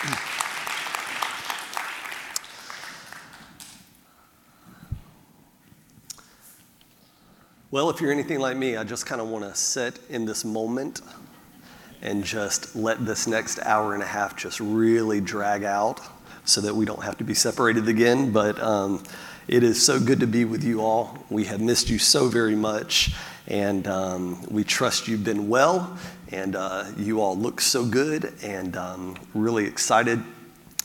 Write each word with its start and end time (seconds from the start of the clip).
Well, 7.72 7.88
if 7.88 8.00
you're 8.00 8.10
anything 8.10 8.40
like 8.40 8.56
me, 8.56 8.76
I 8.76 8.82
just 8.82 9.06
kind 9.06 9.20
of 9.20 9.28
want 9.28 9.44
to 9.44 9.54
sit 9.54 10.00
in 10.08 10.24
this 10.24 10.44
moment 10.44 11.02
and 12.02 12.24
just 12.24 12.74
let 12.74 13.06
this 13.06 13.28
next 13.28 13.60
hour 13.60 13.94
and 13.94 14.02
a 14.02 14.06
half 14.06 14.36
just 14.36 14.58
really 14.58 15.20
drag 15.20 15.62
out 15.62 16.00
so 16.44 16.60
that 16.62 16.74
we 16.74 16.84
don't 16.84 17.04
have 17.04 17.16
to 17.18 17.24
be 17.24 17.32
separated 17.32 17.86
again. 17.86 18.32
But 18.32 18.60
um, 18.60 19.04
it 19.46 19.62
is 19.62 19.80
so 19.80 20.00
good 20.00 20.18
to 20.18 20.26
be 20.26 20.44
with 20.44 20.64
you 20.64 20.80
all. 20.80 21.16
We 21.30 21.44
have 21.44 21.60
missed 21.60 21.90
you 21.90 22.00
so 22.00 22.26
very 22.26 22.56
much, 22.56 23.12
and 23.46 23.86
um, 23.86 24.42
we 24.50 24.64
trust 24.64 25.06
you've 25.06 25.22
been 25.22 25.48
well, 25.48 25.96
and 26.32 26.56
uh, 26.56 26.86
you 26.96 27.20
all 27.20 27.36
look 27.36 27.60
so 27.60 27.84
good, 27.84 28.34
and 28.42 28.76
um, 28.76 29.16
really 29.34 29.64
excited 29.64 30.22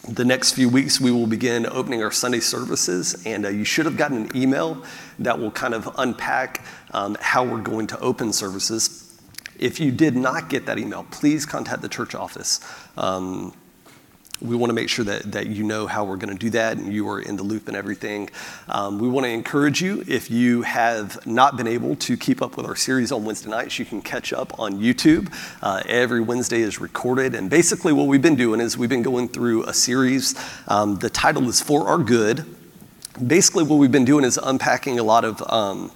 the 0.08 0.26
next 0.26 0.52
few 0.52 0.70
weeks, 0.70 1.02
we 1.02 1.12
will 1.12 1.28
begin 1.28 1.66
opening 1.66 2.04
our 2.04 2.12
Sunday 2.12 2.40
services, 2.40 3.24
and 3.26 3.46
uh, 3.46 3.50
you 3.50 3.64
should 3.64 3.86
have 3.86 3.98
gotten 3.98 4.26
an 4.26 4.38
email 4.38 4.84
that 5.20 5.40
will 5.40 5.52
kind 5.52 5.74
of 5.74 5.90
unpack 5.98 6.64
um, 6.92 7.18
how 7.20 7.44
we're 7.44 7.62
going 7.62 7.88
to 7.88 8.00
open 8.00 8.32
services. 8.32 9.20
If 9.58 9.80
you 9.80 9.92
did 9.92 10.16
not 10.16 10.50
get 10.50 10.66
that 10.68 10.78
email, 10.78 11.06
please 11.10 11.46
contact 11.46 11.82
the 11.82 11.90
church 11.90 12.14
office. 12.14 12.60
Um, 12.98 13.54
we 14.42 14.56
want 14.56 14.70
to 14.70 14.74
make 14.74 14.90
sure 14.90 15.06
that, 15.06 15.32
that 15.32 15.48
you 15.48 15.64
know 15.64 15.88
how 15.88 16.04
we're 16.04 16.18
going 16.18 16.34
to 16.34 16.40
do 16.40 16.50
that 16.50 16.78
and 16.78 16.92
you 16.92 17.08
are 17.10 17.22
in 17.22 17.38
the 17.38 17.44
loop 17.44 17.68
and 17.68 17.78
everything. 17.78 18.30
Um, 18.68 19.00
we 19.00 19.08
want 19.08 19.26
to 19.26 19.30
encourage 19.30 19.82
you 19.82 20.04
if 20.08 20.30
you 20.30 20.62
have 20.64 21.26
not 21.26 21.56
been 21.56 21.68
able 21.68 21.96
to 21.98 22.18
keep 22.18 22.42
up 22.42 22.58
with 22.58 22.66
our 22.66 22.76
series 22.76 23.12
on 23.12 23.24
Wednesday 23.24 23.50
nights, 23.50 23.80
you 23.80 23.86
can 23.86 24.02
catch 24.02 24.34
up 24.34 24.60
on 24.60 24.80
YouTube. 24.80 25.34
Uh, 25.62 25.82
every 25.88 26.22
Wednesday 26.22 26.62
is 26.62 26.80
recorded. 26.80 27.34
And 27.34 27.50
basically, 27.50 27.94
what 27.94 28.08
we've 28.08 28.22
been 28.22 28.36
doing 28.36 28.60
is 28.60 28.78
we've 28.78 28.90
been 28.90 29.04
going 29.04 29.30
through 29.30 29.64
a 29.64 29.74
series. 29.74 30.36
Um, 30.68 30.98
the 30.98 31.10
title 31.10 31.48
is 31.48 31.62
For 31.62 31.88
Our 31.88 32.00
Good. 32.00 32.46
Basically, 33.26 33.64
what 33.64 33.78
we've 33.78 33.92
been 33.92 34.06
doing 34.06 34.26
is 34.26 34.38
unpacking 34.38 35.00
a 35.00 35.04
lot 35.04 35.24
of. 35.24 35.42
Um, 35.52 35.92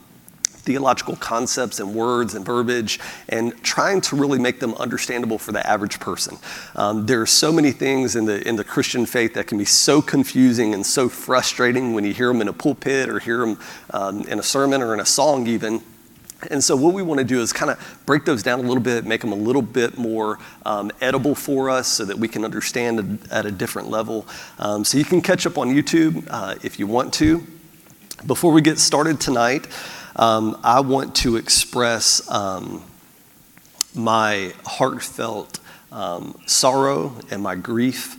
theological 0.70 1.16
concepts 1.16 1.80
and 1.80 1.96
words 1.96 2.36
and 2.36 2.46
verbiage 2.46 3.00
and 3.28 3.60
trying 3.64 4.00
to 4.00 4.16
really 4.16 4.38
make 4.38 4.60
them 4.60 4.76
understandable 4.76 5.40
for 5.40 5.52
the 5.52 5.68
average 5.68 6.00
person. 6.00 6.38
Um, 6.76 7.08
there 7.08 7.20
are 7.20 7.26
so 7.26 7.52
many 7.52 7.72
things 7.72 8.16
in 8.16 8.26
the, 8.26 8.48
in 8.48 8.56
the 8.56 8.64
Christian 8.64 9.08
faith 9.08 9.34
that 9.34 9.48
can 9.48 9.58
be 9.58 9.66
so 9.66 10.00
confusing 10.00 10.76
and 10.76 10.86
so 10.86 11.10
frustrating 11.10 11.94
when 11.96 12.06
you 12.06 12.14
hear 12.14 12.28
them 12.28 12.40
in 12.40 12.48
a 12.48 12.54
pulpit 12.54 13.10
or 13.10 13.18
hear 13.18 13.40
them 13.40 13.58
um, 13.96 14.22
in 14.28 14.38
a 14.38 14.44
sermon 14.44 14.84
or 14.84 14.94
in 14.94 15.00
a 15.00 15.08
song, 15.08 15.48
even. 15.48 15.82
And 16.52 16.64
so, 16.64 16.76
what 16.76 16.94
we 16.94 17.02
want 17.02 17.18
to 17.18 17.26
do 17.26 17.42
is 17.42 17.52
kind 17.52 17.72
of 17.72 18.02
break 18.06 18.26
those 18.26 18.44
down 18.44 18.60
a 18.60 18.62
little 18.62 18.84
bit, 18.84 19.06
make 19.06 19.22
them 19.22 19.32
a 19.32 19.36
little 19.36 19.64
bit 19.64 19.98
more 19.98 20.38
um, 20.68 20.92
edible 21.02 21.34
for 21.34 21.72
us 21.72 21.88
so 21.88 22.06
that 22.06 22.18
we 22.18 22.28
can 22.28 22.46
understand 22.46 23.28
at 23.32 23.48
a 23.48 23.52
different 23.52 23.90
level. 23.90 24.28
Um, 24.60 24.86
so, 24.86 25.00
you 25.00 25.04
can 25.04 25.22
catch 25.22 25.48
up 25.48 25.58
on 25.58 25.70
YouTube 25.70 26.28
uh, 26.30 26.56
if 26.64 26.78
you 26.78 26.86
want 26.86 27.12
to. 27.16 27.44
Before 28.26 28.52
we 28.52 28.62
get 28.62 28.80
started 28.80 29.22
tonight, 29.22 29.66
um, 30.20 30.60
I 30.66 30.82
want 30.82 31.16
to 31.18 31.38
express 31.38 32.30
um, 32.30 32.84
my 33.96 34.54
heartfelt 34.66 35.60
um, 35.94 36.38
sorrow 36.46 37.16
and 37.32 37.42
my 37.42 37.56
grief 37.56 38.18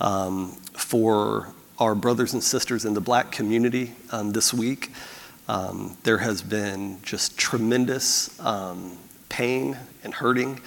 um, 0.00 0.52
for 0.72 1.52
our 1.78 1.94
brothers 1.94 2.32
and 2.32 2.42
sisters 2.42 2.86
in 2.86 2.94
the 2.94 3.00
black 3.02 3.30
community 3.30 3.92
um, 4.10 4.32
this 4.32 4.54
week. 4.54 4.90
Um, 5.46 5.98
there 6.04 6.18
has 6.18 6.40
been 6.40 7.02
just 7.02 7.36
tremendous 7.36 8.40
pain 9.28 9.76
and 10.02 10.14
hurting. 10.14 10.60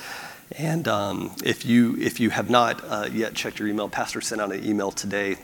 And 0.59 0.87
if, 1.43 1.65
you, 1.65 1.97
if 1.97 2.19
you 2.19 2.29
have 2.29 2.51
not 2.51 2.83
uh, 2.87 3.09
yet 3.11 3.33
checked 3.33 3.57
your 3.57 3.67
email, 3.67 3.89
Pastor 3.89 4.21
sent 4.21 4.41
out 4.41 4.51
an 4.51 4.63
email 4.63 4.91
today 4.91 5.37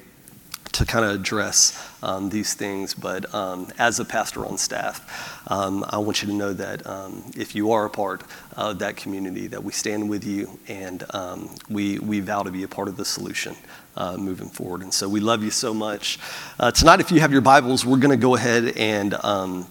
to 0.73 0.85
kind 0.85 1.05
of 1.05 1.11
address 1.11 1.79
um, 2.03 2.29
these 2.29 2.53
things. 2.53 2.93
But 2.93 3.33
um, 3.33 3.71
as 3.79 3.99
a 3.99 4.05
pastor 4.05 4.45
on 4.45 4.57
staff, 4.57 5.41
um, 5.49 5.85
I 5.89 5.97
want 5.97 6.21
you 6.21 6.27
to 6.27 6.33
know 6.33 6.53
that 6.53 6.85
um, 6.85 7.23
if 7.37 7.55
you 7.55 7.71
are 7.71 7.85
a 7.85 7.89
part 7.89 8.23
of 8.57 8.79
that 8.79 8.97
community, 8.97 9.47
that 9.47 9.63
we 9.63 9.71
stand 9.71 10.09
with 10.09 10.25
you 10.25 10.59
and 10.67 11.03
um, 11.11 11.49
we, 11.69 11.99
we 11.99 12.19
vow 12.19 12.43
to 12.43 12.51
be 12.51 12.63
a 12.63 12.67
part 12.67 12.87
of 12.87 12.97
the 12.97 13.05
solution. 13.05 13.55
Uh, 13.95 14.17
moving 14.17 14.49
forward. 14.49 14.81
And 14.81 14.91
so 14.91 15.07
we 15.07 15.19
love 15.19 15.43
you 15.43 15.51
so 15.51 15.71
much. 15.71 16.17
Uh, 16.59 16.71
tonight, 16.71 16.99
if 16.99 17.11
you 17.11 17.19
have 17.19 17.31
your 17.31 17.41
Bibles, 17.41 17.85
we're 17.85 17.99
going 17.99 18.09
to 18.09 18.17
go 18.17 18.33
ahead 18.33 18.75
and 18.75 19.13
um, 19.23 19.67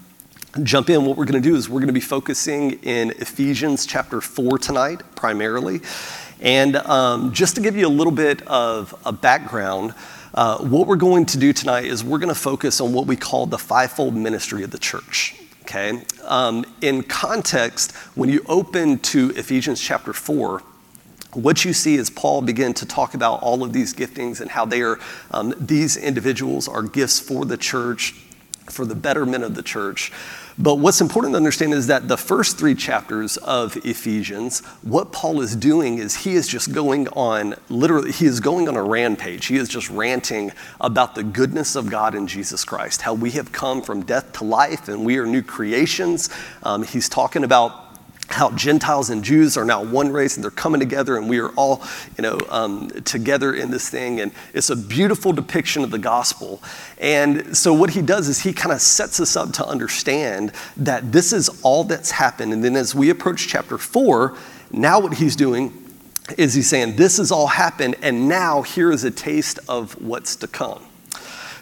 jump 0.62 0.90
in. 0.90 1.04
What 1.04 1.16
we're 1.16 1.24
going 1.24 1.42
to 1.42 1.48
do 1.48 1.56
is 1.56 1.68
we're 1.68 1.80
going 1.80 1.88
to 1.88 1.92
be 1.92 1.98
focusing 1.98 2.74
in 2.84 3.10
Ephesians 3.10 3.84
chapter 3.84 4.20
4 4.20 4.58
tonight, 4.58 5.02
primarily. 5.16 5.80
And 6.40 6.76
um, 6.76 7.32
just 7.32 7.56
to 7.56 7.60
give 7.60 7.76
you 7.76 7.86
a 7.86 7.88
little 7.88 8.12
bit 8.12 8.46
of 8.46 8.94
a 9.04 9.10
background, 9.10 9.92
uh, 10.34 10.58
what 10.58 10.86
we're 10.86 10.96
going 10.96 11.26
to 11.26 11.38
do 11.38 11.52
tonight 11.52 11.84
is 11.84 12.02
we're 12.02 12.18
going 12.18 12.28
to 12.28 12.40
focus 12.40 12.80
on 12.80 12.92
what 12.92 13.06
we 13.06 13.16
call 13.16 13.46
the 13.46 13.58
fivefold 13.58 14.14
ministry 14.14 14.62
of 14.62 14.70
the 14.70 14.78
church. 14.78 15.36
Okay? 15.62 16.02
Um, 16.24 16.64
in 16.80 17.02
context, 17.02 17.92
when 18.14 18.28
you 18.28 18.44
open 18.48 18.98
to 19.00 19.30
Ephesians 19.30 19.80
chapter 19.80 20.12
4, 20.12 20.62
what 21.34 21.64
you 21.64 21.72
see 21.72 21.94
is 21.94 22.10
Paul 22.10 22.42
begin 22.42 22.74
to 22.74 22.86
talk 22.86 23.14
about 23.14 23.42
all 23.42 23.62
of 23.62 23.72
these 23.72 23.94
giftings 23.94 24.40
and 24.40 24.50
how 24.50 24.64
they 24.64 24.82
are, 24.82 24.98
um, 25.30 25.54
these 25.58 25.96
individuals 25.96 26.68
are 26.68 26.82
gifts 26.82 27.20
for 27.20 27.44
the 27.44 27.56
church, 27.56 28.14
for 28.70 28.84
the 28.84 28.94
betterment 28.94 29.44
of 29.44 29.54
the 29.54 29.62
church. 29.62 30.12
But 30.58 30.76
what's 30.76 31.00
important 31.00 31.32
to 31.32 31.38
understand 31.38 31.72
is 31.72 31.86
that 31.86 32.08
the 32.08 32.16
first 32.16 32.58
three 32.58 32.74
chapters 32.74 33.38
of 33.38 33.76
Ephesians, 33.86 34.60
what 34.82 35.12
Paul 35.12 35.40
is 35.40 35.56
doing 35.56 35.98
is 35.98 36.14
he 36.14 36.34
is 36.34 36.46
just 36.46 36.72
going 36.72 37.08
on, 37.08 37.54
literally, 37.68 38.12
he 38.12 38.26
is 38.26 38.40
going 38.40 38.68
on 38.68 38.76
a 38.76 38.82
rampage. 38.82 39.46
He 39.46 39.56
is 39.56 39.68
just 39.68 39.88
ranting 39.88 40.52
about 40.80 41.14
the 41.14 41.22
goodness 41.24 41.74
of 41.74 41.90
God 41.90 42.14
in 42.14 42.26
Jesus 42.26 42.64
Christ, 42.64 43.02
how 43.02 43.14
we 43.14 43.30
have 43.32 43.50
come 43.50 43.80
from 43.80 44.04
death 44.04 44.32
to 44.34 44.44
life 44.44 44.88
and 44.88 45.04
we 45.04 45.18
are 45.18 45.26
new 45.26 45.42
creations. 45.42 46.28
Um, 46.62 46.82
he's 46.82 47.08
talking 47.08 47.44
about 47.44 47.81
how 48.32 48.50
Gentiles 48.52 49.10
and 49.10 49.22
Jews 49.22 49.56
are 49.56 49.64
now 49.64 49.82
one 49.84 50.10
race 50.12 50.36
and 50.36 50.42
they're 50.42 50.50
coming 50.50 50.80
together 50.80 51.16
and 51.16 51.28
we 51.28 51.38
are 51.38 51.50
all, 51.50 51.82
you 52.16 52.22
know, 52.22 52.38
um, 52.48 52.88
together 53.04 53.54
in 53.54 53.70
this 53.70 53.88
thing. 53.88 54.20
And 54.20 54.32
it's 54.54 54.70
a 54.70 54.76
beautiful 54.76 55.32
depiction 55.32 55.84
of 55.84 55.90
the 55.90 55.98
gospel. 55.98 56.62
And 56.98 57.56
so 57.56 57.72
what 57.72 57.90
he 57.90 58.02
does 58.02 58.28
is 58.28 58.40
he 58.40 58.52
kind 58.52 58.72
of 58.72 58.80
sets 58.80 59.20
us 59.20 59.36
up 59.36 59.52
to 59.54 59.66
understand 59.66 60.52
that 60.76 61.12
this 61.12 61.32
is 61.32 61.60
all 61.62 61.84
that's 61.84 62.10
happened. 62.10 62.52
And 62.52 62.64
then 62.64 62.76
as 62.76 62.94
we 62.94 63.10
approach 63.10 63.48
chapter 63.48 63.78
four, 63.78 64.36
now 64.70 64.98
what 65.00 65.14
he's 65.14 65.36
doing 65.36 65.78
is 66.38 66.54
he's 66.54 66.68
saying, 66.68 66.96
this 66.96 67.18
has 67.18 67.30
all 67.30 67.48
happened 67.48 67.96
and 68.02 68.28
now 68.28 68.62
here 68.62 68.92
is 68.92 69.04
a 69.04 69.10
taste 69.10 69.58
of 69.68 70.00
what's 70.00 70.36
to 70.36 70.46
come. 70.46 70.82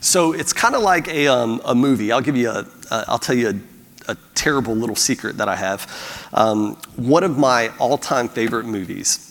So 0.01 0.33
it's 0.33 0.53
kind 0.53 0.75
of 0.75 0.83
like 0.83 1.09
a, 1.09 1.27
um, 1.27 1.61
a 1.65 1.75
movie. 1.75 2.11
I'll 2.13 2.23
give 2.23 2.37
you 2.37 2.49
a, 2.49 2.67
uh, 2.91 3.05
I'll 3.07 3.19
tell 3.19 3.37
you 3.37 3.51
a 3.51 3.70
a 4.11 4.17
terrible 4.35 4.75
little 4.75 4.97
secret 4.97 5.39
that 5.39 5.49
I 5.49 5.57
have. 5.57 6.29
Um, 6.33 6.77
one 6.97 7.25
of 7.25 7.39
my 7.39 7.69
all 7.79 7.97
time 7.97 8.29
favorite 8.29 8.67
movies 8.67 9.27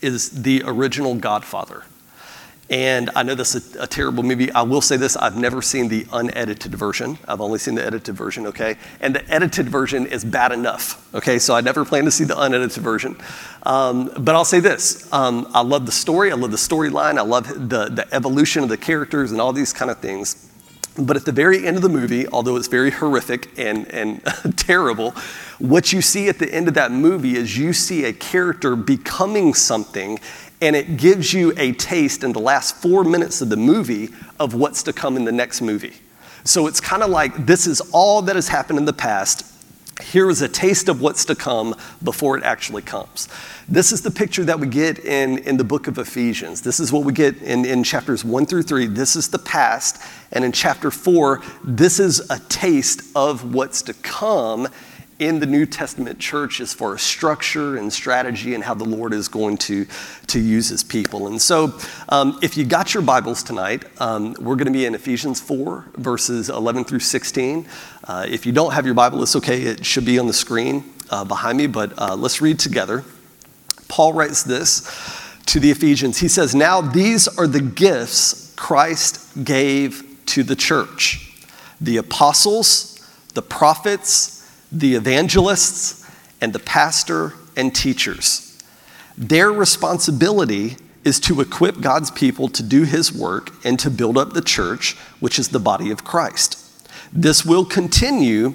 is 0.00 0.42
the 0.42 0.62
original 0.64 1.14
Godfather. 1.14 1.84
And 2.70 3.10
I 3.14 3.22
know 3.22 3.34
this 3.34 3.54
is 3.54 3.76
a, 3.76 3.82
a, 3.82 3.86
terrible 3.86 4.22
movie. 4.22 4.50
I 4.52 4.62
will 4.62 4.80
say 4.80 4.96
this 4.96 5.14
I've 5.16 5.36
never 5.36 5.60
seen 5.60 5.88
the 5.88 6.06
unedited 6.10 6.74
version. 6.74 7.18
I've 7.28 7.42
only 7.42 7.58
seen 7.58 7.74
the 7.74 7.84
edited 7.84 8.14
version, 8.14 8.46
okay? 8.46 8.76
And 9.00 9.14
the 9.14 9.28
edited 9.30 9.68
version 9.68 10.06
is 10.06 10.24
bad 10.24 10.52
enough, 10.52 11.06
okay? 11.14 11.38
So 11.38 11.54
I 11.54 11.60
never 11.60 11.84
plan 11.84 12.06
to 12.06 12.10
see 12.10 12.24
the 12.24 12.40
unedited 12.40 12.82
version. 12.82 13.16
Um, 13.64 14.10
but 14.18 14.34
I'll 14.34 14.46
say 14.46 14.60
this 14.60 15.12
um, 15.12 15.48
I 15.52 15.60
love 15.60 15.84
the 15.84 15.92
story, 15.92 16.32
I 16.32 16.34
love 16.34 16.50
the 16.50 16.56
storyline, 16.56 17.18
I 17.18 17.22
love 17.22 17.46
the, 17.68 17.90
the 17.90 18.06
evolution 18.12 18.62
of 18.62 18.70
the 18.70 18.78
characters 18.78 19.32
and 19.32 19.40
all 19.40 19.52
these 19.52 19.74
kind 19.74 19.90
of 19.90 19.98
things. 19.98 20.48
But 20.98 21.16
at 21.16 21.24
the 21.24 21.32
very 21.32 21.66
end 21.66 21.76
of 21.76 21.82
the 21.82 21.88
movie, 21.88 22.28
although 22.28 22.56
it's 22.56 22.68
very 22.68 22.90
horrific 22.90 23.58
and, 23.58 23.86
and 23.88 24.22
terrible, 24.56 25.12
what 25.58 25.92
you 25.92 26.02
see 26.02 26.28
at 26.28 26.38
the 26.38 26.52
end 26.52 26.68
of 26.68 26.74
that 26.74 26.92
movie 26.92 27.36
is 27.36 27.56
you 27.56 27.72
see 27.72 28.04
a 28.04 28.12
character 28.12 28.76
becoming 28.76 29.54
something, 29.54 30.20
and 30.60 30.76
it 30.76 30.96
gives 30.98 31.32
you 31.32 31.54
a 31.56 31.72
taste 31.72 32.22
in 32.22 32.32
the 32.32 32.40
last 32.40 32.76
four 32.76 33.04
minutes 33.04 33.40
of 33.40 33.48
the 33.48 33.56
movie 33.56 34.10
of 34.38 34.54
what's 34.54 34.82
to 34.82 34.92
come 34.92 35.16
in 35.16 35.24
the 35.24 35.32
next 35.32 35.62
movie. 35.62 35.94
So 36.44 36.66
it's 36.66 36.80
kind 36.80 37.02
of 37.02 37.10
like 37.10 37.46
this 37.46 37.66
is 37.66 37.80
all 37.92 38.22
that 38.22 38.36
has 38.36 38.48
happened 38.48 38.78
in 38.78 38.84
the 38.84 38.92
past. 38.92 39.46
Here 40.00 40.30
is 40.30 40.40
a 40.40 40.48
taste 40.48 40.88
of 40.88 41.00
what's 41.00 41.26
to 41.26 41.34
come 41.34 41.74
before 42.02 42.38
it 42.38 42.44
actually 42.44 42.82
comes. 42.82 43.28
This 43.68 43.92
is 43.92 44.00
the 44.00 44.10
picture 44.10 44.44
that 44.44 44.58
we 44.58 44.66
get 44.66 44.98
in, 44.98 45.38
in 45.38 45.58
the 45.58 45.64
book 45.64 45.86
of 45.86 45.98
Ephesians. 45.98 46.62
This 46.62 46.80
is 46.80 46.90
what 46.90 47.04
we 47.04 47.12
get 47.12 47.36
in, 47.42 47.64
in 47.64 47.84
chapters 47.84 48.24
one 48.24 48.46
through 48.46 48.62
three. 48.62 48.86
This 48.86 49.16
is 49.16 49.28
the 49.28 49.38
past. 49.38 50.02
And 50.32 50.44
in 50.44 50.52
chapter 50.52 50.90
four, 50.90 51.42
this 51.62 52.00
is 52.00 52.30
a 52.30 52.38
taste 52.48 53.02
of 53.14 53.54
what's 53.54 53.82
to 53.82 53.94
come 53.94 54.68
in 55.18 55.40
the 55.40 55.46
New 55.46 55.66
Testament 55.66 56.18
church 56.18 56.60
as 56.60 56.74
far 56.74 56.94
as 56.94 57.02
structure 57.02 57.76
and 57.76 57.92
strategy 57.92 58.54
and 58.54 58.64
how 58.64 58.74
the 58.74 58.84
Lord 58.84 59.12
is 59.12 59.28
going 59.28 59.56
to, 59.58 59.86
to 60.28 60.40
use 60.40 60.68
his 60.68 60.82
people. 60.82 61.28
And 61.28 61.40
so, 61.40 61.78
um, 62.08 62.38
if 62.42 62.56
you 62.56 62.64
got 62.64 62.94
your 62.94 63.02
Bibles 63.02 63.42
tonight, 63.42 63.84
um, 64.00 64.34
we're 64.40 64.56
going 64.56 64.66
to 64.66 64.72
be 64.72 64.86
in 64.86 64.94
Ephesians 64.94 65.40
4, 65.40 65.86
verses 65.96 66.48
11 66.48 66.84
through 66.84 67.00
16. 67.00 67.66
Uh, 68.04 68.26
if 68.28 68.46
you 68.46 68.52
don't 68.52 68.72
have 68.72 68.84
your 68.84 68.94
Bible, 68.94 69.22
it's 69.22 69.36
okay, 69.36 69.62
it 69.62 69.84
should 69.84 70.04
be 70.04 70.18
on 70.18 70.26
the 70.26 70.32
screen 70.32 70.84
uh, 71.10 71.24
behind 71.24 71.58
me, 71.58 71.66
but 71.66 71.96
uh, 71.98 72.16
let's 72.16 72.40
read 72.40 72.58
together. 72.58 73.04
Paul 73.88 74.12
writes 74.14 74.42
this 74.42 74.80
to 75.46 75.60
the 75.60 75.70
Ephesians. 75.70 76.18
He 76.18 76.28
says, 76.28 76.54
Now 76.54 76.80
these 76.80 77.28
are 77.28 77.46
the 77.46 77.60
gifts 77.60 78.54
Christ 78.56 79.44
gave 79.44 80.04
to 80.26 80.42
the 80.42 80.56
church 80.56 81.28
the 81.80 81.96
apostles, 81.96 83.04
the 83.34 83.42
prophets, 83.42 84.41
the 84.72 84.94
evangelists, 84.94 86.02
and 86.40 86.52
the 86.52 86.58
pastor 86.58 87.34
and 87.56 87.72
teachers. 87.74 88.60
Their 89.16 89.52
responsibility 89.52 90.76
is 91.04 91.20
to 91.20 91.40
equip 91.40 91.80
God's 91.80 92.10
people 92.10 92.48
to 92.48 92.62
do 92.62 92.82
his 92.82 93.12
work 93.12 93.50
and 93.64 93.78
to 93.78 93.90
build 93.90 94.18
up 94.18 94.32
the 94.32 94.42
church, 94.42 94.94
which 95.20 95.38
is 95.38 95.48
the 95.48 95.60
body 95.60 95.90
of 95.90 96.04
Christ. 96.04 96.58
This 97.12 97.44
will 97.44 97.64
continue 97.64 98.54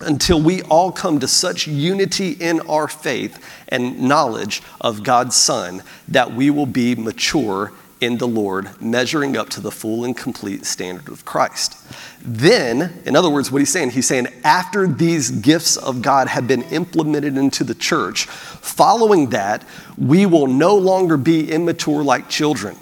until 0.00 0.40
we 0.42 0.62
all 0.62 0.90
come 0.90 1.20
to 1.20 1.28
such 1.28 1.68
unity 1.68 2.32
in 2.32 2.60
our 2.62 2.88
faith 2.88 3.44
and 3.68 4.00
knowledge 4.00 4.62
of 4.80 5.04
God's 5.04 5.36
Son 5.36 5.82
that 6.08 6.32
we 6.32 6.50
will 6.50 6.66
be 6.66 6.94
mature 6.94 7.72
in 8.02 8.18
the 8.18 8.26
Lord, 8.26 8.68
measuring 8.80 9.36
up 9.36 9.48
to 9.50 9.60
the 9.60 9.70
full 9.70 10.04
and 10.04 10.16
complete 10.16 10.66
standard 10.66 11.08
of 11.08 11.24
Christ. 11.24 11.76
Then, 12.20 13.00
in 13.06 13.14
other 13.14 13.30
words, 13.30 13.50
what 13.52 13.60
he's 13.60 13.72
saying, 13.72 13.90
he's 13.90 14.08
saying 14.08 14.26
after 14.42 14.88
these 14.88 15.30
gifts 15.30 15.76
of 15.76 16.02
God 16.02 16.26
have 16.26 16.48
been 16.48 16.62
implemented 16.62 17.36
into 17.36 17.62
the 17.62 17.74
church, 17.74 18.26
following 18.26 19.30
that, 19.30 19.64
we 19.96 20.26
will 20.26 20.48
no 20.48 20.74
longer 20.74 21.16
be 21.16 21.50
immature 21.50 22.02
like 22.02 22.28
children. 22.28 22.76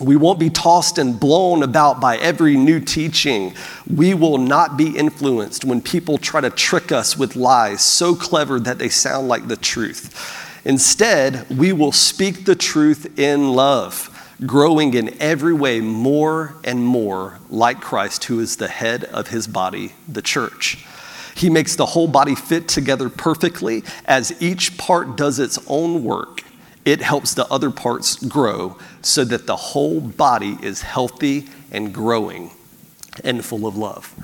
We 0.00 0.14
won't 0.14 0.38
be 0.38 0.50
tossed 0.50 0.98
and 0.98 1.18
blown 1.18 1.62
about 1.62 2.00
by 2.00 2.18
every 2.18 2.56
new 2.56 2.80
teaching. 2.80 3.54
We 3.92 4.14
will 4.14 4.38
not 4.38 4.76
be 4.76 4.96
influenced 4.96 5.64
when 5.64 5.80
people 5.80 6.18
try 6.18 6.40
to 6.42 6.50
trick 6.50 6.92
us 6.92 7.16
with 7.16 7.34
lies 7.34 7.80
so 7.82 8.14
clever 8.14 8.60
that 8.60 8.78
they 8.78 8.90
sound 8.90 9.26
like 9.26 9.48
the 9.48 9.56
truth. 9.56 10.62
Instead, 10.64 11.48
we 11.48 11.72
will 11.72 11.92
speak 11.92 12.44
the 12.44 12.54
truth 12.54 13.18
in 13.18 13.52
love 13.54 14.12
growing 14.44 14.94
in 14.94 15.16
every 15.20 15.54
way 15.54 15.80
more 15.80 16.54
and 16.64 16.84
more 16.84 17.38
like 17.48 17.80
Christ, 17.80 18.24
who 18.24 18.40
is 18.40 18.56
the 18.56 18.68
head 18.68 19.04
of 19.04 19.28
his 19.28 19.46
body, 19.46 19.92
the 20.06 20.22
church. 20.22 20.84
He 21.34 21.50
makes 21.50 21.76
the 21.76 21.86
whole 21.86 22.08
body 22.08 22.34
fit 22.34 22.68
together 22.68 23.08
perfectly 23.08 23.84
as 24.04 24.40
each 24.42 24.76
part 24.78 25.16
does 25.16 25.38
its 25.38 25.58
own 25.66 26.02
work. 26.02 26.42
It 26.84 27.02
helps 27.02 27.34
the 27.34 27.46
other 27.48 27.70
parts 27.70 28.16
grow 28.16 28.78
so 29.02 29.24
that 29.24 29.46
the 29.46 29.56
whole 29.56 30.00
body 30.00 30.56
is 30.62 30.82
healthy 30.82 31.48
and 31.70 31.92
growing 31.92 32.50
and 33.24 33.44
full 33.44 33.66
of 33.66 33.76
love. 33.76 34.14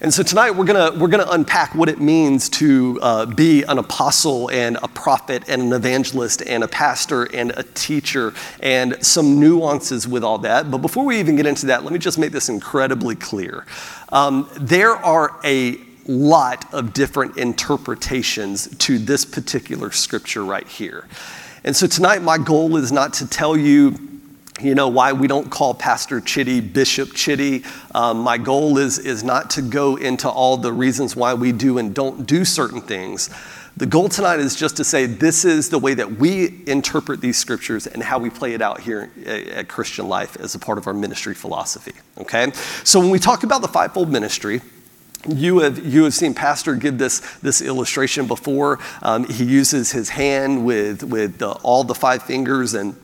And 0.00 0.12
so 0.12 0.22
tonight 0.22 0.52
we're 0.52 0.64
gonna, 0.64 0.98
we're 0.98 1.08
gonna 1.08 1.26
unpack 1.30 1.74
what 1.74 1.88
it 1.88 2.00
means 2.00 2.48
to 2.50 2.98
uh, 3.02 3.26
be 3.26 3.62
an 3.64 3.78
apostle 3.78 4.50
and 4.50 4.78
a 4.82 4.88
prophet 4.88 5.44
and 5.48 5.62
an 5.62 5.72
evangelist 5.72 6.42
and 6.42 6.64
a 6.64 6.68
pastor 6.68 7.24
and 7.34 7.52
a 7.56 7.62
teacher 7.74 8.32
and 8.60 9.04
some 9.04 9.40
nuances 9.40 10.06
with 10.08 10.24
all 10.24 10.38
that. 10.38 10.70
But 10.70 10.78
before 10.78 11.04
we 11.04 11.18
even 11.18 11.36
get 11.36 11.46
into 11.46 11.66
that, 11.66 11.84
let 11.84 11.92
me 11.92 11.98
just 11.98 12.18
make 12.18 12.32
this 12.32 12.48
incredibly 12.48 13.16
clear. 13.16 13.66
Um, 14.10 14.48
there 14.58 14.96
are 14.96 15.38
a 15.44 15.78
lot 16.06 16.72
of 16.74 16.92
different 16.92 17.36
interpretations 17.36 18.68
to 18.78 18.98
this 18.98 19.24
particular 19.24 19.92
scripture 19.92 20.44
right 20.44 20.66
here. 20.66 21.06
And 21.62 21.76
so 21.76 21.86
tonight, 21.86 22.22
my 22.22 22.38
goal 22.38 22.76
is 22.76 22.90
not 22.90 23.12
to 23.14 23.28
tell 23.28 23.56
you 23.56 24.09
you 24.62 24.74
know 24.74 24.88
why 24.88 25.12
we 25.12 25.26
don't 25.26 25.50
call 25.50 25.74
pastor 25.74 26.20
chitty 26.20 26.60
bishop 26.60 27.12
chitty. 27.14 27.64
Um, 27.94 28.20
my 28.20 28.38
goal 28.38 28.78
is 28.78 28.98
is 28.98 29.24
not 29.24 29.50
to 29.50 29.62
go 29.62 29.96
into 29.96 30.28
all 30.28 30.56
the 30.56 30.72
reasons 30.72 31.16
why 31.16 31.34
we 31.34 31.52
do 31.52 31.78
and 31.78 31.94
don't 31.94 32.26
do 32.26 32.44
certain 32.44 32.80
things. 32.80 33.30
The 33.76 33.86
goal 33.86 34.08
tonight 34.08 34.40
is 34.40 34.56
just 34.56 34.76
to 34.78 34.84
say 34.84 35.06
this 35.06 35.44
is 35.44 35.70
the 35.70 35.78
way 35.78 35.94
that 35.94 36.18
we 36.18 36.62
interpret 36.66 37.20
these 37.20 37.38
scriptures 37.38 37.86
and 37.86 38.02
how 38.02 38.18
we 38.18 38.28
play 38.28 38.52
it 38.52 38.60
out 38.60 38.80
here 38.80 39.10
at 39.24 39.68
christian 39.68 40.08
life 40.08 40.36
as 40.38 40.54
a 40.54 40.58
part 40.58 40.76
of 40.76 40.86
our 40.86 40.92
ministry 40.92 41.34
philosophy 41.34 41.92
okay? 42.18 42.50
So 42.84 43.00
when 43.00 43.10
we 43.10 43.18
talk 43.18 43.42
about 43.42 43.62
the 43.62 43.68
fivefold 43.68 44.10
ministry 44.10 44.60
you 45.28 45.58
have, 45.58 45.84
you 45.84 46.04
have 46.04 46.14
seen 46.14 46.32
Pastor 46.32 46.74
give 46.74 46.96
this, 46.96 47.20
this 47.42 47.60
illustration 47.60 48.26
before. 48.26 48.78
Um, 49.02 49.24
he 49.28 49.44
uses 49.44 49.92
his 49.92 50.08
hand 50.08 50.64
with, 50.64 51.02
with 51.02 51.38
the, 51.38 51.50
all 51.50 51.84
the 51.84 51.94
five 51.94 52.22
fingers 52.22 52.72
and 52.72 52.96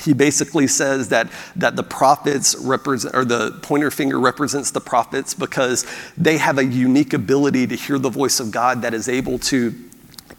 he 0.00 0.12
basically 0.12 0.66
says 0.66 1.08
that, 1.08 1.28
that 1.56 1.76
the 1.76 1.82
prophets 1.82 2.56
represent, 2.56 3.14
or 3.14 3.24
the 3.24 3.58
pointer 3.62 3.90
finger 3.90 4.18
represents 4.18 4.70
the 4.70 4.80
prophets 4.80 5.34
because 5.34 5.86
they 6.16 6.38
have 6.38 6.58
a 6.58 6.64
unique 6.64 7.12
ability 7.12 7.66
to 7.66 7.74
hear 7.74 7.98
the 7.98 8.10
voice 8.10 8.40
of 8.40 8.50
God 8.50 8.82
that 8.82 8.94
is 8.94 9.08
able 9.08 9.38
to 9.40 9.87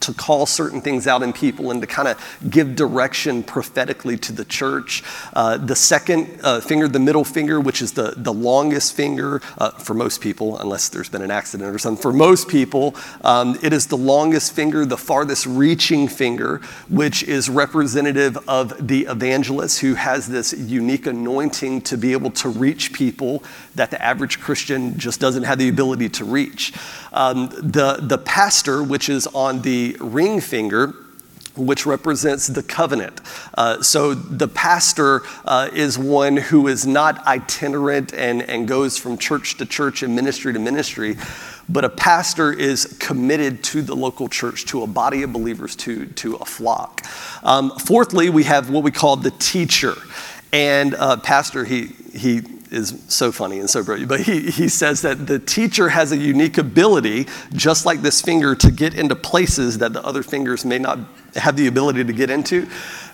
to 0.00 0.12
call 0.12 0.46
certain 0.46 0.80
things 0.80 1.06
out 1.06 1.22
in 1.22 1.32
people 1.32 1.70
and 1.70 1.80
to 1.80 1.86
kind 1.86 2.08
of 2.08 2.38
give 2.48 2.74
direction 2.74 3.42
prophetically 3.42 4.16
to 4.16 4.32
the 4.32 4.44
church. 4.44 5.02
Uh, 5.32 5.56
the 5.56 5.76
second 5.76 6.40
uh, 6.42 6.60
finger, 6.60 6.88
the 6.88 6.98
middle 6.98 7.24
finger, 7.24 7.60
which 7.60 7.82
is 7.82 7.92
the, 7.92 8.14
the 8.16 8.32
longest 8.32 8.94
finger 8.94 9.40
uh, 9.58 9.70
for 9.70 9.94
most 9.94 10.20
people, 10.20 10.58
unless 10.58 10.88
there's 10.88 11.08
been 11.08 11.22
an 11.22 11.30
accident 11.30 11.74
or 11.74 11.78
something, 11.78 12.00
for 12.00 12.12
most 12.12 12.48
people, 12.48 12.94
um, 13.22 13.58
it 13.62 13.72
is 13.72 13.86
the 13.86 13.96
longest 13.96 14.52
finger, 14.52 14.84
the 14.84 14.96
farthest 14.96 15.46
reaching 15.46 16.08
finger, 16.08 16.58
which 16.88 17.22
is 17.22 17.48
representative 17.48 18.38
of 18.48 18.86
the 18.86 19.02
evangelist 19.06 19.80
who 19.80 19.94
has 19.94 20.26
this 20.26 20.52
unique 20.52 21.06
anointing 21.06 21.80
to 21.82 21.96
be 21.96 22.12
able 22.12 22.30
to 22.30 22.48
reach 22.48 22.92
people 22.92 23.42
that 23.74 23.90
the 23.90 24.02
average 24.02 24.40
Christian 24.40 24.98
just 24.98 25.20
doesn't 25.20 25.44
have 25.44 25.58
the 25.58 25.68
ability 25.68 26.08
to 26.08 26.24
reach. 26.24 26.72
Um, 27.12 27.48
the, 27.48 27.98
the 28.00 28.18
pastor, 28.18 28.82
which 28.82 29.08
is 29.08 29.26
on 29.28 29.62
the 29.62 29.96
ring 30.00 30.40
finger, 30.40 30.94
which 31.56 31.84
represents 31.84 32.46
the 32.46 32.62
covenant. 32.62 33.20
Uh, 33.54 33.82
so 33.82 34.14
the 34.14 34.48
pastor 34.48 35.22
uh, 35.44 35.68
is 35.72 35.98
one 35.98 36.36
who 36.36 36.68
is 36.68 36.86
not 36.86 37.26
itinerant 37.26 38.14
and, 38.14 38.42
and 38.42 38.68
goes 38.68 38.96
from 38.98 39.18
church 39.18 39.56
to 39.58 39.66
church 39.66 40.02
and 40.02 40.14
ministry 40.14 40.52
to 40.52 40.58
ministry, 40.58 41.16
but 41.68 41.84
a 41.84 41.88
pastor 41.88 42.52
is 42.52 42.96
committed 43.00 43.62
to 43.64 43.82
the 43.82 43.94
local 43.94 44.28
church, 44.28 44.64
to 44.66 44.82
a 44.82 44.86
body 44.86 45.22
of 45.22 45.32
believers, 45.32 45.76
to, 45.76 46.06
to 46.06 46.36
a 46.36 46.44
flock. 46.44 47.04
Um, 47.42 47.70
fourthly, 47.78 48.30
we 48.30 48.44
have 48.44 48.70
what 48.70 48.82
we 48.82 48.90
call 48.90 49.16
the 49.16 49.30
teacher. 49.32 49.94
And 50.52 50.94
uh, 50.94 51.16
pastor, 51.18 51.64
he, 51.64 51.86
he 52.12 52.42
is 52.70 53.02
so 53.08 53.32
funny 53.32 53.58
and 53.58 53.68
so 53.68 53.82
brilliant. 53.82 54.08
But 54.08 54.20
he, 54.20 54.50
he 54.50 54.68
says 54.68 55.02
that 55.02 55.26
the 55.26 55.38
teacher 55.38 55.88
has 55.88 56.12
a 56.12 56.16
unique 56.16 56.58
ability, 56.58 57.26
just 57.52 57.86
like 57.86 58.02
this 58.02 58.22
finger, 58.22 58.54
to 58.54 58.70
get 58.70 58.94
into 58.94 59.16
places 59.16 59.78
that 59.78 59.92
the 59.92 60.04
other 60.04 60.22
fingers 60.22 60.64
may 60.64 60.78
not 60.78 60.98
have 61.36 61.56
the 61.56 61.66
ability 61.66 62.04
to 62.04 62.12
get 62.12 62.30
into. 62.30 62.68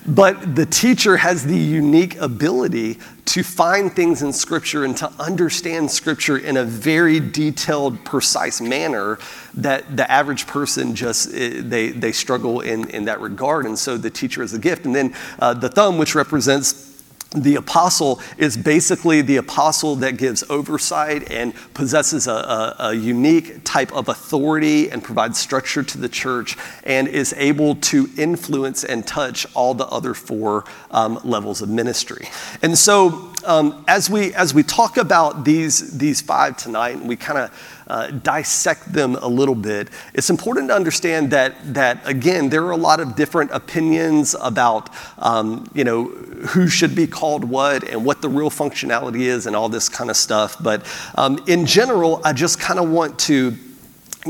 But 0.06 0.54
the 0.54 0.66
teacher 0.66 1.16
has 1.16 1.44
the 1.44 1.58
unique 1.58 2.16
ability 2.20 2.98
to 3.24 3.42
find 3.42 3.92
things 3.92 4.22
in 4.22 4.32
Scripture 4.32 4.84
and 4.84 4.96
to 4.98 5.10
understand 5.18 5.90
Scripture 5.90 6.38
in 6.38 6.56
a 6.56 6.64
very 6.64 7.18
detailed, 7.18 8.04
precise 8.04 8.60
manner 8.60 9.18
that 9.54 9.96
the 9.96 10.08
average 10.08 10.46
person 10.46 10.94
just 10.94 11.34
eh, 11.34 11.60
they, 11.60 11.88
they 11.90 12.12
struggle 12.12 12.60
in, 12.60 12.88
in 12.90 13.06
that 13.06 13.20
regard. 13.20 13.66
And 13.66 13.76
so 13.76 13.96
the 13.96 14.10
teacher 14.10 14.44
is 14.44 14.54
a 14.54 14.60
gift. 14.60 14.86
And 14.86 14.94
then 14.94 15.14
uh, 15.40 15.54
the 15.54 15.68
thumb, 15.68 15.98
which 15.98 16.14
represents 16.14 16.85
the 17.32 17.56
apostle 17.56 18.20
is 18.38 18.56
basically 18.56 19.20
the 19.20 19.36
apostle 19.36 19.96
that 19.96 20.16
gives 20.16 20.44
oversight 20.48 21.30
and 21.30 21.52
possesses 21.74 22.26
a, 22.26 22.32
a, 22.32 22.76
a, 22.78 22.94
unique 22.94 23.64
type 23.64 23.92
of 23.92 24.08
authority 24.08 24.90
and 24.90 25.02
provides 25.02 25.38
structure 25.38 25.82
to 25.82 25.98
the 25.98 26.08
church 26.08 26.56
and 26.84 27.08
is 27.08 27.34
able 27.36 27.74
to 27.76 28.08
influence 28.16 28.84
and 28.84 29.06
touch 29.06 29.46
all 29.54 29.74
the 29.74 29.86
other 29.86 30.14
four 30.14 30.64
um, 30.92 31.18
levels 31.24 31.62
of 31.62 31.68
ministry. 31.68 32.28
And 32.62 32.78
so, 32.78 33.32
um, 33.44 33.84
as 33.86 34.08
we 34.08 34.34
as 34.34 34.54
we 34.54 34.62
talk 34.62 34.96
about 34.96 35.44
these 35.44 35.96
these 35.98 36.20
five 36.20 36.56
tonight, 36.56 36.96
and 36.96 37.08
we 37.08 37.16
kind 37.16 37.38
of 37.38 37.75
uh, 37.86 38.10
dissect 38.10 38.92
them 38.92 39.14
a 39.16 39.28
little 39.28 39.54
bit, 39.54 39.88
it's 40.14 40.30
important 40.30 40.68
to 40.68 40.74
understand 40.74 41.30
that, 41.30 41.74
that 41.74 42.06
again, 42.08 42.48
there 42.48 42.64
are 42.64 42.72
a 42.72 42.76
lot 42.76 43.00
of 43.00 43.16
different 43.16 43.50
opinions 43.52 44.34
about, 44.40 44.90
um, 45.18 45.68
you 45.74 45.84
know, 45.84 46.04
who 46.04 46.68
should 46.68 46.94
be 46.94 47.06
called 47.06 47.44
what 47.44 47.84
and 47.84 48.04
what 48.04 48.22
the 48.22 48.28
real 48.28 48.50
functionality 48.50 49.20
is 49.20 49.46
and 49.46 49.56
all 49.56 49.68
this 49.68 49.88
kind 49.88 50.10
of 50.10 50.16
stuff. 50.16 50.56
But 50.60 50.84
um, 51.14 51.42
in 51.46 51.66
general, 51.66 52.20
I 52.24 52.32
just 52.32 52.60
kind 52.60 52.78
of 52.78 52.90
want 52.90 53.18
to 53.20 53.56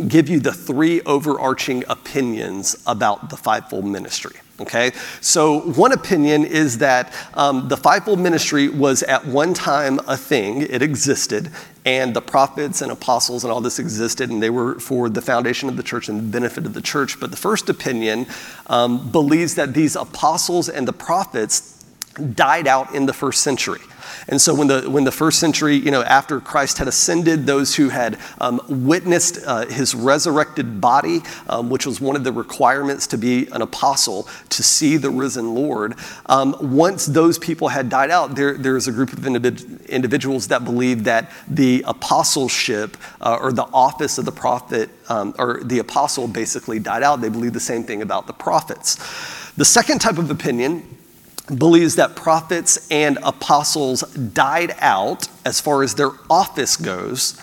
give 0.09 0.29
you 0.29 0.41
the 0.41 0.53
three 0.53 1.01
overarching 1.03 1.85
opinions 1.89 2.77
about 2.87 3.31
the 3.31 3.37
fivefold 3.37 3.87
ministry. 3.87 4.37
Okay, 4.59 4.93
so 5.21 5.61
one 5.73 5.93
opinion 5.93 6.47
is 6.47 6.79
that 6.79 7.13
um, 7.35 7.69
the 7.69 7.77
fivefold 7.77 8.19
ministry 8.19 8.71
was 8.71 9.03
at 9.03 9.27
one 9.27 9.53
time 9.53 10.01
a 10.07 10.17
thing, 10.17 10.63
it 10.63 10.81
existed, 10.81 11.51
and 11.85 12.17
the 12.17 12.23
prophets 12.23 12.81
and 12.81 12.91
apostles 12.91 13.45
and 13.45 13.53
all 13.53 13.61
this 13.61 13.79
existed, 13.79 14.31
and 14.31 14.43
they 14.43 14.49
were 14.49 14.81
for 14.81 15.11
the 15.11 15.21
foundation 15.21 15.69
of 15.69 15.77
the 15.77 15.83
church 15.83 16.09
and 16.09 16.19
the 16.19 16.25
benefit 16.25 16.65
of 16.65 16.73
the 16.73 16.81
church. 16.81 17.21
But 17.21 17.33
the 17.33 17.37
first 17.37 17.69
opinion 17.69 18.27
um, 18.69 19.11
believes 19.11 19.57
that 19.57 19.75
these 19.75 19.95
apostles 19.95 20.71
and 20.71 20.89
the 20.89 20.93
prophets 20.95 21.85
died 22.35 22.67
out 22.67 22.95
in 22.95 23.05
the 23.05 23.13
first 23.13 23.43
century. 23.43 23.83
And 24.29 24.41
so 24.41 24.55
when 24.55 24.67
the, 24.67 24.91
when 24.91 25.05
the 25.05 25.13
first 25.13 25.39
century, 25.39 25.77
you 25.77 25.91
know, 25.91 26.03
after 26.03 26.41
Christ 26.41 26.79
had 26.79 26.89
ascended, 26.89 27.47
those 27.47 27.77
who 27.77 27.91
had 27.91 28.19
um, 28.41 28.61
witnessed 28.69 29.39
uh, 29.47 29.67
his 29.67 29.95
resurrected 29.95 30.81
body, 30.81 31.21
um, 31.49 31.71
which 31.71 31.87
was 31.87 32.01
one 32.01 32.17
of 32.17 32.25
the 32.25 32.33
requirements 32.33 33.07
to 33.09 33.19
be 33.19 33.47
an 33.49 33.63
apostle, 33.63 34.29
to 34.51 34.63
see 34.63 34.97
the 34.97 35.11
risen 35.11 35.55
Lord, 35.55 35.95
um, 36.27 36.57
once 36.61 37.07
those 37.07 37.39
people 37.39 37.69
had 37.69 37.89
died 37.89 38.11
out, 38.11 38.35
there, 38.35 38.55
there 38.55 38.75
was 38.75 38.89
a 38.89 38.93
group 38.93 39.13
of 39.13 39.21
individ- 39.21 39.89
individuals 39.89 40.49
that 40.49 40.65
believed 40.65 41.05
that 41.05 41.31
the 41.49 41.85
apostleship 41.87 42.97
uh, 43.21 43.39
or 43.41 43.53
the 43.53 43.69
office 43.73 44.19
of 44.19 44.25
the 44.25 44.33
prophet 44.33 44.91
um, 45.09 45.35
or 45.39 45.61
the 45.63 45.79
apostle 45.79 46.27
basically 46.27 46.81
died 46.81 47.03
out. 47.03 47.21
They 47.21 47.29
believed 47.29 47.55
the 47.55 47.61
same 47.61 47.85
thing 47.85 48.03
about 48.03 48.27
the 48.27 48.33
prophets. 48.33 48.97
The 49.57 49.65
second 49.65 50.01
type 50.01 50.19
of 50.19 50.31
opinion 50.31 50.96
believes 51.55 51.97
that 51.97 52.17
prophets 52.17 52.89
and 52.91 53.19
apostles 53.23 54.03
died 54.13 54.75
out 54.79 55.29
as 55.45 55.61
far 55.61 55.83
as 55.83 55.95
their 55.95 56.11
office 56.29 56.77
goes, 56.77 57.41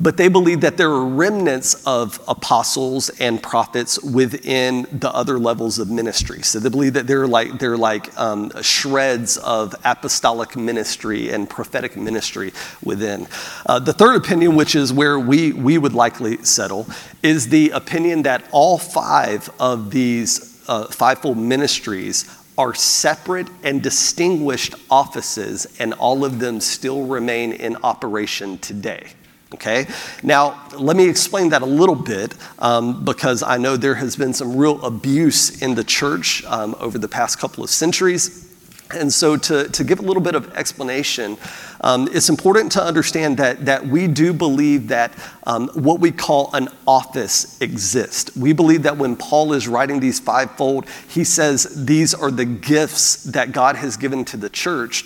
but 0.00 0.16
they 0.16 0.26
believe 0.26 0.60
that 0.62 0.76
there 0.76 0.90
are 0.90 1.04
remnants 1.06 1.86
of 1.86 2.20
apostles 2.26 3.10
and 3.20 3.40
prophets 3.40 4.02
within 4.02 4.88
the 4.90 5.10
other 5.10 5.38
levels 5.38 5.78
of 5.78 5.88
ministry. 5.88 6.42
So 6.42 6.58
they 6.58 6.68
believe 6.68 6.94
that 6.94 7.06
they're 7.06 7.28
like 7.28 7.60
they're 7.60 7.76
like 7.76 8.16
um, 8.18 8.50
shreds 8.60 9.36
of 9.38 9.74
apostolic 9.84 10.56
ministry 10.56 11.30
and 11.30 11.48
prophetic 11.48 11.96
ministry 11.96 12.52
within. 12.82 13.28
Uh, 13.66 13.78
the 13.78 13.92
third 13.92 14.16
opinion, 14.16 14.56
which 14.56 14.74
is 14.74 14.92
where 14.92 15.18
we 15.18 15.52
we 15.52 15.78
would 15.78 15.94
likely 15.94 16.42
settle, 16.42 16.88
is 17.22 17.48
the 17.50 17.70
opinion 17.70 18.22
that 18.22 18.44
all 18.50 18.78
five 18.78 19.48
of 19.60 19.92
these 19.92 20.60
uh, 20.66 20.86
fivefold 20.86 21.38
ministries 21.38 22.24
are 22.56 22.74
separate 22.74 23.48
and 23.62 23.82
distinguished 23.82 24.74
offices, 24.90 25.66
and 25.78 25.92
all 25.94 26.24
of 26.24 26.38
them 26.38 26.60
still 26.60 27.06
remain 27.06 27.52
in 27.52 27.76
operation 27.82 28.58
today. 28.58 29.06
Okay? 29.54 29.86
Now, 30.22 30.68
let 30.78 30.96
me 30.96 31.08
explain 31.08 31.50
that 31.50 31.62
a 31.62 31.66
little 31.66 31.94
bit 31.94 32.34
um, 32.58 33.04
because 33.04 33.42
I 33.42 33.56
know 33.56 33.76
there 33.76 33.94
has 33.94 34.16
been 34.16 34.32
some 34.32 34.56
real 34.56 34.84
abuse 34.84 35.62
in 35.62 35.74
the 35.74 35.84
church 35.84 36.44
um, 36.44 36.74
over 36.80 36.98
the 36.98 37.08
past 37.08 37.38
couple 37.38 37.62
of 37.62 37.70
centuries. 37.70 38.53
And 38.90 39.12
so, 39.12 39.36
to, 39.36 39.68
to 39.68 39.84
give 39.84 39.98
a 39.98 40.02
little 40.02 40.22
bit 40.22 40.34
of 40.34 40.54
explanation, 40.54 41.38
um, 41.80 42.08
it's 42.12 42.28
important 42.28 42.72
to 42.72 42.82
understand 42.82 43.38
that, 43.38 43.64
that 43.64 43.86
we 43.86 44.06
do 44.06 44.32
believe 44.32 44.88
that 44.88 45.12
um, 45.46 45.68
what 45.74 46.00
we 46.00 46.12
call 46.12 46.50
an 46.54 46.68
office 46.86 47.60
exists. 47.60 48.36
We 48.36 48.52
believe 48.52 48.82
that 48.84 48.96
when 48.96 49.16
Paul 49.16 49.52
is 49.52 49.68
writing 49.68 50.00
these 50.00 50.20
fivefold, 50.20 50.86
he 51.08 51.24
says 51.24 51.86
these 51.86 52.14
are 52.14 52.30
the 52.30 52.44
gifts 52.44 53.24
that 53.24 53.52
God 53.52 53.76
has 53.76 53.96
given 53.96 54.24
to 54.26 54.36
the 54.36 54.50
church. 54.50 55.04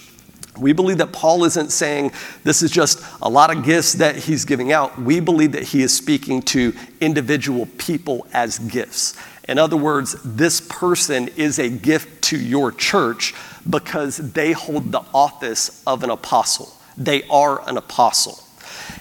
We 0.59 0.73
believe 0.73 0.99
that 0.99 1.13
Paul 1.13 1.45
isn't 1.45 1.71
saying 1.71 2.13
this 2.43 2.63
is 2.63 2.71
just 2.71 3.01
a 3.23 3.29
lot 3.29 3.57
of 3.57 3.65
gifts 3.65 3.95
that 3.95 4.17
he's 4.17 4.45
giving 4.45 4.73
out. 4.73 5.01
We 5.01 5.21
believe 5.21 5.53
that 5.53 5.63
he 5.63 5.83
is 5.83 5.97
speaking 5.97 6.43
to 6.43 6.75
individual 7.01 7.67
people 7.79 8.27
as 8.33 8.59
gifts. 8.59 9.15
In 9.49 9.59
other 9.59 9.77
words, 9.77 10.17
this 10.23 10.61
person 10.61 11.29
is 11.29 11.59
a 11.59 11.71
gift 11.71 12.23
to 12.25 12.39
your 12.39 12.71
church 12.71 13.35
because 13.69 14.19
they 14.19 14.53
hold 14.53 14.93
the 14.93 15.03
office 15.15 15.83
of 15.87 16.05
an 16.05 16.11
apostle. 16.11 16.73
They 16.97 17.23
are 17.25 17.67
an 17.69 17.77
apostle. 17.79 18.39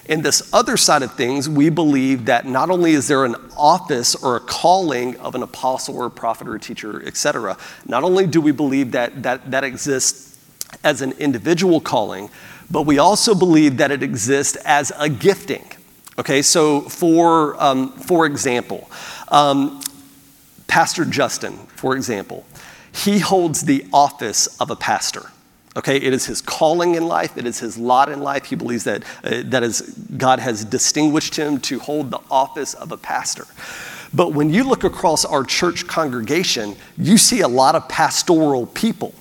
In 0.05 0.21
this 0.21 0.53
other 0.53 0.77
side 0.77 1.03
of 1.03 1.13
things, 1.15 1.49
we 1.49 1.69
believe 1.69 2.25
that 2.25 2.45
not 2.45 2.69
only 2.69 2.91
is 2.91 3.09
there 3.09 3.25
an 3.25 3.35
office 3.57 4.15
or 4.15 4.37
a 4.37 4.39
calling 4.39 5.17
of 5.17 5.35
an 5.35 5.43
apostle 5.43 5.97
or 5.97 6.05
a 6.05 6.11
prophet 6.11 6.47
or 6.47 6.55
a 6.55 6.59
teacher, 6.59 7.05
etc., 7.05 7.57
not 7.85 8.03
only 8.03 8.25
do 8.25 8.39
we 8.39 8.51
believe 8.51 8.93
that 8.93 9.23
that, 9.23 9.51
that 9.51 9.65
exists 9.65 10.39
as 10.83 11.01
an 11.01 11.11
individual 11.13 11.81
calling, 11.81 12.29
but 12.71 12.83
we 12.83 12.99
also 12.99 13.35
believe 13.35 13.77
that 13.77 13.91
it 13.91 14.03
exists 14.03 14.55
as 14.65 14.91
a 14.97 15.09
gifting. 15.09 15.65
Okay, 16.19 16.41
so 16.41 16.81
for, 16.81 17.61
um, 17.61 17.91
for 17.91 18.25
example, 18.25 18.89
um, 19.27 19.81
Pastor 20.67 21.05
Justin, 21.05 21.57
for 21.67 21.95
example, 21.95 22.45
he 22.91 23.19
holds 23.19 23.63
the 23.63 23.85
office 23.93 24.47
of 24.59 24.69
a 24.69 24.75
pastor. 24.75 25.31
Okay, 25.75 25.97
it 25.97 26.11
is 26.11 26.25
his 26.25 26.41
calling 26.41 26.95
in 26.95 27.07
life, 27.07 27.37
it 27.37 27.45
is 27.45 27.59
his 27.59 27.77
lot 27.77 28.09
in 28.09 28.19
life. 28.21 28.45
He 28.45 28.55
believes 28.55 28.83
that, 28.85 29.03
uh, 29.23 29.43
that 29.45 29.61
is, 29.61 29.81
God 30.17 30.39
has 30.39 30.65
distinguished 30.65 31.35
him 31.35 31.59
to 31.61 31.77
hold 31.77 32.09
the 32.09 32.19
office 32.31 32.73
of 32.73 32.91
a 32.91 32.97
pastor. 32.97 33.45
But 34.13 34.33
when 34.33 34.49
you 34.49 34.63
look 34.63 34.83
across 34.83 35.23
our 35.23 35.43
church 35.43 35.85
congregation, 35.85 36.75
you 36.97 37.17
see 37.17 37.41
a 37.41 37.47
lot 37.47 37.75
of 37.75 37.87
pastoral 37.87 38.65
people, 38.65 39.13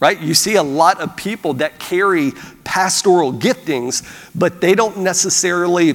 right? 0.00 0.20
You 0.20 0.34
see 0.34 0.56
a 0.56 0.62
lot 0.62 1.00
of 1.00 1.16
people 1.16 1.54
that 1.54 1.78
carry 1.78 2.32
pastoral 2.64 3.32
giftings, 3.32 4.02
but 4.34 4.60
they 4.60 4.74
don't 4.74 4.98
necessarily 4.98 5.94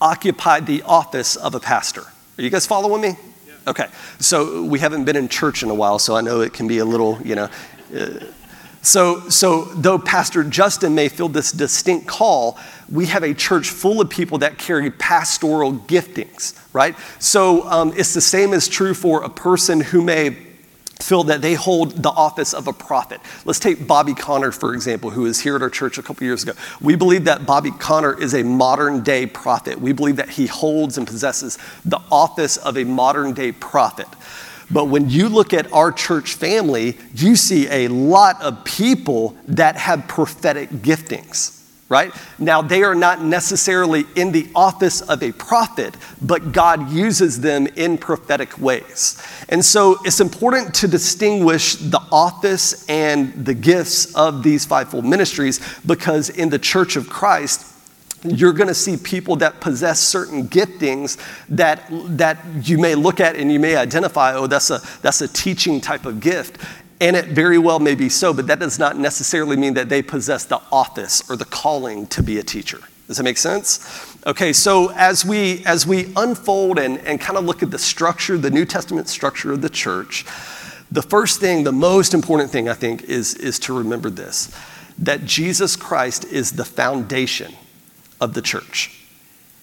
occupy 0.00 0.60
the 0.60 0.82
office 0.82 1.34
of 1.34 1.56
a 1.56 1.60
pastor. 1.60 2.02
Are 2.38 2.42
you 2.42 2.50
guys 2.50 2.66
following 2.66 3.00
me? 3.00 3.16
Okay, 3.66 3.86
so 4.18 4.62
we 4.62 4.78
haven't 4.78 5.04
been 5.04 5.16
in 5.16 5.28
church 5.28 5.62
in 5.62 5.70
a 5.70 5.74
while, 5.74 5.98
so 5.98 6.14
I 6.14 6.20
know 6.20 6.42
it 6.42 6.52
can 6.52 6.68
be 6.68 6.78
a 6.78 6.84
little, 6.84 7.18
you 7.24 7.34
know. 7.34 7.48
Uh, 7.96 8.20
so, 8.82 9.26
so 9.30 9.64
though 9.64 9.98
Pastor 9.98 10.44
Justin 10.44 10.94
may 10.94 11.08
feel 11.08 11.30
this 11.30 11.50
distinct 11.50 12.06
call, 12.06 12.58
we 12.92 13.06
have 13.06 13.22
a 13.22 13.32
church 13.32 13.70
full 13.70 14.02
of 14.02 14.10
people 14.10 14.38
that 14.38 14.58
carry 14.58 14.90
pastoral 14.90 15.72
giftings, 15.72 16.58
right? 16.74 16.94
So 17.18 17.66
um, 17.70 17.94
it's 17.96 18.12
the 18.12 18.20
same 18.20 18.52
as 18.52 18.68
true 18.68 18.92
for 18.92 19.22
a 19.22 19.30
person 19.30 19.80
who 19.80 20.02
may 20.02 20.36
feel 21.04 21.24
that 21.24 21.42
they 21.42 21.54
hold 21.54 22.02
the 22.02 22.10
office 22.10 22.54
of 22.54 22.66
a 22.66 22.72
prophet. 22.72 23.20
Let's 23.44 23.58
take 23.58 23.86
Bobby 23.86 24.14
Conner, 24.14 24.50
for 24.50 24.74
example, 24.74 25.10
who 25.10 25.22
was 25.22 25.40
here 25.40 25.56
at 25.56 25.62
our 25.62 25.70
church 25.70 25.98
a 25.98 26.02
couple 26.02 26.24
years 26.24 26.42
ago. 26.42 26.52
We 26.80 26.96
believe 26.96 27.24
that 27.24 27.44
Bobby 27.44 27.70
Conner 27.70 28.18
is 28.18 28.34
a 28.34 28.42
modern 28.42 29.02
day 29.02 29.26
prophet. 29.26 29.80
We 29.80 29.92
believe 29.92 30.16
that 30.16 30.30
he 30.30 30.46
holds 30.46 30.96
and 30.96 31.06
possesses 31.06 31.58
the 31.84 32.00
office 32.10 32.56
of 32.56 32.78
a 32.78 32.84
modern 32.84 33.34
day 33.34 33.52
prophet. 33.52 34.08
But 34.70 34.86
when 34.86 35.10
you 35.10 35.28
look 35.28 35.52
at 35.52 35.70
our 35.72 35.92
church 35.92 36.34
family, 36.34 36.96
you 37.14 37.36
see 37.36 37.68
a 37.68 37.88
lot 37.88 38.40
of 38.42 38.64
people 38.64 39.36
that 39.46 39.76
have 39.76 40.08
prophetic 40.08 40.70
giftings 40.70 41.63
right? 41.94 42.12
Now, 42.40 42.60
they 42.60 42.82
are 42.82 42.96
not 42.96 43.22
necessarily 43.22 44.04
in 44.16 44.32
the 44.32 44.48
office 44.52 45.00
of 45.00 45.22
a 45.22 45.30
prophet, 45.30 45.96
but 46.20 46.50
God 46.50 46.90
uses 46.90 47.40
them 47.40 47.68
in 47.76 47.98
prophetic 47.98 48.58
ways. 48.58 49.22
And 49.48 49.64
so 49.64 49.98
it's 50.04 50.18
important 50.18 50.74
to 50.74 50.88
distinguish 50.88 51.76
the 51.76 52.00
office 52.10 52.84
and 52.88 53.32
the 53.46 53.54
gifts 53.54 54.12
of 54.16 54.42
these 54.42 54.64
fivefold 54.64 55.04
ministries 55.04 55.60
because 55.86 56.30
in 56.30 56.50
the 56.50 56.58
church 56.58 56.96
of 56.96 57.08
Christ, 57.08 57.70
you're 58.24 58.54
going 58.54 58.68
to 58.68 58.74
see 58.74 58.96
people 58.96 59.36
that 59.36 59.60
possess 59.60 60.00
certain 60.00 60.48
giftings 60.48 61.16
that, 61.50 61.84
that 62.18 62.38
you 62.62 62.76
may 62.76 62.96
look 62.96 63.20
at 63.20 63.36
and 63.36 63.52
you 63.52 63.60
may 63.60 63.76
identify, 63.76 64.34
oh, 64.34 64.48
that's 64.48 64.70
a, 64.70 64.80
that's 65.02 65.20
a 65.20 65.28
teaching 65.28 65.80
type 65.80 66.06
of 66.06 66.18
gift. 66.18 66.58
And 67.00 67.16
it 67.16 67.26
very 67.26 67.58
well 67.58 67.80
may 67.80 67.94
be 67.94 68.08
so, 68.08 68.32
but 68.32 68.46
that 68.46 68.60
does 68.60 68.78
not 68.78 68.96
necessarily 68.96 69.56
mean 69.56 69.74
that 69.74 69.88
they 69.88 70.02
possess 70.02 70.44
the 70.44 70.60
office 70.70 71.28
or 71.28 71.36
the 71.36 71.44
calling 71.44 72.06
to 72.08 72.22
be 72.22 72.38
a 72.38 72.42
teacher. 72.42 72.78
Does 73.06 73.18
that 73.18 73.24
make 73.24 73.36
sense? 73.36 74.16
Okay, 74.26 74.52
so 74.52 74.90
as 74.92 75.24
we 75.24 75.64
as 75.66 75.86
we 75.86 76.10
unfold 76.16 76.78
and, 76.78 76.98
and 77.00 77.20
kind 77.20 77.36
of 77.36 77.44
look 77.44 77.62
at 77.62 77.70
the 77.70 77.78
structure, 77.78 78.38
the 78.38 78.50
New 78.50 78.64
Testament 78.64 79.08
structure 79.08 79.52
of 79.52 79.60
the 79.60 79.68
church, 79.68 80.24
the 80.90 81.02
first 81.02 81.40
thing, 81.40 81.64
the 81.64 81.72
most 81.72 82.14
important 82.14 82.50
thing 82.50 82.68
I 82.68 82.74
think 82.74 83.02
is, 83.02 83.34
is 83.34 83.58
to 83.60 83.76
remember 83.76 84.08
this 84.08 84.54
that 84.98 85.24
Jesus 85.24 85.74
Christ 85.74 86.24
is 86.24 86.52
the 86.52 86.64
foundation 86.64 87.52
of 88.20 88.32
the 88.32 88.40
church. 88.40 89.04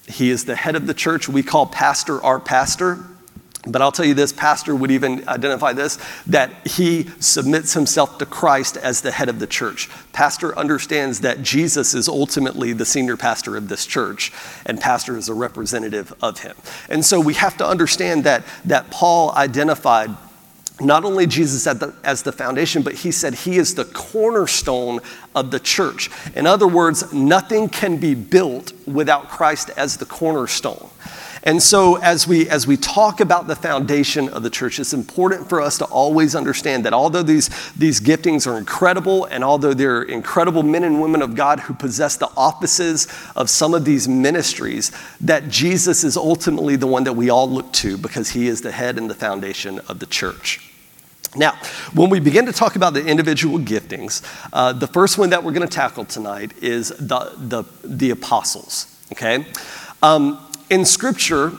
He 0.06 0.30
is 0.30 0.44
the 0.44 0.56
head 0.56 0.76
of 0.76 0.86
the 0.86 0.94
church. 0.94 1.28
We 1.28 1.42
call 1.42 1.66
pastor 1.66 2.22
our 2.22 2.38
pastor. 2.38 3.04
But 3.66 3.80
I'll 3.80 3.92
tell 3.92 4.04
you 4.04 4.14
this, 4.14 4.32
Pastor 4.32 4.74
would 4.74 4.90
even 4.90 5.26
identify 5.28 5.72
this 5.72 5.98
that 6.26 6.66
he 6.66 7.08
submits 7.20 7.74
himself 7.74 8.18
to 8.18 8.26
Christ 8.26 8.76
as 8.76 9.02
the 9.02 9.12
head 9.12 9.28
of 9.28 9.38
the 9.38 9.46
church. 9.46 9.88
Pastor 10.12 10.56
understands 10.58 11.20
that 11.20 11.42
Jesus 11.42 11.94
is 11.94 12.08
ultimately 12.08 12.72
the 12.72 12.84
senior 12.84 13.16
pastor 13.16 13.56
of 13.56 13.68
this 13.68 13.86
church, 13.86 14.32
and 14.66 14.80
Pastor 14.80 15.16
is 15.16 15.28
a 15.28 15.34
representative 15.34 16.12
of 16.20 16.40
him. 16.40 16.56
And 16.88 17.04
so 17.04 17.20
we 17.20 17.34
have 17.34 17.56
to 17.58 17.66
understand 17.66 18.24
that, 18.24 18.42
that 18.64 18.90
Paul 18.90 19.30
identified 19.32 20.10
not 20.80 21.04
only 21.04 21.26
Jesus 21.26 21.64
the, 21.64 21.94
as 22.02 22.22
the 22.22 22.32
foundation, 22.32 22.82
but 22.82 22.94
he 22.94 23.12
said 23.12 23.34
he 23.34 23.58
is 23.58 23.76
the 23.76 23.84
cornerstone 23.84 25.00
of 25.34 25.52
the 25.52 25.60
church. 25.60 26.10
In 26.34 26.46
other 26.46 26.66
words, 26.66 27.12
nothing 27.12 27.68
can 27.68 27.98
be 27.98 28.14
built 28.14 28.72
without 28.86 29.28
Christ 29.28 29.70
as 29.76 29.98
the 29.98 30.06
cornerstone. 30.06 30.90
And 31.44 31.60
so, 31.60 31.96
as 31.96 32.28
we, 32.28 32.48
as 32.48 32.68
we 32.68 32.76
talk 32.76 33.20
about 33.20 33.48
the 33.48 33.56
foundation 33.56 34.28
of 34.28 34.44
the 34.44 34.50
church, 34.50 34.78
it's 34.78 34.94
important 34.94 35.48
for 35.48 35.60
us 35.60 35.76
to 35.78 35.84
always 35.86 36.36
understand 36.36 36.84
that 36.84 36.92
although 36.92 37.24
these, 37.24 37.50
these 37.72 38.00
giftings 38.00 38.46
are 38.46 38.56
incredible, 38.56 39.24
and 39.24 39.42
although 39.42 39.74
they're 39.74 40.02
incredible 40.02 40.62
men 40.62 40.84
and 40.84 41.02
women 41.02 41.20
of 41.20 41.34
God 41.34 41.58
who 41.58 41.74
possess 41.74 42.16
the 42.16 42.30
offices 42.36 43.08
of 43.34 43.50
some 43.50 43.74
of 43.74 43.84
these 43.84 44.06
ministries, 44.06 44.92
that 45.20 45.48
Jesus 45.48 46.04
is 46.04 46.16
ultimately 46.16 46.76
the 46.76 46.86
one 46.86 47.02
that 47.04 47.14
we 47.14 47.28
all 47.28 47.50
look 47.50 47.72
to 47.74 47.98
because 47.98 48.30
he 48.30 48.46
is 48.46 48.60
the 48.60 48.70
head 48.70 48.96
and 48.96 49.10
the 49.10 49.14
foundation 49.14 49.80
of 49.88 49.98
the 49.98 50.06
church. 50.06 50.72
Now, 51.34 51.58
when 51.92 52.08
we 52.08 52.20
begin 52.20 52.46
to 52.46 52.52
talk 52.52 52.76
about 52.76 52.94
the 52.94 53.04
individual 53.04 53.58
giftings, 53.58 54.22
uh, 54.52 54.74
the 54.74 54.86
first 54.86 55.18
one 55.18 55.30
that 55.30 55.42
we're 55.42 55.52
going 55.52 55.66
to 55.66 55.74
tackle 55.74 56.04
tonight 56.04 56.52
is 56.62 56.90
the, 56.90 57.32
the, 57.36 57.64
the 57.82 58.10
apostles, 58.10 58.94
okay? 59.10 59.46
Um, 60.02 60.38
in 60.72 60.86
Scripture, 60.86 61.52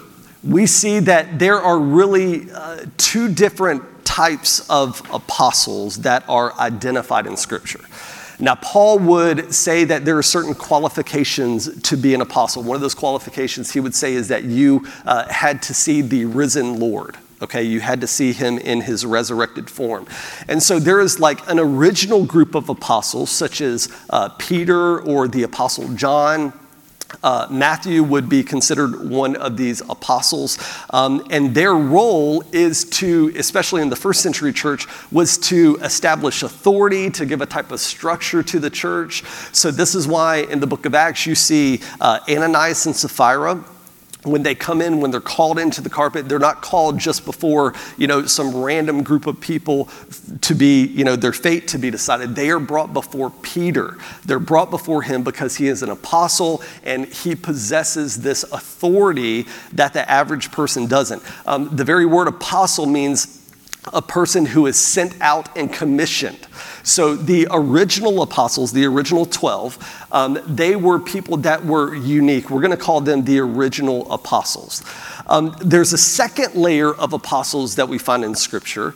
we 0.44 0.66
see 0.66 1.00
that 1.00 1.38
there 1.38 1.62
are 1.62 1.78
really 1.78 2.50
uh, 2.52 2.84
two 2.98 3.32
different 3.32 3.84
types 4.04 4.68
of 4.72 5.08
apostles 5.14 5.98
that 5.98 6.28
are 6.28 6.52
identified 6.60 7.28
in 7.28 7.38
Scripture. 7.38 7.82
Now, 8.40 8.56
Paul 8.56 8.98
would 9.00 9.54
say 9.54 9.84
that 9.84 10.04
there 10.04 10.18
are 10.18 10.24
certain 10.24 10.56
qualifications 10.56 11.80
to 11.84 11.96
be 11.96 12.16
an 12.16 12.22
apostle. 12.22 12.64
One 12.64 12.74
of 12.76 12.82
those 12.82 12.96
qualifications 12.96 13.72
he 13.72 13.80
would 13.80 13.94
say 13.94 14.16
is 14.16 14.30
that 14.30 14.46
you 14.46 14.84
uh, 15.06 15.32
had 15.32 15.62
to 15.64 15.76
see 15.76 16.02
the 16.02 16.26
risen 16.26 16.80
Lord. 16.80 17.16
Okay, 17.44 17.62
you 17.62 17.82
had 17.82 18.02
to 18.02 18.08
see 18.08 18.34
him 18.34 18.58
in 18.58 18.82
his 18.82 19.06
resurrected 19.06 19.70
form. 19.70 20.08
And 20.48 20.64
so 20.64 20.80
there 20.80 21.00
is 21.00 21.20
like 21.20 21.48
an 21.48 21.60
original 21.60 22.26
group 22.26 22.56
of 22.56 22.68
apostles, 22.68 23.30
such 23.30 23.62
as 23.62 23.90
uh, 24.10 24.30
Peter 24.40 25.02
or 25.02 25.28
the 25.28 25.44
apostle 25.44 25.88
John, 25.94 26.52
uh, 27.22 27.48
Matthew 27.50 28.04
would 28.04 28.30
be 28.30 28.44
considered 28.44 29.10
one 29.10 29.36
of 29.36 29.58
these 29.58 29.82
apostles, 29.82 30.58
um, 30.90 31.26
and 31.30 31.54
their 31.54 31.76
role 31.76 32.44
is 32.52 32.86
to, 32.86 33.32
especially 33.36 33.82
in 33.82 33.90
the 33.90 33.96
first 33.96 34.22
century 34.22 34.54
church, 34.54 34.88
was 35.12 35.38
to 35.40 35.78
establish 35.82 36.44
authority, 36.44 37.10
to 37.12 37.26
give 37.26 37.42
a 37.42 37.46
type 37.46 37.72
of 37.72 37.80
structure 37.80 38.44
to 38.44 38.60
the 38.60 38.70
church. 38.70 39.24
So, 39.52 39.72
this 39.72 39.96
is 39.96 40.08
why 40.08 40.38
in 40.38 40.60
the 40.60 40.68
book 40.68 40.86
of 40.86 40.96
Acts 40.96 41.26
you 41.26 41.36
see 41.36 41.82
uh, 42.00 42.20
Ananias 42.30 42.86
and 42.86 42.96
Sapphira 42.96 43.64
when 44.24 44.44
they 44.44 44.56
come 44.56 44.82
in, 44.82 45.02
when 45.02 45.12
they're 45.12 45.22
called 45.22 45.60
into 45.60 45.82
the 45.82 45.90
carpet, 45.90 46.30
they're 46.30 46.40
not 46.40 46.62
called 46.62 46.98
just 47.00 47.26
before, 47.26 47.74
you 47.98 48.08
know, 48.08 48.26
some 48.26 48.56
random 48.56 49.04
group 49.04 49.28
of 49.28 49.40
people 49.40 49.90
to 50.42 50.56
be, 50.56 50.86
you 50.86 51.04
know, 51.04 51.16
their 51.16 51.34
fate 51.34 51.68
to 51.70 51.78
be 51.78 51.92
decided. 51.92 52.36
They 52.36 52.50
are 52.50 52.60
brought 52.60 52.94
before 52.94 53.30
Peter. 53.30 53.98
They're 54.26 54.40
brought 54.40 54.70
before 54.70 55.02
him 55.02 55.24
because 55.24 55.56
he 55.56 55.68
is 55.68 55.84
an 55.84 55.90
apostle 55.90 56.64
and 56.84 57.06
he 57.06 57.36
possesses 57.36 58.22
this 58.22 58.44
authority 58.44 59.46
that 59.74 59.94
the 59.94 60.10
average 60.10 60.52
person 60.52 60.88
doesn't. 60.88 61.22
Um, 61.46 61.76
the 61.76 61.84
very 61.84 62.06
word 62.06 62.28
apostle 62.28 62.86
means 62.86 63.43
a 63.92 64.02
person 64.02 64.46
who 64.46 64.66
is 64.66 64.78
sent 64.78 65.20
out 65.20 65.56
and 65.58 65.72
commissioned. 65.72 66.48
So 66.84 67.16
the 67.16 67.48
original 67.52 68.22
apostles, 68.22 68.72
the 68.72 68.86
original 68.86 69.26
12, 69.26 70.08
um, 70.12 70.40
they 70.48 70.76
were 70.76 71.00
people 71.00 71.38
that 71.38 71.66
were 71.66 71.96
unique. 71.96 72.50
We're 72.50 72.62
going 72.62 72.72
to 72.72 72.78
call 72.78 73.02
them 73.02 73.24
the 73.24 73.40
original 73.40 74.12
apostles. 74.12 74.84
Um, 75.28 75.56
there's 75.60 75.94
a 75.94 75.98
second 75.98 76.56
layer 76.56 76.94
of 76.94 77.14
apostles 77.14 77.76
that 77.76 77.90
we 77.90 77.98
find 77.98 78.24
in 78.24 78.36
Scripture. 78.36 78.94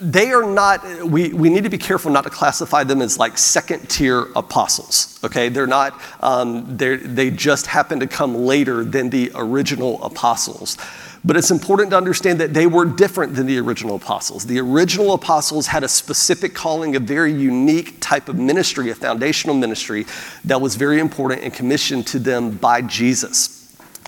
They 0.00 0.30
are 0.30 0.48
not, 0.48 0.84
we, 1.04 1.32
we 1.32 1.50
need 1.50 1.64
to 1.64 1.70
be 1.70 1.78
careful 1.78 2.12
not 2.12 2.22
to 2.22 2.30
classify 2.30 2.84
them 2.84 3.02
as 3.02 3.18
like 3.18 3.36
second 3.36 3.90
tier 3.90 4.28
apostles, 4.36 5.18
okay? 5.24 5.48
They're 5.48 5.66
not, 5.66 6.00
um, 6.20 6.76
they're, 6.76 6.98
they 6.98 7.32
just 7.32 7.66
happen 7.66 7.98
to 7.98 8.06
come 8.06 8.34
later 8.36 8.84
than 8.84 9.10
the 9.10 9.32
original 9.34 10.00
apostles. 10.04 10.76
But 11.24 11.36
it's 11.36 11.50
important 11.50 11.90
to 11.90 11.96
understand 11.96 12.40
that 12.40 12.54
they 12.54 12.66
were 12.66 12.84
different 12.84 13.34
than 13.34 13.46
the 13.46 13.58
original 13.58 13.96
apostles. 13.96 14.46
The 14.46 14.60
original 14.60 15.14
apostles 15.14 15.66
had 15.66 15.82
a 15.82 15.88
specific 15.88 16.54
calling, 16.54 16.94
a 16.96 17.00
very 17.00 17.32
unique 17.32 18.00
type 18.00 18.28
of 18.28 18.36
ministry, 18.36 18.90
a 18.90 18.94
foundational 18.94 19.56
ministry 19.56 20.06
that 20.44 20.60
was 20.60 20.76
very 20.76 21.00
important 21.00 21.42
and 21.42 21.52
commissioned 21.52 22.06
to 22.08 22.18
them 22.18 22.52
by 22.52 22.82
Jesus. 22.82 23.58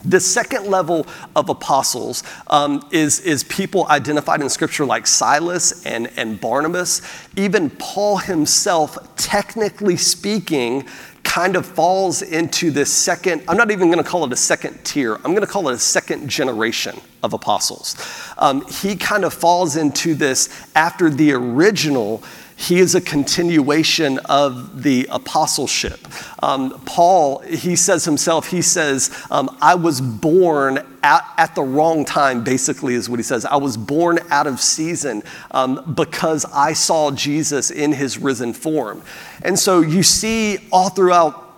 The 0.05 0.21
second 0.21 0.67
level 0.67 1.07
of 1.37 1.51
apostles 1.51 2.23
um, 2.47 2.87
is, 2.91 3.21
is 3.21 3.45
people 3.45 3.87
identified 3.89 4.41
in 4.41 4.49
Scripture 4.49 4.87
like 4.87 5.07
Silas 5.07 5.85
and, 5.85 6.11
and 6.17 6.41
Barnabas. 6.41 7.03
Even 7.37 7.69
Paul 7.69 8.17
himself, 8.17 8.97
technically 9.17 9.99
speaking, 9.99 10.87
kind 11.31 11.55
of 11.55 11.65
falls 11.65 12.23
into 12.23 12.73
this 12.73 12.93
second, 12.93 13.41
I'm 13.47 13.57
not 13.57 13.71
even 13.71 13.89
going 13.89 14.03
to 14.03 14.11
call 14.11 14.25
it 14.25 14.33
a 14.33 14.37
second 14.37 14.85
tier, 14.85 15.15
I'm 15.15 15.33
going 15.33 15.43
to 15.43 15.47
call 15.47 15.69
it 15.69 15.75
a 15.75 15.79
second 15.79 16.29
generation 16.29 17.01
of 17.23 17.35
apostles. 17.35 17.95
Um, 18.37 18.67
he 18.67 18.97
kind 18.97 19.25
of 19.25 19.33
falls 19.33 19.77
into 19.77 20.17
this 20.17 20.49
after 20.75 21.09
the 21.09 21.31
original 21.31 22.25
he 22.61 22.79
is 22.79 22.95
a 22.95 23.01
continuation 23.01 24.19
of 24.27 24.83
the 24.83 25.09
apostleship. 25.11 25.99
Um, 26.43 26.79
Paul, 26.85 27.39
he 27.39 27.75
says 27.75 28.05
himself, 28.05 28.49
he 28.49 28.61
says, 28.61 29.11
um, 29.31 29.57
I 29.63 29.75
was 29.77 30.03
born 30.03 30.79
at, 31.03 31.25
at, 31.39 31.55
the 31.55 31.63
wrong 31.63 32.05
time, 32.05 32.45
basically, 32.45 32.93
is 32.93 33.09
what 33.09 33.19
he 33.19 33.23
says. 33.23 33.47
I 33.47 33.57
was 33.57 33.79
born 33.79 34.19
out 34.29 34.47
of 34.47 34.61
season 34.61 35.23
um, 35.53 35.95
because 35.95 36.45
I 36.53 36.75
saw 36.75 37.11
Jesus 37.11 37.71
in 37.71 37.93
his 37.93 38.19
risen 38.19 38.53
form. 38.53 39.03
And 39.41 39.59
so 39.59 39.81
you 39.81 40.03
see 40.03 40.59
all 40.71 40.91
throughout 40.91 41.50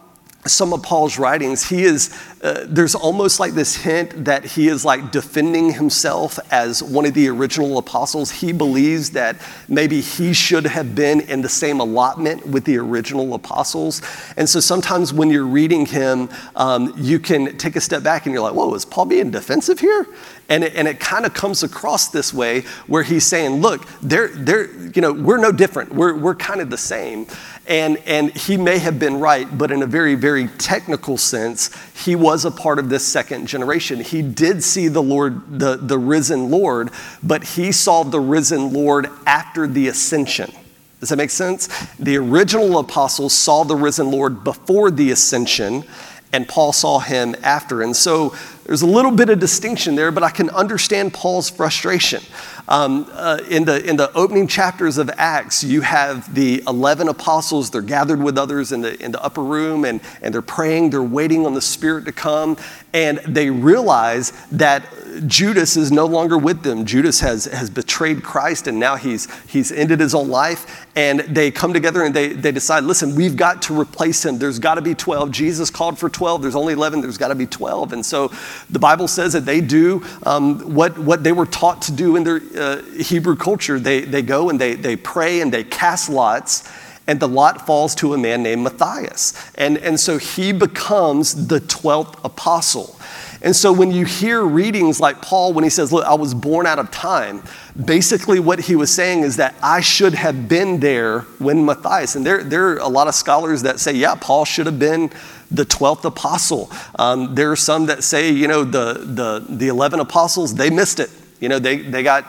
some 0.47 0.73
of 0.73 0.83
Paul's 0.83 1.19
writings, 1.19 1.69
he 1.69 1.85
is, 1.85 2.19
uh, 2.43 2.65
there's 2.67 2.97
almost 2.97 3.39
like 3.39 3.53
this 3.53 3.77
hint 3.77 4.25
that 4.25 4.45
he 4.45 4.67
is 4.67 4.85
like 4.85 5.13
defending 5.13 5.73
himself 5.73 6.39
as 6.51 6.83
one 6.83 7.07
of 7.07 7.15
the 7.15 7.29
original 7.29 7.79
apostles. 7.79 8.31
He 8.31 8.53
believes 8.53 9.11
that 9.11 9.37
maybe 9.69 10.01
he 10.01 10.33
should 10.33 10.67
have 10.67 10.97
been 10.97 11.21
in 11.21 11.43
the 11.43 11.49
same 11.49 11.79
allotment 11.79 12.45
with 12.45 12.65
the 12.65 12.77
original 12.79 13.35
apostles. 13.35 14.03
And 14.37 14.49
so 14.49 14.59
sometimes 14.59 15.13
when 15.13 15.31
you're 15.31 15.47
reading 15.47 15.87
him, 15.87 16.29
um, 16.57 16.93
you 16.97 17.21
can 17.21 17.57
take 17.57 17.77
a 17.77 17.81
step 17.81 18.03
back 18.03 18.27
and 18.27 18.33
you're 18.33 18.43
like, 18.43 18.55
whoa, 18.55 18.75
is 18.75 18.85
Paul 18.85 19.07
being 19.07 19.31
defensive 19.31 19.79
here? 19.79 20.09
And 20.49 20.65
it, 20.65 20.75
and 20.75 20.89
it 20.89 20.99
kind 20.99 21.25
of 21.25 21.33
comes 21.35 21.63
across 21.63 22.09
this 22.09 22.35
way 22.35 22.63
where 22.89 23.05
he's 23.05 23.25
saying, 23.25 23.61
look, 23.61 23.87
they're, 24.03 24.29
they're, 24.29 24.71
you 24.91 25.01
know, 25.01 25.13
we're 25.13 25.39
no 25.39 25.53
different. 25.53 25.95
We're, 25.95 26.15
we're 26.15 26.35
kind 26.35 26.61
of 26.61 26.69
the 26.69 26.77
same. 26.77 27.27
And, 27.67 27.99
and 28.07 28.37
he 28.37 28.57
may 28.57 28.79
have 28.79 28.99
been 28.99 29.21
right, 29.21 29.47
but 29.57 29.71
in 29.71 29.83
a 29.83 29.87
very, 29.87 30.17
very 30.17 30.49
technical 30.49 31.17
sense, 31.17 31.71
he 32.05 32.17
was 32.17 32.45
a 32.45 32.51
part 32.51 32.81
of 32.81 32.89
this 32.89 33.07
second 33.07 33.47
generation. 33.47 34.01
He 34.01 34.21
did 34.21 34.65
see 34.65 34.89
the 34.89 35.03
Lord, 35.03 35.61
the, 35.61 35.77
the 35.77 35.99
risen 35.99 36.51
Lord, 36.51 36.91
but 37.23 37.45
he 37.45 37.71
saw 37.71 38.03
the 38.03 38.19
risen 38.19 38.73
Lord 38.73 39.09
after 39.27 39.69
the 39.69 39.87
ascension. 39.87 40.51
Does 40.99 41.11
that 41.11 41.17
make 41.17 41.31
sense? 41.31 41.69
The 41.99 42.17
original 42.17 42.79
apostles 42.79 43.33
saw 43.33 43.65
the 43.65 43.77
risen 43.77 44.11
Lord 44.11 44.43
before 44.45 44.91
the 44.91 45.13
ascension, 45.13 45.85
and 46.33 46.49
Paul 46.49 46.73
saw 46.73 46.99
him 46.99 47.37
after. 47.43 47.83
And 47.83 47.95
so 47.95 48.35
there's 48.65 48.83
a 48.83 48.87
little 48.87 49.11
bit 49.11 49.29
of 49.29 49.41
distinction 49.41 49.97
there, 49.97 50.13
but 50.13 50.23
I 50.23 50.31
can 50.31 50.49
understand 50.51 51.13
Paul's 51.13 51.51
frustration. 51.51 52.23
Um, 52.69 53.09
uh, 53.13 53.39
in, 53.51 53.65
the, 53.65 53.85
in 53.89 53.97
the 53.97 54.13
opening 54.13 54.47
chapters 54.47 54.99
of 54.99 55.11
Acts, 55.17 55.65
you 55.65 55.81
have 55.81 56.33
the 56.33 56.63
11 56.69 57.09
apostles. 57.09 57.71
They're 57.71 57.83
gathered 57.83 58.23
with 58.23 58.39
others 58.39 58.71
in 58.71 58.83
the, 58.83 59.03
in 59.03 59.11
the 59.11 59.23
upper 59.23 59.43
room 59.43 59.85
and, 59.85 60.01
and 60.23 60.33
they're 60.33 60.43
praying. 60.43 60.91
They're 60.91 61.03
waiting 61.03 61.45
on 61.45 61.55
the 61.55 61.61
Spirit 61.61 62.05
to 62.05 62.13
come. 62.13 62.57
And 62.95 63.19
they 63.19 63.51
realize 63.51 64.31
that 64.53 64.87
Judas 65.27 65.77
is 65.77 65.91
no 65.91 66.07
longer 66.07 66.39
with 66.39 66.63
them. 66.63 66.85
Judas 66.85 67.21
has, 67.21 67.47
has 67.47 67.69
betrayed 67.69 68.23
Christ 68.23 68.67
and 68.67 68.79
now 68.79 68.97
he's, 68.97 69.29
he's 69.47 69.73
ended 69.73 69.99
his 69.99 70.15
own 70.15 70.29
life. 70.29 70.87
And 70.95 71.21
they 71.21 71.51
come 71.51 71.73
together 71.73 72.05
and 72.05 72.15
they, 72.15 72.29
they 72.29 72.53
decide 72.53 72.85
listen, 72.85 73.17
we've 73.17 73.37
got 73.37 73.63
to 73.63 73.79
replace 73.79 74.25
him. 74.25 74.39
There's 74.39 74.59
got 74.59 74.77
to 74.77 74.83
be 74.83 74.95
12. 74.95 75.31
Jesus 75.33 75.69
called 75.69 75.99
for 75.99 76.09
12. 76.09 76.43
There's 76.43 76.57
only 76.57 76.75
11. 76.75 77.01
There's 77.01 77.19
got 77.19 77.29
to 77.29 77.35
be 77.35 77.47
12. 77.47 77.93
And 77.93 78.07
so 78.07 78.31
the 78.71 78.79
Bible 78.79 79.09
says 79.09 79.33
that 79.33 79.45
they 79.45 79.61
do 79.61 80.05
um, 80.25 80.75
what, 80.75 80.99
what 80.99 81.25
they 81.25 81.33
were 81.33 81.47
taught 81.47 81.83
to 81.83 81.93
do 81.93 82.17
in 82.17 82.25
their 82.25 82.41
uh, 82.57 82.83
Hebrew 82.83 83.37
culture. 83.37 83.79
They, 83.79 84.01
they 84.01 84.23
go 84.23 84.51
and 84.51 84.61
they, 84.61 84.75
they 84.75 84.97
pray 84.97 85.41
and 85.41 85.53
they 85.53 85.65
cast 85.65 86.09
lots, 86.09 86.71
and 87.07 87.19
the 87.21 87.29
lot 87.29 87.67
falls 87.67 87.95
to 87.97 88.15
a 88.15 88.19
man 88.19 88.43
named 88.43 88.63
Matthias. 88.63 89.35
And, 89.57 89.79
and 89.79 89.99
so 89.99 90.19
he 90.19 90.53
becomes 90.53 91.49
the 91.49 91.61
12th 91.61 92.25
apostle. 92.25 92.99
And 93.43 93.57
so 93.57 93.73
when 93.73 93.91
you 93.91 94.05
hear 94.05 94.43
readings 94.43 95.01
like 95.01 95.21
Paul, 95.21 95.53
when 95.53 95.65
he 95.65 95.71
says, 95.71 95.93
Look, 95.93 96.05
I 96.07 96.15
was 96.15 96.33
born 96.33 96.65
out 96.65 96.79
of 96.79 96.91
time, 96.93 97.43
basically 97.85 98.39
what 98.39 98.61
he 98.61 98.77
was 98.77 98.93
saying 98.93 99.23
is 99.23 99.37
that 99.37 99.57
I 99.61 99.81
should 99.81 100.15
have 100.15 100.49
been 100.49 100.79
there 100.79 101.21
when 101.39 101.65
Matthias, 101.65 102.15
and 102.15 102.25
there, 102.25 102.45
there 102.45 102.69
are 102.69 102.79
a 102.79 102.89
lot 102.89 103.09
of 103.09 103.15
scholars 103.15 103.63
that 103.63 103.81
say, 103.81 103.93
Yeah, 103.93 104.15
Paul 104.15 104.45
should 104.45 104.67
have 104.67 104.79
been 104.79 105.11
the 105.53 105.65
12th 105.65 106.05
apostle. 106.05 106.71
Um, 106.99 107.35
there 107.35 107.51
are 107.53 107.57
some 107.57 107.87
that 107.87 108.03
say, 108.05 108.31
you 108.31 108.49
know, 108.49 108.65
the, 108.65 108.95
the, 108.95 109.45
the 109.49 109.69
11 109.69 110.01
apostles, 110.01 110.55
they 110.55 110.71
missed 110.71 111.01
it. 111.01 111.11
You 111.41 111.49
know, 111.49 111.59
they, 111.59 111.79
they 111.79 112.03
got 112.03 112.25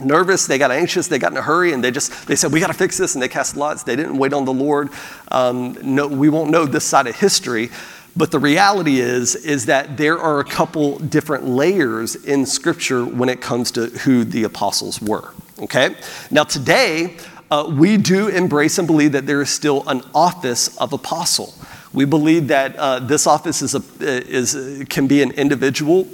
nervous, 0.00 0.46
they 0.46 0.58
got 0.58 0.70
anxious, 0.70 1.08
they 1.08 1.18
got 1.18 1.32
in 1.32 1.38
a 1.38 1.42
hurry, 1.42 1.72
and 1.72 1.82
they 1.82 1.90
just, 1.90 2.26
they 2.26 2.36
said, 2.36 2.52
we 2.52 2.60
got 2.60 2.68
to 2.68 2.74
fix 2.74 2.98
this, 2.98 3.14
and 3.14 3.22
they 3.22 3.28
cast 3.28 3.56
lots. 3.56 3.82
They 3.82 3.96
didn't 3.96 4.18
wait 4.18 4.32
on 4.32 4.44
the 4.44 4.52
Lord. 4.52 4.90
Um, 5.30 5.76
no, 5.82 6.06
we 6.06 6.28
won't 6.28 6.50
know 6.50 6.66
this 6.66 6.84
side 6.84 7.06
of 7.06 7.16
history. 7.16 7.70
But 8.14 8.30
the 8.30 8.38
reality 8.38 9.00
is, 9.00 9.34
is 9.34 9.66
that 9.66 9.96
there 9.96 10.18
are 10.18 10.40
a 10.40 10.44
couple 10.44 10.98
different 10.98 11.46
layers 11.46 12.14
in 12.14 12.44
Scripture 12.44 13.04
when 13.06 13.28
it 13.28 13.40
comes 13.40 13.70
to 13.72 13.86
who 13.86 14.24
the 14.24 14.44
apostles 14.44 15.00
were. 15.00 15.32
Okay? 15.58 15.96
Now, 16.30 16.44
today, 16.44 17.16
uh, 17.50 17.70
we 17.70 17.96
do 17.96 18.28
embrace 18.28 18.78
and 18.78 18.86
believe 18.86 19.12
that 19.12 19.26
there 19.26 19.40
is 19.40 19.50
still 19.50 19.88
an 19.88 20.02
office 20.14 20.76
of 20.76 20.92
apostle. 20.92 21.54
We 21.92 22.04
believe 22.06 22.48
that 22.48 22.76
uh, 22.76 23.00
this 23.00 23.26
office 23.26 23.60
is 23.62 23.74
a, 23.74 23.82
is, 24.00 24.84
can 24.88 25.06
be 25.06 25.22
an 25.22 25.32
individual, 25.32 26.08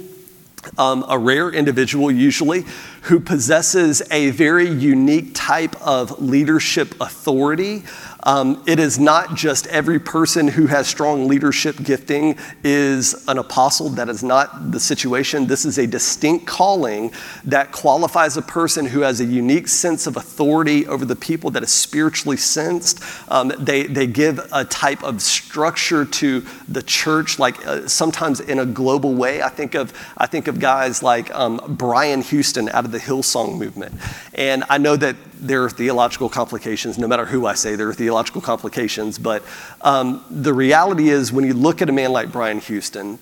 um, 0.77 1.05
a 1.07 1.17
rare 1.17 1.49
individual 1.49 2.11
usually, 2.11 2.65
who 3.03 3.19
possesses 3.19 4.01
a 4.11 4.31
very 4.31 4.69
unique 4.69 5.31
type 5.33 5.75
of 5.81 6.21
leadership 6.21 6.95
authority. 6.99 7.83
Um, 8.23 8.63
it 8.67 8.79
is 8.79 8.99
not 8.99 9.35
just 9.35 9.67
every 9.67 9.99
person 9.99 10.47
who 10.47 10.67
has 10.67 10.87
strong 10.87 11.27
leadership 11.27 11.77
gifting 11.83 12.37
is 12.63 13.25
an 13.27 13.37
apostle. 13.37 13.89
That 13.89 14.09
is 14.09 14.23
not 14.23 14.71
the 14.71 14.79
situation. 14.79 15.47
This 15.47 15.65
is 15.65 15.77
a 15.77 15.87
distinct 15.87 16.45
calling 16.45 17.11
that 17.45 17.71
qualifies 17.71 18.35
a 18.37 18.41
person 18.41 18.85
who 18.85 19.01
has 19.01 19.21
a 19.21 19.25
unique 19.25 19.67
sense 19.67 20.07
of 20.07 20.17
authority 20.17 20.85
over 20.87 21.05
the 21.05 21.15
people 21.15 21.49
that 21.51 21.63
is 21.63 21.71
spiritually 21.71 22.37
sensed. 22.37 23.01
Um, 23.29 23.53
they, 23.57 23.83
they 23.83 24.07
give 24.07 24.39
a 24.51 24.65
type 24.65 25.03
of 25.03 25.21
structure 25.21 26.05
to 26.05 26.45
the 26.67 26.83
church, 26.83 27.39
like 27.39 27.65
uh, 27.65 27.87
sometimes 27.87 28.39
in 28.39 28.59
a 28.59 28.65
global 28.65 29.13
way. 29.13 29.41
I 29.41 29.49
think 29.49 29.75
of, 29.75 29.93
I 30.17 30.25
think 30.25 30.47
of 30.47 30.59
guys 30.59 31.01
like 31.01 31.33
um, 31.33 31.61
Brian 31.69 32.21
Houston 32.21 32.69
out 32.69 32.85
of 32.85 32.91
the 32.91 32.99
Hillsong 32.99 33.57
movement. 33.57 33.93
And 34.33 34.63
I 34.69 34.77
know 34.77 34.95
that 34.97 35.15
there 35.39 35.63
are 35.63 35.69
theological 35.69 36.29
complications, 36.29 36.97
no 36.97 37.07
matter 37.07 37.25
who 37.25 37.45
I 37.45 37.53
say, 37.53 37.75
there 37.75 37.89
are 37.89 37.93
theological 37.93 38.41
complications. 38.41 39.17
But 39.17 39.43
um, 39.81 40.23
the 40.29 40.53
reality 40.53 41.09
is, 41.09 41.31
when 41.31 41.45
you 41.45 41.53
look 41.53 41.81
at 41.81 41.89
a 41.89 41.93
man 41.93 42.11
like 42.11 42.31
Brian 42.31 42.59
Houston, 42.59 43.19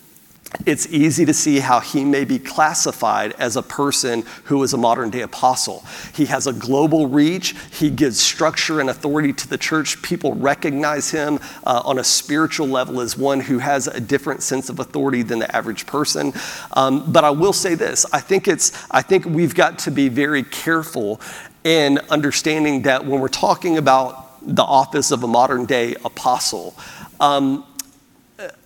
it's 0.66 0.88
easy 0.88 1.26
to 1.26 1.34
see 1.34 1.60
how 1.60 1.80
he 1.80 2.06
may 2.06 2.24
be 2.24 2.40
classified 2.40 3.34
as 3.34 3.58
a 3.58 3.62
person 3.62 4.24
who 4.46 4.64
is 4.64 4.74
a 4.74 4.78
modern 4.78 5.10
day 5.10 5.22
apostle. 5.22 5.84
He 6.14 6.26
has 6.26 6.48
a 6.48 6.54
global 6.54 7.08
reach, 7.08 7.56
he 7.72 7.90
gives 7.90 8.20
structure 8.20 8.80
and 8.80 8.90
authority 8.90 9.34
to 9.34 9.48
the 9.48 9.58
church. 9.58 10.02
People 10.02 10.34
recognize 10.36 11.12
him 11.12 11.40
uh, 11.66 11.82
on 11.84 12.00
a 12.00 12.04
spiritual 12.04 12.68
level 12.68 13.02
as 13.02 13.18
one 13.18 13.42
who 13.42 13.60
has 13.60 13.88
a 13.88 14.00
different 14.00 14.42
sense 14.42 14.70
of 14.70 14.80
authority 14.80 15.22
than 15.22 15.40
the 15.40 15.54
average 15.56 15.86
person. 15.86 16.34
Um, 16.74 17.12
but 17.12 17.24
I 17.24 17.30
will 17.30 17.54
say 17.54 17.76
this 17.76 18.06
I 18.14 18.22
think, 18.22 18.48
it's, 18.48 18.72
I 18.90 19.02
think 19.02 19.26
we've 19.26 19.56
got 19.56 19.80
to 19.80 19.92
be 19.92 20.08
very 20.08 20.44
careful 20.44 21.20
in 21.68 22.00
understanding 22.10 22.84
that 22.84 23.06
when 23.06 23.20
we're 23.20 23.28
talking 23.28 23.78
about 23.78 24.40
the 24.42 24.64
office 24.64 25.12
of 25.12 25.22
a 25.22 25.28
modern 25.28 25.66
day 25.66 25.96
apostle, 26.06 26.74
um, 27.20 27.66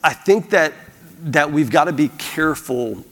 I 0.04 0.14
think 0.14 0.52
that, 0.52 0.74
that 1.24 1.52
we've 1.52 1.72
got 1.72 1.86
to 1.86 1.94
be 1.94 2.10
careful 2.20 3.04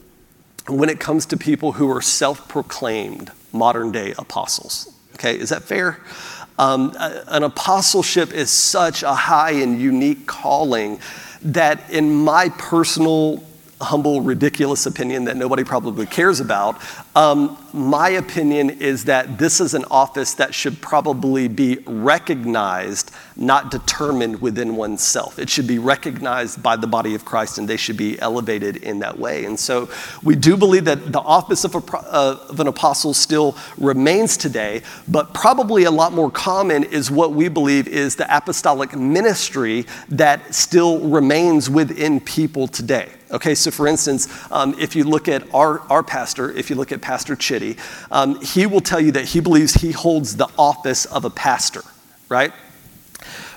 when 0.68 0.90
it 0.90 1.00
comes 1.00 1.26
to 1.28 1.38
people 1.38 1.72
who 1.72 1.90
are 1.90 2.04
self 2.04 2.48
proclaimed 2.48 3.32
modern 3.52 3.92
day 3.92 4.14
apostles. 4.20 4.96
Okay, 5.16 5.40
is 5.40 5.50
that 5.50 5.64
fair? 5.64 6.00
Um, 6.60 6.96
an 7.00 7.42
apostleship 7.42 8.32
is 8.32 8.52
such 8.52 9.02
a 9.02 9.16
high 9.16 9.54
and 9.54 9.82
unique 9.82 10.28
calling 10.28 11.00
that, 11.42 11.90
in 11.90 12.14
my 12.14 12.50
personal 12.50 13.44
humble, 13.82 14.22
ridiculous 14.22 14.86
opinion 14.86 15.26
that 15.26 15.38
nobody 15.38 15.64
probably 15.64 16.06
cares 16.06 16.40
about. 16.40 16.82
Um, 17.16 17.58
my 17.74 18.10
opinion 18.10 18.70
is 18.70 19.06
that 19.06 19.38
this 19.38 19.62
is 19.62 19.74
an 19.74 19.86
office 19.90 20.34
that 20.34 20.54
should 20.54 20.82
probably 20.82 21.48
be 21.48 21.78
recognized, 21.86 23.12
not 23.38 23.72
determined 23.72 24.42
within 24.42 24.76
oneself. 24.76 25.40
It 25.40 25.50
should 25.50 25.68
be 25.68 25.80
recognized 25.80 26.62
by 26.62 26.76
the 26.76 26.88
body 26.88 27.16
of 27.16 27.24
Christ 27.24 27.58
and 27.58 27.68
they 27.70 27.78
should 27.78 27.96
be 27.96 28.20
elevated 28.20 28.78
in 28.78 29.00
that 29.00 29.18
way. 29.18 29.46
And 29.46 29.58
so 29.58 29.90
we 30.24 30.36
do 30.36 30.58
believe 30.58 30.86
that 30.86 31.14
the 31.14 31.22
office 31.22 31.64
of, 31.64 31.76
a, 31.76 31.98
uh, 31.98 32.40
of 32.50 32.60
an 32.60 32.68
apostle 32.68 33.14
still 33.14 33.56
remains 33.78 34.36
today, 34.36 34.82
but 35.08 35.34
probably 35.34 35.86
a 35.86 35.92
lot 35.92 36.12
more 36.12 36.32
common 36.32 36.84
is 36.84 37.10
what 37.10 37.32
we 37.32 37.48
believe 37.48 37.88
is 37.88 38.16
the 38.18 38.36
apostolic 38.36 38.96
ministry 38.96 39.86
that 40.10 40.54
still 40.54 41.00
remains 41.00 41.70
within 41.70 42.20
people 42.20 42.68
today. 42.68 43.10
Okay, 43.32 43.54
so 43.54 43.70
for 43.70 43.88
instance, 43.88 44.28
um, 44.52 44.76
if 44.80 44.96
you 44.96 45.04
look 45.04 45.28
at 45.28 45.54
our, 45.54 45.82
our 45.92 46.02
pastor, 46.02 46.52
if 46.52 46.70
you 46.70 46.76
look 46.76 46.92
at 46.92 47.00
Pastor 47.00 47.36
Chitty, 47.36 47.78
um, 48.10 48.42
he 48.42 48.66
will 48.66 48.82
tell 48.82 49.00
you 49.00 49.12
that 49.12 49.26
he 49.26 49.40
believes 49.40 49.76
he 49.76 49.92
holds 49.92 50.36
the 50.36 50.48
office 50.58 51.06
of 51.06 51.26
a 51.26 51.30
pastor, 51.30 51.82
right? 52.28 52.52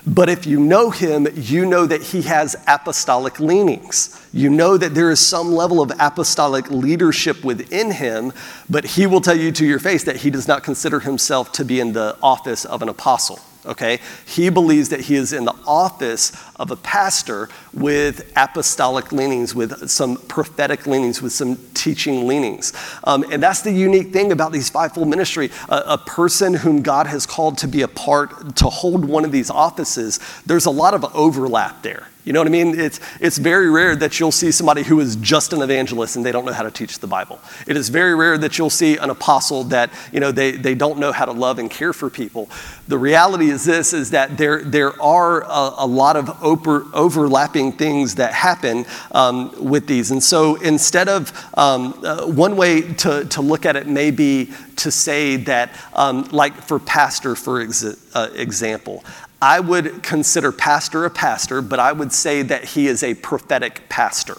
But 0.05 0.29
if 0.29 0.45
you 0.45 0.59
know 0.59 0.91
him, 0.91 1.27
you 1.33 1.65
know 1.65 1.85
that 1.85 2.03
he 2.03 2.23
has 2.23 2.55
apostolic 2.67 3.39
leanings. 3.39 4.27
You 4.33 4.49
know 4.49 4.77
that 4.77 4.93
there 4.93 5.09
is 5.09 5.19
some 5.19 5.53
level 5.53 5.81
of 5.81 5.91
apostolic 5.97 6.69
leadership 6.69 7.43
within 7.43 7.91
him, 7.91 8.33
but 8.69 8.83
he 8.83 9.07
will 9.07 9.21
tell 9.21 9.37
you 9.37 9.51
to 9.53 9.65
your 9.65 9.79
face 9.79 10.03
that 10.03 10.17
he 10.17 10.29
does 10.29 10.47
not 10.47 10.63
consider 10.63 10.99
himself 10.99 11.51
to 11.53 11.65
be 11.65 11.79
in 11.79 11.93
the 11.93 12.17
office 12.21 12.65
of 12.65 12.81
an 12.81 12.89
apostle 12.89 13.39
okay? 13.65 13.99
He 14.25 14.49
believes 14.49 14.89
that 14.89 15.01
he 15.01 15.15
is 15.15 15.33
in 15.33 15.45
the 15.45 15.55
office 15.65 16.31
of 16.63 16.71
a 16.71 16.77
pastor 16.77 17.49
with 17.73 18.31
apostolic 18.37 19.11
leanings, 19.11 19.53
with 19.53 19.89
some 19.89 20.15
prophetic 20.15 20.87
leanings, 20.87 21.21
with 21.21 21.33
some 21.33 21.57
teaching 21.73 22.25
leanings. 22.25 22.71
Um, 23.03 23.25
and 23.31 23.43
that's 23.43 23.61
the 23.61 23.71
unique 23.71 24.13
thing 24.13 24.31
about 24.31 24.53
these 24.53 24.69
fivefold 24.69 25.09
ministry. 25.09 25.51
A, 25.67 25.83
a, 25.87 25.97
person 25.97 26.53
whom 26.53 26.81
God 26.81 27.05
has 27.07 27.25
called 27.25 27.57
to 27.59 27.67
be 27.67 27.81
a 27.81 27.87
part, 27.87 28.55
to 28.57 28.65
hold 28.69 29.03
one 29.03 29.25
of 29.25 29.33
these 29.33 29.49
offices, 29.49 30.21
there's 30.45 30.65
a 30.65 30.71
lot 30.71 30.93
of 30.93 31.03
overlap 31.13 31.81
there. 31.83 32.07
You 32.25 32.31
know 32.31 32.39
what 32.39 32.47
I 32.47 32.51
mean? 32.51 32.79
It's, 32.79 33.01
it's 33.19 33.37
very 33.37 33.69
rare 33.69 33.97
that 33.97 34.17
you'll 34.17 34.31
see 34.31 34.51
somebody 34.51 34.83
who 34.83 35.01
is 35.01 35.17
just 35.17 35.51
an 35.51 35.61
evangelist 35.61 36.15
and 36.15 36.25
they 36.25 36.31
don't 36.31 36.45
know 36.45 36.53
how 36.53 36.63
to 36.63 36.71
teach 36.71 36.99
the 36.99 37.07
Bible. 37.07 37.39
It 37.67 37.75
is 37.75 37.89
very 37.89 38.15
rare 38.15 38.37
that 38.37 38.57
you'll 38.57 38.69
see 38.69 38.95
an 38.95 39.09
apostle 39.09 39.65
that, 39.65 39.91
you 40.13 40.21
know, 40.21 40.31
they, 40.31 40.51
they 40.51 40.73
don't 40.73 40.99
know 40.99 41.11
how 41.11 41.25
to 41.25 41.33
love 41.33 41.59
and 41.59 41.69
care 41.69 41.91
for 41.91 42.09
people. 42.09 42.49
The 42.87 42.97
reality 42.97 43.49
is 43.49 43.65
this, 43.65 43.91
is 43.91 44.11
that 44.11 44.37
there, 44.37 44.63
there 44.63 45.01
are 45.01 45.43
a, 45.43 45.73
a 45.79 45.87
lot 45.87 46.15
of 46.15 46.41
over, 46.53 46.85
overlapping 46.93 47.71
things 47.71 48.15
that 48.15 48.33
happen 48.33 48.85
um, 49.11 49.53
with 49.63 49.87
these. 49.87 50.11
And 50.11 50.23
so 50.23 50.55
instead 50.55 51.09
of, 51.09 51.31
um, 51.57 51.99
uh, 52.03 52.25
one 52.25 52.55
way 52.55 52.81
to, 52.81 53.25
to 53.25 53.41
look 53.41 53.65
at 53.65 53.75
it 53.75 53.87
may 53.87 54.11
be 54.11 54.51
to 54.77 54.91
say 54.91 55.35
that, 55.37 55.71
um, 55.93 56.23
like 56.31 56.53
for 56.53 56.79
pastor, 56.79 57.35
for 57.35 57.61
ex- 57.61 58.15
uh, 58.15 58.29
example, 58.35 59.03
I 59.41 59.59
would 59.59 60.03
consider 60.03 60.51
pastor 60.51 61.05
a 61.05 61.09
pastor, 61.09 61.61
but 61.61 61.79
I 61.79 61.91
would 61.91 62.13
say 62.13 62.43
that 62.43 62.63
he 62.63 62.87
is 62.87 63.03
a 63.03 63.13
prophetic 63.15 63.89
pastor. 63.89 64.37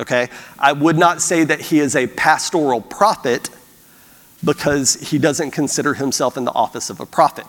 Okay? 0.00 0.28
I 0.58 0.72
would 0.72 0.96
not 0.96 1.20
say 1.20 1.44
that 1.44 1.60
he 1.60 1.78
is 1.78 1.94
a 1.94 2.06
pastoral 2.06 2.80
prophet 2.80 3.50
because 4.42 4.94
he 4.94 5.18
doesn't 5.18 5.50
consider 5.50 5.94
himself 5.94 6.36
in 6.36 6.44
the 6.44 6.52
office 6.52 6.90
of 6.90 7.00
a 7.00 7.06
prophet. 7.06 7.46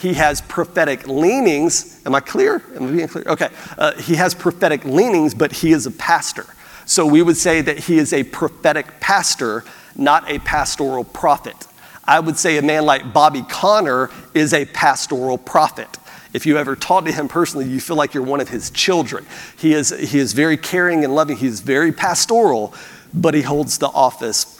He 0.00 0.14
has 0.14 0.40
prophetic 0.40 1.06
leanings. 1.06 2.00
Am 2.06 2.14
I 2.14 2.20
clear? 2.20 2.62
Am 2.74 2.88
I 2.88 2.90
being 2.90 3.08
clear? 3.08 3.24
Okay. 3.26 3.50
Uh, 3.76 3.92
he 3.96 4.14
has 4.14 4.34
prophetic 4.34 4.84
leanings, 4.86 5.34
but 5.34 5.52
he 5.52 5.72
is 5.72 5.84
a 5.84 5.90
pastor. 5.90 6.46
So 6.86 7.04
we 7.04 7.20
would 7.20 7.36
say 7.36 7.60
that 7.60 7.80
he 7.80 7.98
is 7.98 8.14
a 8.14 8.22
prophetic 8.24 8.98
pastor, 8.98 9.62
not 9.94 10.30
a 10.30 10.38
pastoral 10.38 11.04
prophet. 11.04 11.66
I 12.04 12.18
would 12.18 12.38
say 12.38 12.56
a 12.56 12.62
man 12.62 12.86
like 12.86 13.12
Bobby 13.12 13.42
Conner 13.42 14.10
is 14.32 14.54
a 14.54 14.64
pastoral 14.64 15.36
prophet. 15.36 15.98
If 16.32 16.46
you 16.46 16.56
ever 16.56 16.76
talk 16.76 17.04
to 17.04 17.12
him 17.12 17.28
personally, 17.28 17.68
you 17.68 17.78
feel 17.78 17.96
like 17.96 18.14
you're 18.14 18.22
one 18.22 18.40
of 18.40 18.48
his 18.48 18.70
children. 18.70 19.26
He 19.58 19.74
is, 19.74 19.90
he 19.90 20.18
is 20.18 20.32
very 20.32 20.56
caring 20.56 21.04
and 21.04 21.14
loving, 21.14 21.36
he's 21.36 21.60
very 21.60 21.92
pastoral, 21.92 22.72
but 23.12 23.34
he 23.34 23.42
holds 23.42 23.78
the 23.78 23.88
office 23.88 24.59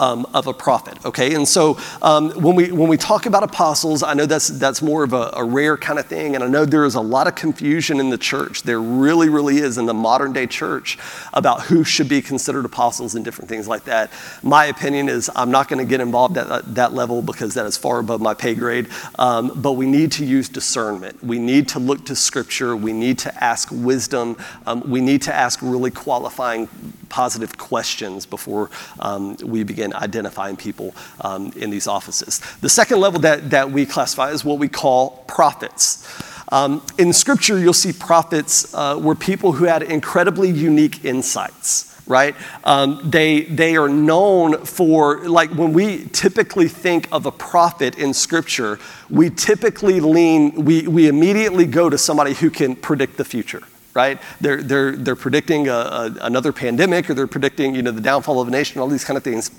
um, 0.00 0.26
of 0.34 0.46
a 0.46 0.52
prophet. 0.52 1.04
Okay, 1.04 1.34
and 1.34 1.46
so 1.46 1.78
um, 2.02 2.30
when 2.30 2.54
we 2.54 2.70
when 2.70 2.88
we 2.88 2.96
talk 2.96 3.26
about 3.26 3.42
apostles, 3.42 4.02
I 4.02 4.14
know 4.14 4.26
that's 4.26 4.48
that's 4.48 4.82
more 4.82 5.04
of 5.04 5.12
a, 5.12 5.30
a, 5.34 5.44
rare 5.44 5.76
kind 5.76 5.98
of 5.98 6.06
thing, 6.06 6.34
and 6.34 6.44
I 6.44 6.48
know 6.48 6.64
there 6.64 6.84
is 6.84 6.94
a 6.94 7.00
lot 7.00 7.26
of 7.26 7.34
confusion 7.34 8.00
in 8.00 8.10
the 8.10 8.18
church. 8.18 8.62
There 8.62 8.80
really, 8.80 9.28
really 9.28 9.58
is 9.58 9.78
in 9.78 9.86
the 9.86 9.94
modern 9.94 10.32
day 10.32 10.46
church 10.46 10.98
about 11.32 11.62
who 11.62 11.84
should 11.84 12.08
be 12.08 12.22
considered 12.22 12.64
apostles 12.64 13.14
and 13.14 13.24
different 13.24 13.48
things 13.48 13.66
like 13.66 13.84
that. 13.84 14.10
My 14.42 14.66
opinion 14.66 15.08
is 15.08 15.30
I'm 15.34 15.50
not 15.50 15.68
going 15.68 15.84
to 15.84 15.88
get 15.88 16.00
involved 16.00 16.36
at 16.36 16.74
that, 16.74 16.88
level 16.88 17.20
because 17.20 17.54
that 17.54 17.66
is 17.66 17.76
far 17.76 17.98
above 17.98 18.20
my 18.20 18.32
pay 18.32 18.54
grade. 18.54 18.88
Um, 19.18 19.52
but 19.54 19.72
we 19.72 19.86
need 19.86 20.10
to 20.12 20.24
use 20.24 20.48
discernment. 20.48 21.22
We 21.22 21.38
need 21.38 21.68
to 21.68 21.78
look 21.78 22.06
to 22.06 22.16
Scripture. 22.16 22.74
We 22.74 22.92
need 22.92 23.18
to 23.20 23.44
ask 23.44 23.68
wisdom. 23.70 24.36
Um, 24.66 24.82
we 24.88 25.00
need 25.00 25.22
to 25.22 25.34
ask 25.34 25.60
really 25.62 25.90
qualifying 25.90 26.68
positive 27.08 27.56
questions 27.58 28.26
before 28.26 28.70
um, 29.00 29.36
we 29.44 29.64
begin 29.64 29.87
identifying 29.94 30.56
people 30.56 30.94
um, 31.20 31.52
in 31.56 31.70
these 31.70 31.86
offices. 31.86 32.40
The 32.60 32.68
second 32.68 33.00
level 33.00 33.20
that, 33.20 33.50
that 33.50 33.70
we 33.70 33.86
classify 33.86 34.30
is 34.30 34.44
what 34.44 34.58
we 34.58 34.68
call 34.68 35.24
prophets. 35.26 36.06
Um, 36.50 36.82
in 36.96 37.12
scripture, 37.12 37.58
you'll 37.58 37.74
see 37.74 37.92
prophets 37.92 38.74
uh, 38.74 38.98
were 39.00 39.14
people 39.14 39.52
who 39.52 39.64
had 39.64 39.82
incredibly 39.82 40.50
unique 40.50 41.04
insights 41.04 41.88
right? 42.08 42.34
Um, 42.64 43.00
they, 43.04 43.42
they 43.42 43.76
are 43.76 43.88
known 43.88 44.64
for, 44.64 45.28
like, 45.28 45.50
when 45.50 45.72
we 45.72 46.06
typically 46.06 46.66
think 46.66 47.06
of 47.12 47.26
a 47.26 47.30
prophet 47.30 47.98
in 47.98 48.14
Scripture, 48.14 48.78
we 49.10 49.30
typically 49.30 50.00
lean, 50.00 50.64
we, 50.64 50.88
we 50.88 51.06
immediately 51.06 51.66
go 51.66 51.90
to 51.90 51.98
somebody 51.98 52.34
who 52.34 52.50
can 52.50 52.74
predict 52.74 53.18
the 53.18 53.24
future, 53.24 53.62
right? 53.94 54.18
They're, 54.40 54.62
they're, 54.62 54.96
they're 54.96 55.16
predicting 55.16 55.68
a, 55.68 55.72
a, 55.72 56.16
another 56.22 56.52
pandemic 56.52 57.08
or 57.10 57.14
they're 57.14 57.26
predicting 57.26 57.74
you 57.74 57.82
know, 57.82 57.92
the 57.92 58.00
downfall 58.00 58.40
of 58.40 58.48
a 58.48 58.50
nation, 58.50 58.80
all 58.80 58.88
these 58.88 59.04
kind 59.04 59.16
of 59.16 59.22
things. 59.22 59.50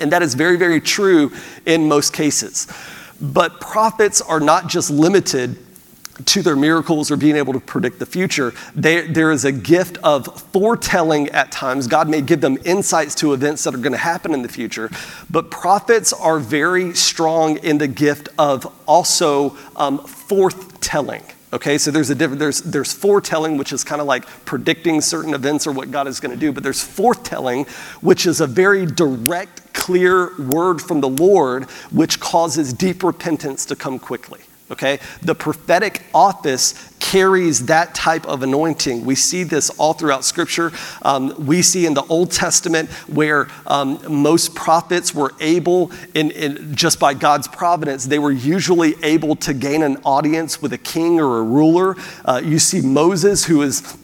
And 0.00 0.12
that 0.12 0.22
is 0.22 0.34
very, 0.34 0.56
very 0.56 0.80
true 0.80 1.32
in 1.66 1.88
most 1.88 2.12
cases. 2.12 2.66
But 3.20 3.60
prophets 3.60 4.20
are 4.20 4.40
not 4.40 4.68
just 4.68 4.90
limited 4.90 5.56
to 6.26 6.42
their 6.42 6.56
miracles 6.56 7.10
or 7.10 7.16
being 7.16 7.36
able 7.36 7.52
to 7.52 7.60
predict 7.60 7.98
the 7.98 8.06
future. 8.06 8.52
They, 8.74 9.06
there 9.06 9.30
is 9.32 9.44
a 9.44 9.52
gift 9.52 9.98
of 10.02 10.40
foretelling 10.52 11.30
at 11.30 11.50
times. 11.50 11.86
God 11.86 12.08
may 12.08 12.20
give 12.20 12.40
them 12.40 12.58
insights 12.64 13.14
to 13.16 13.32
events 13.32 13.64
that 13.64 13.74
are 13.74 13.78
going 13.78 13.92
to 13.92 13.98
happen 13.98 14.34
in 14.34 14.42
the 14.42 14.48
future, 14.48 14.90
but 15.30 15.50
prophets 15.50 16.12
are 16.12 16.38
very 16.38 16.94
strong 16.94 17.56
in 17.58 17.78
the 17.78 17.88
gift 17.88 18.28
of 18.38 18.72
also 18.86 19.56
um, 19.76 19.98
forthtelling. 20.00 21.31
Okay, 21.52 21.76
so 21.76 21.90
there's 21.90 22.08
a 22.08 22.14
different 22.14 22.38
there's 22.38 22.62
there's 22.62 22.94
foretelling, 22.94 23.58
which 23.58 23.74
is 23.74 23.84
kind 23.84 24.00
of 24.00 24.06
like 24.06 24.26
predicting 24.46 25.02
certain 25.02 25.34
events 25.34 25.66
or 25.66 25.72
what 25.72 25.90
God 25.90 26.08
is 26.08 26.18
going 26.18 26.32
to 26.32 26.40
do, 26.40 26.50
but 26.50 26.62
there's 26.62 26.82
forthtelling, 26.82 27.68
which 28.00 28.24
is 28.24 28.40
a 28.40 28.46
very 28.46 28.86
direct, 28.86 29.74
clear 29.74 30.32
word 30.38 30.80
from 30.80 31.02
the 31.02 31.10
Lord, 31.10 31.64
which 31.90 32.20
causes 32.20 32.72
deep 32.72 33.02
repentance 33.02 33.66
to 33.66 33.76
come 33.76 33.98
quickly 33.98 34.40
okay? 34.72 34.98
The 35.22 35.34
prophetic 35.34 36.02
office 36.14 36.92
carries 36.98 37.66
that 37.66 37.94
type 37.94 38.26
of 38.26 38.42
anointing. 38.42 39.04
We 39.04 39.14
see 39.14 39.42
this 39.42 39.70
all 39.70 39.92
throughout 39.92 40.24
Scripture. 40.24 40.72
Um, 41.02 41.46
we 41.46 41.60
see 41.62 41.84
in 41.84 41.94
the 41.94 42.04
Old 42.04 42.30
Testament 42.30 42.90
where 43.08 43.48
um, 43.66 44.00
most 44.08 44.54
prophets 44.54 45.14
were 45.14 45.32
able, 45.40 45.92
in, 46.14 46.30
in, 46.30 46.74
just 46.74 46.98
by 46.98 47.14
God's 47.14 47.48
providence, 47.48 48.06
they 48.06 48.18
were 48.18 48.32
usually 48.32 48.94
able 49.02 49.36
to 49.36 49.52
gain 49.52 49.82
an 49.82 49.98
audience 50.04 50.62
with 50.62 50.72
a 50.72 50.78
king 50.78 51.20
or 51.20 51.38
a 51.38 51.42
ruler. 51.42 51.96
Uh, 52.24 52.40
you 52.42 52.58
see 52.58 52.80
Moses, 52.80 53.44
who 53.44 53.62
is 53.62 53.96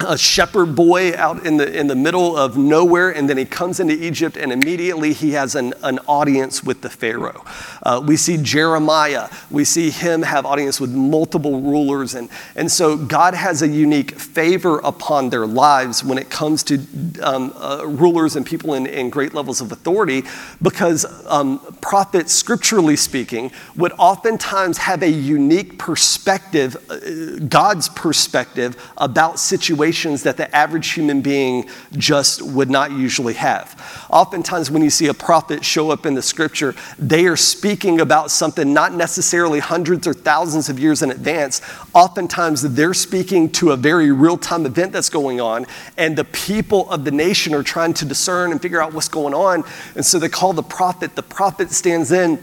a 0.00 0.18
shepherd 0.18 0.74
boy 0.74 1.14
out 1.14 1.46
in 1.46 1.56
the, 1.56 1.78
in 1.78 1.86
the 1.86 1.94
middle 1.94 2.36
of 2.36 2.56
nowhere, 2.56 3.10
and 3.10 3.30
then 3.30 3.36
he 3.36 3.44
comes 3.44 3.78
into 3.78 3.94
Egypt, 3.94 4.36
and 4.36 4.50
immediately 4.50 5.12
he 5.12 5.30
has 5.30 5.54
an, 5.54 5.72
an 5.84 6.00
audience 6.08 6.64
with 6.64 6.80
the 6.82 6.90
Pharaoh. 6.90 7.44
Uh, 7.80 8.02
we 8.04 8.16
see 8.16 8.36
Jeremiah, 8.36 9.28
we 9.52 9.64
see 9.64 9.90
him 9.90 10.22
have 10.22 10.46
audience 10.46 10.80
with 10.80 10.90
multiple 10.90 11.60
rulers, 11.60 12.16
and, 12.16 12.28
and 12.56 12.72
so 12.72 12.96
God 12.96 13.34
has 13.34 13.62
a 13.62 13.68
unique 13.68 14.18
favor 14.18 14.80
upon 14.80 15.30
their 15.30 15.46
lives 15.46 16.02
when 16.02 16.18
it 16.18 16.28
comes 16.28 16.64
to 16.64 16.80
um, 17.22 17.52
uh, 17.56 17.84
rulers 17.86 18.34
and 18.34 18.44
people 18.44 18.74
in, 18.74 18.86
in 18.86 19.10
great 19.10 19.32
levels 19.32 19.60
of 19.60 19.70
authority, 19.70 20.24
because 20.60 21.06
um, 21.28 21.60
prophets, 21.80 22.32
scripturally 22.32 22.96
speaking, 22.96 23.52
would 23.76 23.92
oftentimes 23.92 24.78
have 24.78 25.04
a 25.04 25.10
unique 25.10 25.78
perspective, 25.78 26.76
uh, 26.90 27.38
God's 27.46 27.88
perspective, 27.90 28.76
about 28.96 29.38
situations 29.38 29.83
situations 29.84 30.22
that 30.22 30.38
the 30.38 30.54
average 30.56 30.92
human 30.92 31.20
being 31.20 31.68
just 31.92 32.40
would 32.40 32.70
not 32.70 32.90
usually 32.90 33.34
have. 33.34 34.06
Oftentimes, 34.08 34.70
when 34.70 34.82
you 34.82 34.88
see 34.88 35.08
a 35.08 35.14
prophet 35.14 35.62
show 35.62 35.90
up 35.90 36.06
in 36.06 36.14
the 36.14 36.22
scripture, 36.22 36.74
they 36.98 37.26
are 37.26 37.36
speaking 37.36 38.00
about 38.00 38.30
something 38.30 38.72
not 38.72 38.94
necessarily 38.94 39.58
hundreds 39.58 40.06
or 40.06 40.14
thousands 40.14 40.70
of 40.70 40.78
years 40.78 41.02
in 41.02 41.10
advance. 41.10 41.60
Oftentimes, 41.92 42.62
they're 42.62 42.94
speaking 42.94 43.50
to 43.50 43.72
a 43.72 43.76
very 43.76 44.10
real 44.10 44.38
time 44.38 44.64
event 44.64 44.90
that's 44.92 45.10
going 45.10 45.38
on, 45.38 45.66
and 45.98 46.16
the 46.16 46.24
people 46.24 46.88
of 46.90 47.04
the 47.04 47.10
nation 47.10 47.54
are 47.54 47.62
trying 47.62 47.92
to 47.92 48.06
discern 48.06 48.52
and 48.52 48.62
figure 48.62 48.80
out 48.80 48.94
what's 48.94 49.08
going 49.08 49.34
on. 49.34 49.64
And 49.96 50.04
so 50.04 50.18
they 50.18 50.30
call 50.30 50.54
the 50.54 50.62
prophet. 50.62 51.14
The 51.14 51.22
prophet 51.22 51.70
stands 51.70 52.10
in, 52.10 52.42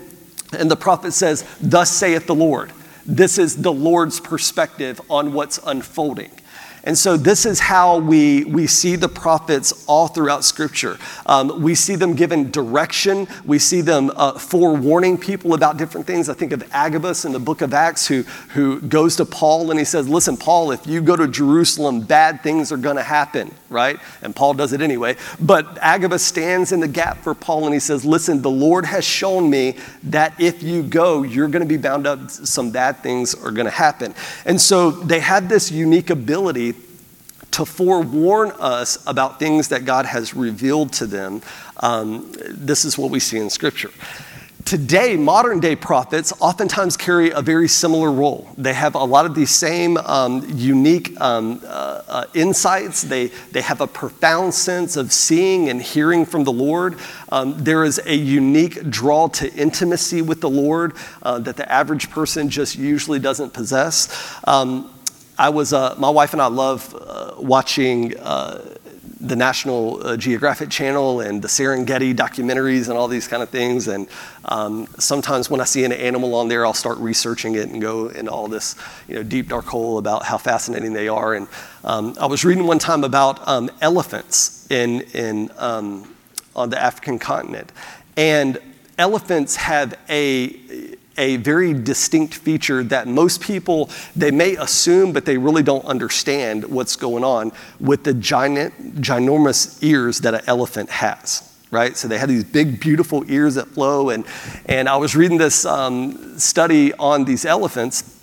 and 0.54 0.70
the 0.70 0.76
prophet 0.76 1.14
says, 1.14 1.44
Thus 1.60 1.90
saith 1.90 2.28
the 2.28 2.36
Lord. 2.36 2.72
This 3.04 3.40
is 3.40 3.64
the 3.64 3.74
Lord's 3.74 4.20
perspective 4.20 5.02
on 5.10 5.34
what's 5.34 5.60
unfolding. 5.66 6.30
And 6.84 6.98
so, 6.98 7.16
this 7.16 7.46
is 7.46 7.60
how 7.60 8.00
we, 8.00 8.44
we 8.46 8.66
see 8.66 8.96
the 8.96 9.08
prophets 9.08 9.86
all 9.88 10.08
throughout 10.08 10.44
Scripture. 10.44 10.98
Um, 11.28 11.62
we 11.62 11.76
see 11.76 11.96
them 11.96 12.16
giving 12.16 12.50
direction, 12.50 13.28
we 13.46 13.60
see 13.60 13.82
them 13.82 14.12
uh, 14.16 14.40
forewarning 14.40 15.20
people 15.20 15.54
about 15.54 15.78
different 15.78 16.08
things. 16.08 16.28
I 16.28 16.34
think 16.34 16.52
of 16.54 16.64
Agabus 16.74 17.24
in 17.24 17.34
the 17.34 17.40
book 17.40 17.62
of 17.62 17.74
Acts, 17.74 18.08
who, 18.08 18.24
who 18.50 18.82
goes 18.82 19.16
to 19.18 19.26
Paul 19.26 19.70
and 19.70 19.80
he 19.80 19.86
says, 19.86 20.10
Listen, 20.10 20.38
Paul, 20.38 20.72
if 20.72 20.88
you 20.88 21.02
go 21.02 21.16
to 21.16 21.28
Jerusalem, 21.28 22.02
bad 22.02 22.42
things 22.42 22.72
are 22.72 22.78
going 22.78 22.96
to 22.96 23.04
happen, 23.04 23.54
right? 23.70 24.00
And 24.24 24.36
Paul 24.36 24.56
does 24.56 24.74
it 24.74 24.82
anyway. 24.82 25.18
But 25.40 25.78
Agabus 25.82 26.26
stands 26.26 26.72
in 26.72 26.80
the 26.80 26.88
gap 26.88 27.20
for 27.20 27.36
Paul 27.36 27.66
and 27.66 27.74
he 27.76 27.80
says, 27.80 28.04
Listen, 28.04 28.42
the 28.42 28.50
Lord 28.50 28.86
has 28.86 29.06
shown 29.06 29.52
me 29.52 29.78
that 30.04 30.34
if 30.40 30.64
you 30.64 30.82
go, 30.82 31.22
you're 31.22 31.48
going 31.48 31.62
to 31.62 31.70
be 31.70 31.78
bound 31.78 32.08
up, 32.08 32.32
some 32.32 32.72
bad 32.72 33.04
things 33.04 33.36
are 33.36 33.52
going 33.52 33.66
to 33.66 33.72
happen. 33.72 34.16
And 34.46 34.60
so, 34.60 34.90
they 34.92 35.20
had 35.20 35.48
this 35.48 35.72
unique 35.72 36.10
ability 36.10 36.71
to 37.52 37.66
forewarn 37.66 38.52
us 38.60 39.04
about 39.08 39.40
things 39.40 39.68
that 39.70 39.86
God 39.86 40.06
has 40.06 40.34
revealed 40.34 40.94
to 40.94 41.06
them. 41.06 41.42
Um, 41.78 42.32
this 42.48 42.86
is 42.86 42.98
what 42.98 43.12
we 43.12 43.20
see 43.20 43.38
in 43.38 43.50
Scripture. 43.50 43.92
Today, 44.66 45.18
modern 45.18 45.60
day 45.60 45.76
prophets 45.76 46.32
oftentimes 46.40 46.96
carry 46.96 47.32
a 47.32 47.42
very 47.42 47.68
similar 47.68 48.12
role. 48.12 48.48
They 48.58 48.74
have 48.74 48.96
a 48.96 49.04
lot 49.04 49.26
of 49.26 49.34
these 49.34 49.50
same 49.50 49.98
um, 49.98 50.46
unique 50.54 51.20
um, 51.20 51.62
uh, 51.66 52.02
uh, 52.08 52.26
insights. 52.34 53.02
They, 53.02 53.28
they 53.52 53.62
have 53.62 53.82
a 53.82 53.88
profound 53.88 54.54
sense 54.54 54.98
of 54.98 55.12
seeing 55.12 55.70
and 55.70 55.82
hearing 55.82 56.26
from 56.26 56.44
the 56.44 56.52
Lord. 56.52 56.98
Um, 57.32 57.62
there 57.64 57.84
is 57.84 58.00
a 58.06 58.16
unique 58.16 58.90
draw 58.90 59.28
to 59.30 59.52
intimacy 59.54 60.22
with 60.22 60.42
the 60.42 60.50
Lord 60.50 60.94
uh, 61.24 61.40
that 61.40 61.58
the 61.58 61.70
average 61.70 62.10
person 62.10 62.50
just 62.50 62.78
usually 62.78 63.20
doesn't 63.20 63.54
possess. 63.54 64.08
I 65.42 65.50
was, 65.50 65.74
uh, 65.74 65.96
my 65.98 66.12
wife 66.12 66.34
and 66.34 66.42
I 66.42 66.46
love 66.46 66.96
uh, 66.96 67.34
watching 67.40 68.16
uh, 68.20 68.78
the 69.20 69.36
National 69.36 70.06
uh, 70.06 70.16
Geographic 70.16 70.70
Channel 70.70 71.22
and 71.22 71.42
the 71.42 71.48
Serengeti 71.48 72.14
documentaries 72.14 72.90
and 72.90 72.96
all 72.96 73.08
these 73.08 73.28
kind 73.28 73.42
of 73.42 73.50
things. 73.50 73.88
And 73.88 74.08
um, 74.46 74.86
sometimes 75.00 75.50
when 75.50 75.60
I 75.60 75.64
see 75.64 75.84
an 75.84 75.94
animal 75.94 76.36
on 76.36 76.48
there, 76.48 76.64
I'll 76.64 76.76
start 76.76 77.00
researching 77.00 77.56
it 77.56 77.70
and 77.70 77.82
go 77.82 78.10
into 78.10 78.30
all 78.30 78.48
this, 78.48 78.76
you 79.08 79.16
know, 79.16 79.24
deep 79.24 79.48
dark 79.48 79.66
hole 79.66 79.98
about 79.98 80.26
how 80.26 80.38
fascinating 80.38 80.94
they 80.94 81.08
are. 81.08 81.34
And 81.34 81.48
um, 81.84 82.16
I 82.22 82.28
was 82.28 82.46
reading 82.46 82.68
one 82.68 82.78
time 82.78 83.04
about 83.04 83.48
um, 83.48 83.72
elephants 83.82 84.68
in, 84.70 85.02
in, 85.16 85.50
um, 85.58 86.14
on 86.56 86.70
the 86.70 86.80
African 86.80 87.18
continent. 87.18 87.72
And 88.16 88.60
elephants 89.00 89.56
have 89.56 89.98
a 90.08 90.91
a 91.18 91.38
very 91.38 91.74
distinct 91.74 92.34
feature 92.34 92.84
that 92.84 93.08
most 93.08 93.42
people 93.42 93.90
they 94.16 94.32
may 94.32 94.56
assume 94.56 95.12
but 95.12 95.26
they 95.26 95.38
really 95.38 95.64
don't 95.64 95.86
understand 95.86 96.64
what's 96.66 96.96
going 96.96 97.24
on 97.24 97.52
with 97.80 98.04
the 98.04 98.14
giant 98.14 99.02
ginormous 99.02 99.82
ears 99.84 100.20
that 100.20 100.34
an 100.34 100.42
elephant 100.48 100.90
has 100.90 101.48
right? 101.72 101.96
So 101.96 102.10
they 102.10 102.18
have 102.18 102.28
these 102.28 102.44
big 102.44 102.82
beautiful 102.82 103.24
ears 103.32 103.56
that 103.56 103.68
flow. 103.68 104.10
And 104.10 104.26
and 104.66 104.90
i 104.90 104.98
was 104.98 105.16
reading 105.16 105.38
this 105.38 105.66
um, 105.66 106.38
study 106.38 106.94
on 106.96 107.24
these 107.26 107.46
elephants 107.46 108.21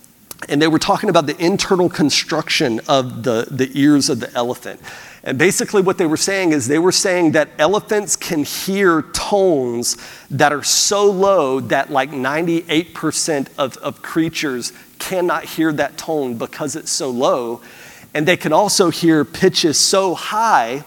and 0.49 0.63
they 0.63 0.69
were 0.69 0.79
talking 0.79 1.11
about 1.11 1.27
the 1.27 1.37
internal 1.45 1.89
construction 1.89 2.81
of 2.89 3.23
the, 3.25 3.47
the 3.51 3.71
ears 3.75 4.09
of 4.09 4.21
the 4.21 4.33
elephant 4.35 4.81
and 5.29 5.37
basically, 5.37 5.83
what 5.83 5.99
they 5.99 6.07
were 6.07 6.17
saying 6.17 6.53
is 6.53 6.69
they 6.69 6.79
were 6.79 6.93
saying 6.93 7.33
that 7.33 7.51
elephants 7.59 8.15
can 8.17 8.45
hear 8.45 9.03
tones 9.03 9.97
that 10.31 10.53
are 10.53 10.63
so 10.63 11.11
low 11.11 11.61
that 11.61 11.91
like 11.91 12.11
98% 12.11 13.49
of, 13.59 13.77
of 13.79 14.01
creatures 14.01 14.73
cannot 14.99 15.45
hear 15.45 15.73
that 15.73 15.99
tone 15.99 16.39
because 16.39 16.77
it's 16.77 16.91
so 16.91 17.11
low. 17.11 17.61
And 18.15 18.27
they 18.27 18.37
can 18.37 18.53
also 18.53 18.91
hear 18.91 19.25
pitches 19.25 19.79
so 19.79 20.15
high 20.15 20.85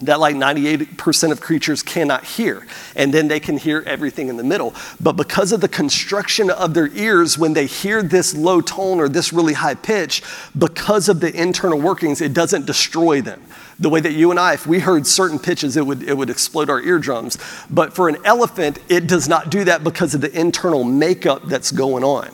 that 0.00 0.20
like 0.20 0.36
98% 0.36 1.32
of 1.32 1.40
creatures 1.40 1.82
cannot 1.82 2.24
hear. 2.24 2.66
And 2.94 3.12
then 3.12 3.28
they 3.28 3.40
can 3.40 3.56
hear 3.56 3.82
everything 3.86 4.28
in 4.28 4.36
the 4.36 4.44
middle. 4.44 4.74
But 5.00 5.12
because 5.12 5.52
of 5.52 5.60
the 5.60 5.68
construction 5.68 6.50
of 6.50 6.74
their 6.74 6.88
ears, 6.88 7.38
when 7.38 7.52
they 7.52 7.66
hear 7.66 8.02
this 8.02 8.34
low 8.34 8.60
tone 8.60 9.00
or 9.00 9.08
this 9.08 9.32
really 9.32 9.54
high 9.54 9.74
pitch, 9.74 10.22
because 10.56 11.08
of 11.08 11.20
the 11.20 11.34
internal 11.34 11.80
workings, 11.80 12.20
it 12.20 12.32
doesn't 12.32 12.66
destroy 12.66 13.20
them. 13.20 13.42
The 13.80 13.88
way 13.88 14.00
that 14.00 14.12
you 14.12 14.30
and 14.32 14.40
I, 14.40 14.54
if 14.54 14.66
we 14.66 14.80
heard 14.80 15.06
certain 15.06 15.38
pitches, 15.38 15.76
it 15.76 15.86
would, 15.86 16.02
it 16.02 16.16
would 16.16 16.30
explode 16.30 16.68
our 16.68 16.80
eardrums. 16.80 17.38
But 17.70 17.94
for 17.94 18.08
an 18.08 18.16
elephant, 18.24 18.80
it 18.88 19.06
does 19.06 19.28
not 19.28 19.50
do 19.50 19.64
that 19.64 19.84
because 19.84 20.14
of 20.14 20.20
the 20.20 20.36
internal 20.38 20.82
makeup 20.82 21.44
that's 21.44 21.70
going 21.70 22.02
on. 22.02 22.28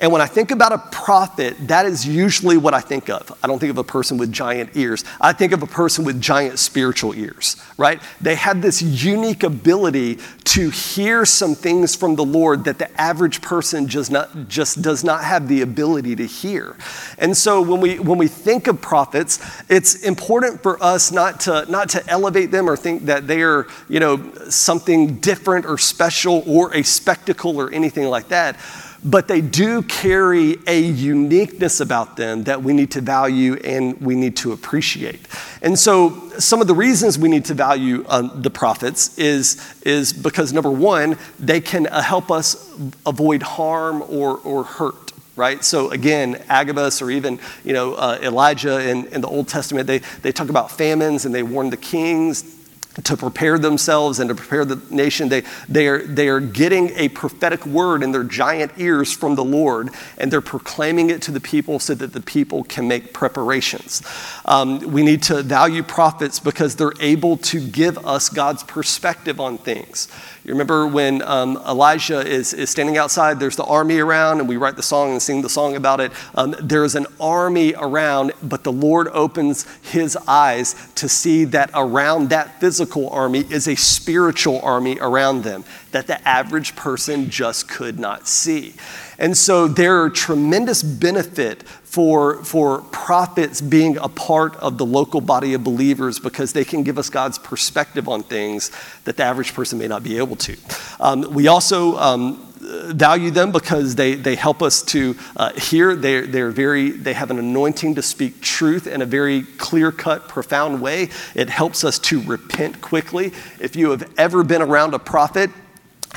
And 0.00 0.12
when 0.12 0.20
I 0.20 0.26
think 0.26 0.52
about 0.52 0.72
a 0.72 0.78
prophet, 0.78 1.56
that 1.66 1.84
is 1.84 2.06
usually 2.06 2.56
what 2.56 2.72
I 2.72 2.80
think 2.80 3.10
of. 3.10 3.36
I 3.42 3.48
don't 3.48 3.58
think 3.58 3.70
of 3.70 3.78
a 3.78 3.84
person 3.84 4.16
with 4.16 4.32
giant 4.32 4.76
ears. 4.76 5.04
I 5.20 5.32
think 5.32 5.50
of 5.50 5.60
a 5.64 5.66
person 5.66 6.04
with 6.04 6.20
giant 6.20 6.60
spiritual 6.60 7.16
ears, 7.16 7.56
right? 7.76 8.00
They 8.20 8.36
have 8.36 8.62
this 8.62 8.80
unique 8.80 9.42
ability 9.42 10.20
to 10.44 10.70
hear 10.70 11.24
some 11.26 11.56
things 11.56 11.96
from 11.96 12.14
the 12.14 12.24
Lord 12.24 12.64
that 12.64 12.78
the 12.78 13.00
average 13.00 13.42
person 13.42 13.88
just, 13.88 14.12
not, 14.12 14.46
just 14.46 14.82
does 14.82 15.02
not 15.02 15.24
have 15.24 15.48
the 15.48 15.62
ability 15.62 16.14
to 16.16 16.26
hear. 16.26 16.76
And 17.18 17.36
so 17.36 17.60
when 17.60 17.80
we, 17.80 17.98
when 17.98 18.18
we 18.18 18.28
think 18.28 18.68
of 18.68 18.80
prophets, 18.80 19.40
it's 19.68 20.04
important 20.04 20.62
for 20.62 20.80
us 20.80 21.10
not 21.10 21.40
to, 21.40 21.66
not 21.68 21.88
to 21.90 22.06
elevate 22.08 22.52
them 22.52 22.70
or 22.70 22.76
think 22.76 23.06
that 23.06 23.26
they 23.26 23.42
are, 23.42 23.66
you 23.88 23.98
know, 23.98 24.32
something 24.48 25.16
different 25.16 25.66
or 25.66 25.76
special 25.76 26.44
or 26.46 26.72
a 26.72 26.84
spectacle 26.84 27.60
or 27.60 27.72
anything 27.72 28.04
like 28.04 28.28
that 28.28 28.56
but 29.04 29.28
they 29.28 29.40
do 29.40 29.82
carry 29.82 30.56
a 30.66 30.80
uniqueness 30.80 31.80
about 31.80 32.16
them 32.16 32.44
that 32.44 32.62
we 32.62 32.72
need 32.72 32.90
to 32.92 33.00
value 33.00 33.54
and 33.64 34.00
we 34.00 34.14
need 34.14 34.36
to 34.38 34.52
appreciate. 34.52 35.20
And 35.62 35.78
so, 35.78 36.28
some 36.38 36.60
of 36.60 36.66
the 36.66 36.74
reasons 36.74 37.18
we 37.18 37.28
need 37.28 37.44
to 37.46 37.54
value 37.54 38.04
um, 38.08 38.30
the 38.42 38.50
prophets 38.50 39.16
is, 39.18 39.60
is 39.82 40.12
because 40.12 40.52
number 40.52 40.70
one, 40.70 41.18
they 41.38 41.60
can 41.60 41.86
uh, 41.88 42.00
help 42.00 42.30
us 42.30 42.72
avoid 43.04 43.42
harm 43.42 44.02
or, 44.02 44.38
or 44.38 44.64
hurt 44.64 45.08
right? 45.36 45.64
So 45.64 45.90
again, 45.90 46.42
Agabus 46.48 47.00
or 47.00 47.12
even 47.12 47.38
you 47.64 47.72
know 47.72 47.94
uh, 47.94 48.18
Elijah 48.20 48.80
in, 48.90 49.06
in 49.06 49.20
the 49.20 49.28
Old 49.28 49.46
Testament, 49.46 49.86
they, 49.86 49.98
they 50.22 50.32
talk 50.32 50.48
about 50.48 50.72
famines 50.72 51.24
and 51.24 51.32
they 51.32 51.44
warn 51.44 51.70
the 51.70 51.76
kings 51.76 52.57
to 53.04 53.16
prepare 53.16 53.58
themselves 53.58 54.18
and 54.18 54.28
to 54.28 54.34
prepare 54.34 54.64
the 54.64 54.80
nation. 54.90 55.28
They, 55.28 55.42
they, 55.68 55.88
are, 55.88 56.02
they 56.02 56.28
are 56.28 56.40
getting 56.40 56.90
a 56.90 57.08
prophetic 57.08 57.64
word 57.66 58.02
in 58.02 58.12
their 58.12 58.24
giant 58.24 58.72
ears 58.76 59.12
from 59.12 59.34
the 59.34 59.44
Lord, 59.44 59.90
and 60.16 60.30
they're 60.30 60.40
proclaiming 60.40 61.10
it 61.10 61.22
to 61.22 61.30
the 61.30 61.40
people 61.40 61.78
so 61.78 61.94
that 61.94 62.12
the 62.12 62.20
people 62.20 62.64
can 62.64 62.88
make 62.88 63.12
preparations. 63.12 64.02
Um, 64.44 64.80
we 64.80 65.02
need 65.02 65.22
to 65.24 65.42
value 65.42 65.82
prophets 65.82 66.40
because 66.40 66.76
they're 66.76 66.92
able 67.00 67.36
to 67.38 67.66
give 67.66 67.98
us 68.06 68.28
God's 68.28 68.62
perspective 68.62 69.40
on 69.40 69.58
things. 69.58 70.08
You 70.48 70.54
remember 70.54 70.86
when 70.86 71.20
um, 71.20 71.58
Elijah 71.68 72.26
is, 72.26 72.54
is 72.54 72.70
standing 72.70 72.96
outside, 72.96 73.38
there's 73.38 73.56
the 73.56 73.64
army 73.64 73.98
around, 73.98 74.40
and 74.40 74.48
we 74.48 74.56
write 74.56 74.76
the 74.76 74.82
song 74.82 75.10
and 75.10 75.20
sing 75.20 75.42
the 75.42 75.48
song 75.50 75.76
about 75.76 76.00
it. 76.00 76.10
Um, 76.34 76.56
there's 76.58 76.94
an 76.94 77.06
army 77.20 77.74
around, 77.76 78.32
but 78.42 78.64
the 78.64 78.72
Lord 78.72 79.08
opens 79.08 79.66
his 79.82 80.16
eyes 80.26 80.74
to 80.94 81.06
see 81.06 81.44
that 81.44 81.70
around 81.74 82.30
that 82.30 82.60
physical 82.60 83.10
army 83.10 83.40
is 83.40 83.68
a 83.68 83.74
spiritual 83.74 84.58
army 84.62 84.96
around 85.02 85.42
them 85.42 85.64
that 85.90 86.06
the 86.06 86.26
average 86.26 86.74
person 86.74 87.28
just 87.28 87.68
could 87.68 87.98
not 87.98 88.26
see. 88.26 88.72
And 89.18 89.36
so 89.36 89.66
there 89.66 90.02
are 90.02 90.10
tremendous 90.10 90.82
benefit 90.82 91.64
for, 91.64 92.42
for 92.44 92.82
prophets 92.92 93.60
being 93.60 93.96
a 93.96 94.08
part 94.08 94.54
of 94.56 94.78
the 94.78 94.86
local 94.86 95.20
body 95.20 95.54
of 95.54 95.64
believers 95.64 96.20
because 96.20 96.52
they 96.52 96.64
can 96.64 96.84
give 96.84 96.98
us 96.98 97.10
God's 97.10 97.38
perspective 97.38 98.08
on 98.08 98.22
things 98.22 98.70
that 99.04 99.16
the 99.16 99.24
average 99.24 99.54
person 99.54 99.78
may 99.78 99.88
not 99.88 100.04
be 100.04 100.18
able 100.18 100.36
to. 100.36 100.56
Um, 101.00 101.34
we 101.34 101.48
also 101.48 101.96
um, 101.96 102.48
value 102.60 103.30
them 103.30 103.50
because 103.50 103.94
they, 103.94 104.14
they 104.14 104.36
help 104.36 104.62
us 104.62 104.82
to 104.82 105.16
uh, 105.36 105.52
hear. 105.54 105.96
They're, 105.96 106.26
they're 106.26 106.50
very, 106.50 106.90
they 106.90 107.14
have 107.14 107.30
an 107.30 107.38
anointing 107.38 107.94
to 107.96 108.02
speak 108.02 108.40
truth 108.40 108.86
in 108.86 109.02
a 109.02 109.06
very 109.06 109.42
clear 109.42 109.90
cut, 109.90 110.28
profound 110.28 110.80
way. 110.80 111.08
It 111.34 111.48
helps 111.48 111.84
us 111.84 111.98
to 112.00 112.20
repent 112.22 112.80
quickly. 112.80 113.32
If 113.60 113.76
you 113.76 113.90
have 113.90 114.08
ever 114.18 114.44
been 114.44 114.62
around 114.62 114.94
a 114.94 114.98
prophet, 114.98 115.50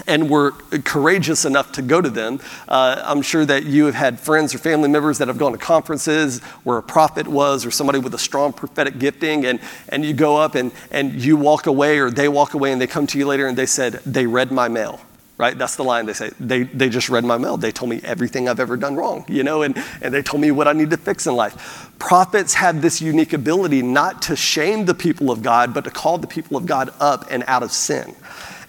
and 0.08 0.30
were 0.30 0.52
courageous 0.84 1.46
enough 1.46 1.72
to 1.74 1.82
go 1.82 2.02
to 2.02 2.10
them. 2.10 2.40
Uh, 2.68 3.02
I'm 3.04 3.22
sure 3.22 3.46
that 3.46 3.66
you 3.66 3.86
have 3.86 3.96
had 3.96 4.20
friends 4.20 4.56
or 4.56 4.58
family 4.58 4.90
members 4.90 5.18
that 5.18 5.28
have 5.28 5.38
gone 5.38 5.52
to 5.52 5.58
conferences 5.58 6.40
where 6.64 6.78
a 6.78 6.84
prophet 6.84 7.28
was 7.28 7.66
or 7.66 7.72
somebody 7.72 8.00
with 8.00 8.14
a 8.14 8.20
strong 8.20 8.54
prophetic 8.54 9.00
gifting, 9.00 9.46
and, 9.46 9.60
and 9.90 10.06
you 10.06 10.14
go 10.14 10.38
up 10.38 10.56
and, 10.56 10.72
and 10.92 11.14
you 11.14 11.38
walk 11.38 11.68
away 11.68 12.00
or 12.00 12.10
they 12.10 12.28
walk 12.28 12.54
away 12.54 12.72
and 12.72 12.82
they 12.82 12.88
come 12.88 13.08
to 13.08 13.18
you 13.18 13.28
later 13.28 13.48
and 13.48 13.58
they 13.58 13.66
said, 13.66 13.94
They 14.06 14.26
read 14.26 14.52
my 14.52 14.68
mail. 14.68 15.02
Right? 15.38 15.58
That's 15.58 15.76
the 15.76 15.84
line 15.84 16.06
they 16.06 16.14
say. 16.14 16.30
They, 16.40 16.64
they 16.64 16.88
just 16.88 17.10
read 17.10 17.26
my 17.26 17.40
mail. 17.40 17.58
They 17.58 17.72
told 17.72 17.90
me 17.90 18.00
everything 18.04 18.48
I've 18.48 18.60
ever 18.60 18.78
done 18.78 18.96
wrong, 18.96 19.26
you 19.28 19.42
know, 19.42 19.64
and, 19.64 19.76
and 20.00 20.14
they 20.14 20.22
told 20.22 20.40
me 20.40 20.52
what 20.52 20.68
I 20.68 20.74
need 20.74 20.92
to 20.92 20.98
fix 20.98 21.26
in 21.26 21.36
life. 21.36 21.90
Prophets 21.98 22.54
have 22.54 22.84
this 22.84 23.02
unique 23.02 23.34
ability 23.34 23.82
not 23.82 24.22
to 24.24 24.36
shame 24.36 24.86
the 24.86 24.94
people 24.94 25.32
of 25.32 25.42
God, 25.42 25.74
but 25.74 25.84
to 25.86 25.90
call 25.90 26.20
the 26.20 26.28
people 26.28 26.58
of 26.58 26.68
God 26.68 26.94
up 27.00 27.26
and 27.32 27.44
out 27.48 27.64
of 27.64 27.72
sin. 27.72 28.16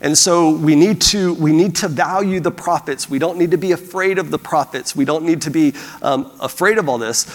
And 0.03 0.19
so 0.19 0.51
we 0.51 0.75
need 0.75 1.01
to, 1.03 1.33
we 1.35 1.53
need 1.53 1.77
to 1.77 1.89
value 1.89 2.41
the 2.41 2.51
prophets. 2.51 3.09
We 3.09 3.21
don't 3.21 3.39
need 3.39 3.53
to 3.53 3.57
be 3.57 3.71
afraid 3.71 4.19
of 4.19 4.33
the 4.33 4.39
prophets. 4.39 4.97
We 4.97 5.05
don't 5.05 5.25
need 5.25 5.43
to 5.43 5.51
be 5.51 5.75
um, 6.03 6.31
afraid 6.41 6.79
of 6.79 6.89
all 6.89 6.99
this. 6.99 7.27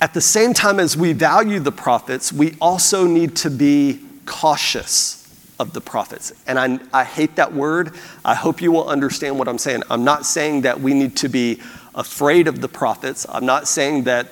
At 0.00 0.14
the 0.14 0.20
same 0.20 0.54
time 0.54 0.78
as 0.78 0.96
we 0.96 1.12
value 1.12 1.58
the 1.58 1.72
prophets, 1.72 2.32
we 2.32 2.56
also 2.60 3.06
need 3.06 3.34
to 3.36 3.50
be 3.50 4.00
cautious 4.26 5.18
of 5.58 5.72
the 5.72 5.80
prophets. 5.80 6.32
And 6.46 6.56
I, 6.56 6.78
I 6.92 7.04
hate 7.04 7.34
that 7.36 7.52
word. 7.52 7.94
I 8.24 8.36
hope 8.36 8.62
you 8.62 8.70
will 8.70 8.88
understand 8.88 9.36
what 9.36 9.48
I'm 9.48 9.58
saying. 9.58 9.82
I'm 9.90 10.04
not 10.04 10.24
saying 10.24 10.62
that 10.62 10.80
we 10.80 10.94
need 10.94 11.16
to 11.18 11.28
be 11.28 11.60
afraid 11.96 12.46
of 12.46 12.60
the 12.60 12.68
prophets. 12.68 13.26
I'm 13.28 13.44
not 13.44 13.66
saying 13.66 14.04
that 14.04 14.28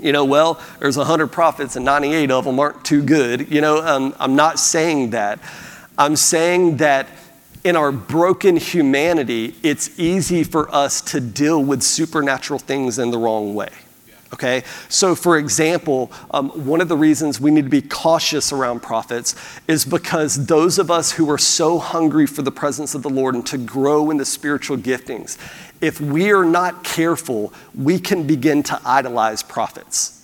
you 0.00 0.12
know, 0.12 0.26
well, 0.26 0.60
there's 0.78 0.98
100 0.98 1.28
prophets 1.28 1.74
and 1.76 1.84
98 1.84 2.30
of 2.30 2.44
them 2.44 2.60
aren't 2.60 2.84
too 2.84 3.02
good. 3.02 3.50
You 3.50 3.62
know, 3.62 3.78
um, 3.78 4.14
I'm 4.20 4.36
not 4.36 4.58
saying 4.58 5.10
that. 5.10 5.40
I'm 5.98 6.16
saying 6.16 6.78
that 6.78 7.08
in 7.64 7.74
our 7.74 7.90
broken 7.90 8.56
humanity, 8.56 9.54
it's 9.62 9.98
easy 9.98 10.44
for 10.44 10.72
us 10.72 11.00
to 11.00 11.20
deal 11.20 11.62
with 11.62 11.82
supernatural 11.82 12.58
things 12.58 12.98
in 12.98 13.10
the 13.10 13.18
wrong 13.18 13.54
way. 13.54 13.70
Okay? 14.32 14.62
So, 14.88 15.14
for 15.14 15.38
example, 15.38 16.12
um, 16.30 16.50
one 16.66 16.80
of 16.80 16.88
the 16.88 16.96
reasons 16.96 17.40
we 17.40 17.50
need 17.50 17.64
to 17.64 17.70
be 17.70 17.82
cautious 17.82 18.52
around 18.52 18.82
prophets 18.82 19.34
is 19.66 19.84
because 19.84 20.46
those 20.46 20.78
of 20.78 20.90
us 20.90 21.12
who 21.12 21.30
are 21.30 21.38
so 21.38 21.78
hungry 21.78 22.26
for 22.26 22.42
the 22.42 22.52
presence 22.52 22.94
of 22.94 23.02
the 23.02 23.10
Lord 23.10 23.34
and 23.34 23.46
to 23.46 23.58
grow 23.58 24.10
in 24.10 24.16
the 24.16 24.24
spiritual 24.24 24.76
giftings, 24.76 25.38
if 25.80 26.00
we 26.00 26.32
are 26.32 26.44
not 26.44 26.84
careful, 26.84 27.52
we 27.74 27.98
can 27.98 28.26
begin 28.26 28.62
to 28.64 28.80
idolize 28.84 29.42
prophets 29.42 30.15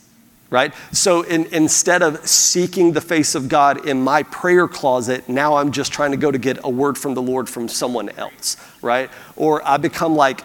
right? 0.53 0.75
So 0.93 1.23
in, 1.23 1.47
instead 1.47 2.03
of 2.03 2.29
seeking 2.29 2.93
the 2.93 3.01
face 3.01 3.35
of 3.35 3.49
God 3.49 3.87
in 3.87 4.03
my 4.03 4.23
prayer 4.25 4.69
closet, 4.69 5.27
now 5.27 5.57
I'm 5.57 5.73
just 5.73 5.93
trying 5.93 6.11
to 6.11 6.19
go 6.19 6.31
to 6.31 6.39
get 6.39 6.59
a 6.63 6.69
word 6.69 6.99
from 6.99 7.15
the 7.15 7.23
Lord 7.23 7.49
from 7.49 7.69
someone 7.69 8.11
else, 8.11 8.59
right? 8.83 9.11
Or 9.35 9.67
I 9.67 9.79
become 9.79 10.15
like 10.15 10.45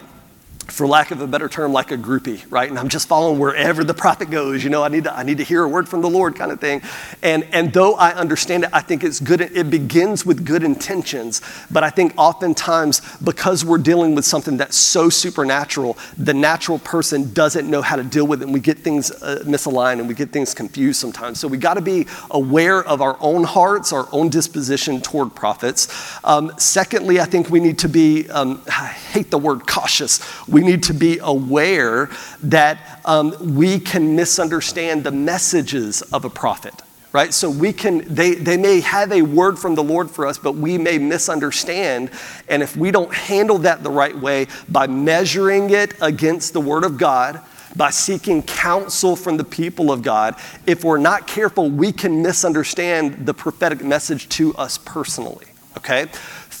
for 0.68 0.86
lack 0.86 1.10
of 1.10 1.20
a 1.22 1.26
better 1.26 1.48
term, 1.48 1.72
like 1.72 1.90
a 1.90 1.96
groupie, 1.96 2.44
right? 2.50 2.68
And 2.68 2.78
I'm 2.78 2.88
just 2.88 3.08
following 3.08 3.38
wherever 3.38 3.82
the 3.82 3.94
prophet 3.94 4.30
goes. 4.30 4.62
You 4.62 4.70
know, 4.70 4.82
I 4.82 4.88
need 4.88 5.04
to, 5.04 5.16
I 5.16 5.22
need 5.22 5.38
to 5.38 5.44
hear 5.44 5.64
a 5.64 5.68
word 5.68 5.88
from 5.88 6.02
the 6.02 6.10
Lord 6.10 6.36
kind 6.36 6.52
of 6.52 6.60
thing. 6.60 6.82
And, 7.22 7.46
and 7.52 7.72
though 7.72 7.94
I 7.94 8.12
understand 8.12 8.64
it, 8.64 8.70
I 8.72 8.80
think 8.80 9.02
it's 9.02 9.18
good. 9.18 9.40
It 9.40 9.70
begins 9.70 10.26
with 10.26 10.44
good 10.44 10.62
intentions. 10.62 11.40
But 11.70 11.84
I 11.84 11.90
think 11.90 12.12
oftentimes, 12.18 13.00
because 13.18 13.64
we're 13.64 13.78
dealing 13.78 14.14
with 14.14 14.26
something 14.26 14.58
that's 14.58 14.76
so 14.76 15.08
supernatural, 15.08 15.96
the 16.18 16.34
natural 16.34 16.78
person 16.78 17.32
doesn't 17.32 17.68
know 17.68 17.80
how 17.80 17.96
to 17.96 18.04
deal 18.04 18.26
with 18.26 18.42
it. 18.42 18.44
And 18.44 18.54
we 18.54 18.60
get 18.60 18.78
things 18.78 19.10
uh, 19.10 19.42
misaligned 19.46 20.00
and 20.00 20.08
we 20.08 20.14
get 20.14 20.32
things 20.32 20.52
confused 20.52 21.00
sometimes. 21.00 21.40
So 21.40 21.48
we 21.48 21.56
got 21.56 21.74
to 21.74 21.80
be 21.80 22.06
aware 22.30 22.84
of 22.84 23.00
our 23.00 23.16
own 23.20 23.44
hearts, 23.44 23.92
our 23.92 24.06
own 24.12 24.28
disposition 24.28 25.00
toward 25.00 25.34
prophets. 25.34 25.88
Um, 26.24 26.52
secondly, 26.58 27.20
I 27.20 27.24
think 27.24 27.48
we 27.48 27.58
need 27.58 27.78
to 27.78 27.88
be, 27.88 28.28
um, 28.28 28.62
I 28.68 28.88
hate 28.88 29.30
the 29.30 29.38
word 29.38 29.66
cautious. 29.66 30.20
We 30.46 30.57
we 30.58 30.64
need 30.64 30.82
to 30.82 30.92
be 30.92 31.20
aware 31.22 32.10
that 32.42 33.00
um, 33.04 33.54
we 33.54 33.78
can 33.78 34.16
misunderstand 34.16 35.04
the 35.04 35.12
messages 35.12 36.02
of 36.02 36.24
a 36.24 36.30
prophet 36.30 36.74
right? 37.10 37.32
So 37.32 37.48
we 37.48 37.72
can 37.72 38.04
they, 38.12 38.34
they 38.34 38.58
may 38.58 38.80
have 38.80 39.12
a 39.12 39.22
word 39.22 39.58
from 39.58 39.74
the 39.74 39.82
lord 39.82 40.10
for 40.10 40.26
us 40.26 40.36
but 40.36 40.56
we 40.56 40.76
may 40.76 40.98
misunderstand. 40.98 42.10
And 42.48 42.62
if 42.62 42.76
we 42.76 42.90
don't 42.90 43.14
handle 43.14 43.58
that 43.58 43.82
the 43.82 43.90
right 43.90 44.16
way 44.16 44.48
by 44.68 44.88
measuring 44.88 45.70
it 45.70 45.94
against 46.02 46.52
the 46.52 46.60
word 46.60 46.84
of 46.84 46.98
god 46.98 47.40
by 47.76 47.90
seeking 47.90 48.42
counsel 48.42 49.14
from 49.14 49.36
the 49.36 49.44
people 49.44 49.92
of 49.92 50.02
god 50.02 50.34
if 50.66 50.84
we're 50.84 50.98
not 50.98 51.26
careful 51.26 51.70
we 51.70 51.92
can 51.92 52.22
misunderstand 52.22 53.26
the 53.26 53.34
prophetic 53.34 53.84
message 53.84 54.28
to 54.30 54.54
us 54.56 54.78
personally 54.78 55.46
okay 55.76 56.06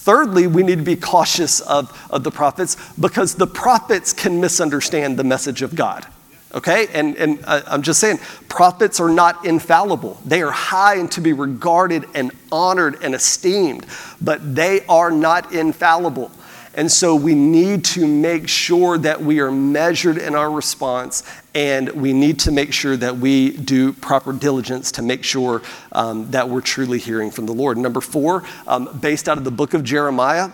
Thirdly, 0.08 0.46
we 0.46 0.62
need 0.62 0.78
to 0.78 0.84
be 0.84 0.96
cautious 0.96 1.60
of, 1.60 1.94
of 2.08 2.24
the 2.24 2.30
prophets 2.30 2.78
because 2.98 3.34
the 3.34 3.46
prophets 3.46 4.14
can 4.14 4.40
misunderstand 4.40 5.18
the 5.18 5.22
message 5.22 5.60
of 5.60 5.74
God. 5.74 6.06
Okay? 6.54 6.86
And, 6.94 7.14
and 7.16 7.44
uh, 7.44 7.60
I'm 7.66 7.82
just 7.82 8.00
saying, 8.00 8.16
prophets 8.48 9.00
are 9.00 9.10
not 9.10 9.44
infallible. 9.44 10.18
They 10.24 10.40
are 10.40 10.50
high 10.50 10.94
and 10.94 11.12
to 11.12 11.20
be 11.20 11.34
regarded 11.34 12.06
and 12.14 12.32
honored 12.50 13.02
and 13.02 13.14
esteemed, 13.14 13.84
but 14.18 14.54
they 14.54 14.80
are 14.86 15.10
not 15.10 15.52
infallible. 15.52 16.30
And 16.72 16.90
so 16.90 17.14
we 17.14 17.34
need 17.34 17.84
to 17.86 18.06
make 18.06 18.48
sure 18.48 18.96
that 18.96 19.20
we 19.20 19.40
are 19.40 19.52
measured 19.52 20.16
in 20.16 20.34
our 20.34 20.50
response, 20.50 21.22
and 21.58 21.90
we 21.90 22.12
need 22.12 22.38
to 22.38 22.52
make 22.52 22.72
sure 22.72 22.96
that 22.96 23.16
we 23.16 23.50
do 23.50 23.92
proper 23.92 24.32
diligence 24.32 24.92
to 24.92 25.02
make 25.02 25.24
sure 25.24 25.60
um, 25.90 26.30
that 26.30 26.48
we're 26.48 26.60
truly 26.60 27.00
hearing 27.00 27.32
from 27.32 27.46
the 27.46 27.52
Lord. 27.52 27.76
Number 27.76 28.00
four, 28.00 28.44
um, 28.68 28.96
based 29.00 29.28
out 29.28 29.38
of 29.38 29.42
the 29.42 29.50
book 29.50 29.74
of 29.74 29.82
Jeremiah, 29.82 30.52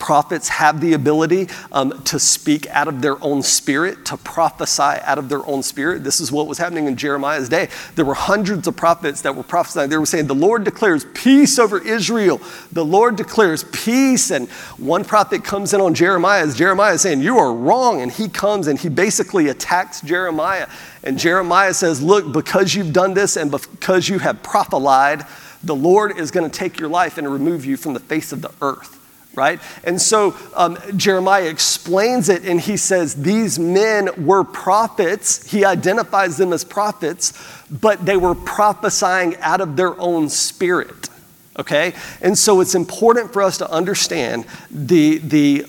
Prophets 0.00 0.48
have 0.48 0.80
the 0.80 0.94
ability 0.94 1.48
um, 1.70 2.02
to 2.04 2.18
speak 2.18 2.66
out 2.68 2.88
of 2.88 3.02
their 3.02 3.22
own 3.22 3.42
spirit, 3.42 4.06
to 4.06 4.16
prophesy 4.16 4.82
out 4.82 5.18
of 5.18 5.28
their 5.28 5.46
own 5.46 5.62
spirit. 5.62 6.02
This 6.02 6.20
is 6.20 6.32
what 6.32 6.48
was 6.48 6.56
happening 6.56 6.86
in 6.86 6.96
Jeremiah's 6.96 7.50
day. 7.50 7.68
There 7.96 8.06
were 8.06 8.14
hundreds 8.14 8.66
of 8.66 8.76
prophets 8.76 9.20
that 9.20 9.36
were 9.36 9.42
prophesying. 9.42 9.90
They 9.90 9.98
were 9.98 10.06
saying, 10.06 10.26
The 10.26 10.34
Lord 10.34 10.64
declares 10.64 11.04
peace 11.12 11.58
over 11.58 11.78
Israel. 11.78 12.40
The 12.72 12.84
Lord 12.84 13.16
declares 13.16 13.62
peace. 13.64 14.30
And 14.30 14.48
one 14.78 15.04
prophet 15.04 15.44
comes 15.44 15.74
in 15.74 15.82
on 15.82 15.94
Jeremiah 15.94 16.50
Jeremiah 16.50 16.94
is 16.94 17.02
saying, 17.02 17.20
You 17.20 17.36
are 17.36 17.52
wrong. 17.52 18.00
And 18.00 18.10
he 18.10 18.28
comes 18.28 18.68
and 18.68 18.78
he 18.78 18.88
basically 18.88 19.48
attacks 19.48 20.00
Jeremiah. 20.00 20.66
And 21.04 21.18
Jeremiah 21.18 21.74
says, 21.74 22.02
Look, 22.02 22.32
because 22.32 22.74
you've 22.74 22.94
done 22.94 23.12
this 23.12 23.36
and 23.36 23.50
because 23.50 24.08
you 24.08 24.18
have 24.18 24.42
prophesied, 24.42 25.26
the 25.62 25.76
Lord 25.76 26.18
is 26.18 26.30
going 26.30 26.50
to 26.50 26.58
take 26.58 26.80
your 26.80 26.88
life 26.88 27.18
and 27.18 27.30
remove 27.30 27.66
you 27.66 27.76
from 27.76 27.92
the 27.92 28.00
face 28.00 28.32
of 28.32 28.40
the 28.40 28.50
earth 28.62 28.99
right? 29.34 29.60
And 29.84 30.00
so 30.00 30.36
um, 30.54 30.78
Jeremiah 30.96 31.48
explains 31.48 32.28
it 32.28 32.44
and 32.44 32.60
he 32.60 32.76
says, 32.76 33.14
These 33.14 33.58
men 33.58 34.08
were 34.24 34.44
prophets. 34.44 35.50
He 35.50 35.64
identifies 35.64 36.36
them 36.36 36.52
as 36.52 36.64
prophets, 36.64 37.32
but 37.70 38.04
they 38.04 38.16
were 38.16 38.34
prophesying 38.34 39.36
out 39.38 39.60
of 39.60 39.76
their 39.76 39.98
own 40.00 40.28
spirit, 40.28 41.08
okay? 41.58 41.94
And 42.20 42.36
so 42.36 42.60
it's 42.60 42.74
important 42.74 43.32
for 43.32 43.42
us 43.42 43.58
to 43.58 43.70
understand 43.70 44.46
the, 44.70 45.18
the 45.18 45.66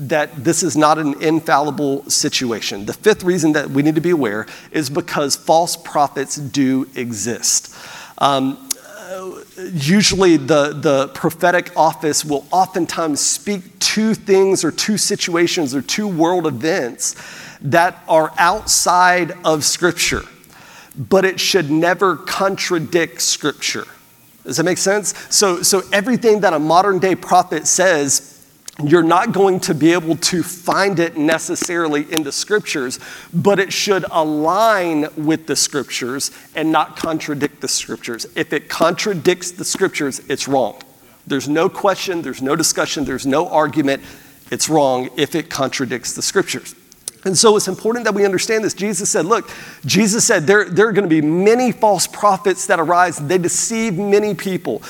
that 0.00 0.44
this 0.44 0.62
is 0.62 0.76
not 0.76 0.96
an 0.98 1.20
infallible 1.20 2.08
situation. 2.08 2.86
The 2.86 2.92
fifth 2.92 3.24
reason 3.24 3.52
that 3.52 3.70
we 3.70 3.82
need 3.82 3.96
to 3.96 4.00
be 4.00 4.10
aware 4.10 4.46
is 4.70 4.88
because 4.88 5.34
false 5.34 5.76
prophets 5.76 6.36
do 6.36 6.88
exist. 6.94 7.74
Um, 8.18 8.67
usually 9.72 10.36
the, 10.36 10.72
the 10.72 11.08
prophetic 11.08 11.72
office 11.76 12.24
will 12.24 12.46
oftentimes 12.50 13.20
speak 13.20 13.78
to 13.78 14.14
things 14.14 14.64
or 14.64 14.70
to 14.70 14.98
situations 14.98 15.74
or 15.74 15.82
to 15.82 16.06
world 16.06 16.46
events 16.46 17.14
that 17.60 18.02
are 18.08 18.32
outside 18.38 19.32
of 19.44 19.64
Scripture, 19.64 20.22
but 20.96 21.24
it 21.24 21.40
should 21.40 21.70
never 21.70 22.16
contradict 22.16 23.20
Scripture. 23.20 23.86
Does 24.44 24.56
that 24.56 24.64
make 24.64 24.78
sense? 24.78 25.14
So, 25.34 25.62
so 25.62 25.82
everything 25.92 26.40
that 26.40 26.52
a 26.52 26.58
modern 26.58 26.98
day 26.98 27.14
prophet 27.14 27.66
says 27.66 28.37
you're 28.84 29.02
not 29.02 29.32
going 29.32 29.58
to 29.58 29.74
be 29.74 29.92
able 29.92 30.16
to 30.16 30.42
find 30.42 31.00
it 31.00 31.16
necessarily 31.16 32.10
in 32.12 32.22
the 32.22 32.30
scriptures, 32.30 33.00
but 33.34 33.58
it 33.58 33.72
should 33.72 34.04
align 34.10 35.08
with 35.16 35.46
the 35.48 35.56
scriptures 35.56 36.30
and 36.54 36.70
not 36.70 36.96
contradict 36.96 37.60
the 37.60 37.68
scriptures. 37.68 38.26
If 38.36 38.52
it 38.52 38.68
contradicts 38.68 39.50
the 39.50 39.64
scriptures, 39.64 40.20
it's 40.28 40.46
wrong. 40.46 40.80
There's 41.26 41.48
no 41.48 41.68
question, 41.68 42.22
there's 42.22 42.40
no 42.40 42.54
discussion, 42.54 43.04
there's 43.04 43.26
no 43.26 43.48
argument. 43.48 44.02
It's 44.50 44.68
wrong 44.68 45.10
if 45.16 45.34
it 45.34 45.50
contradicts 45.50 46.14
the 46.14 46.22
scriptures. 46.22 46.74
And 47.24 47.36
so 47.36 47.56
it's 47.56 47.68
important 47.68 48.04
that 48.04 48.14
we 48.14 48.24
understand 48.24 48.64
this. 48.64 48.74
Jesus 48.74 49.10
said, 49.10 49.26
Look, 49.26 49.50
Jesus 49.84 50.24
said 50.24 50.46
there, 50.46 50.64
there 50.64 50.86
are 50.86 50.92
going 50.92 51.08
to 51.08 51.08
be 51.08 51.20
many 51.20 51.72
false 51.72 52.06
prophets 52.06 52.66
that 52.68 52.78
arise, 52.78 53.18
they 53.18 53.38
deceive 53.38 53.98
many 53.98 54.34
people. 54.34 54.82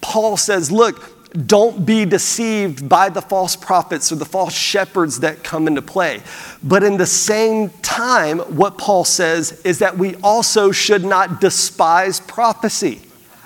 Paul 0.00 0.36
says, 0.36 0.72
Look, 0.72 1.13
don't 1.46 1.84
be 1.84 2.04
deceived 2.04 2.88
by 2.88 3.08
the 3.08 3.20
false 3.20 3.56
prophets 3.56 4.12
or 4.12 4.16
the 4.16 4.24
false 4.24 4.54
shepherds 4.54 5.20
that 5.20 5.42
come 5.42 5.66
into 5.66 5.82
play. 5.82 6.22
But 6.62 6.84
in 6.84 6.96
the 6.96 7.06
same 7.06 7.70
time, 7.82 8.38
what 8.38 8.78
Paul 8.78 9.04
says 9.04 9.60
is 9.62 9.80
that 9.80 9.98
we 9.98 10.14
also 10.16 10.70
should 10.70 11.04
not 11.04 11.40
despise 11.40 12.20
prophecy 12.20 13.02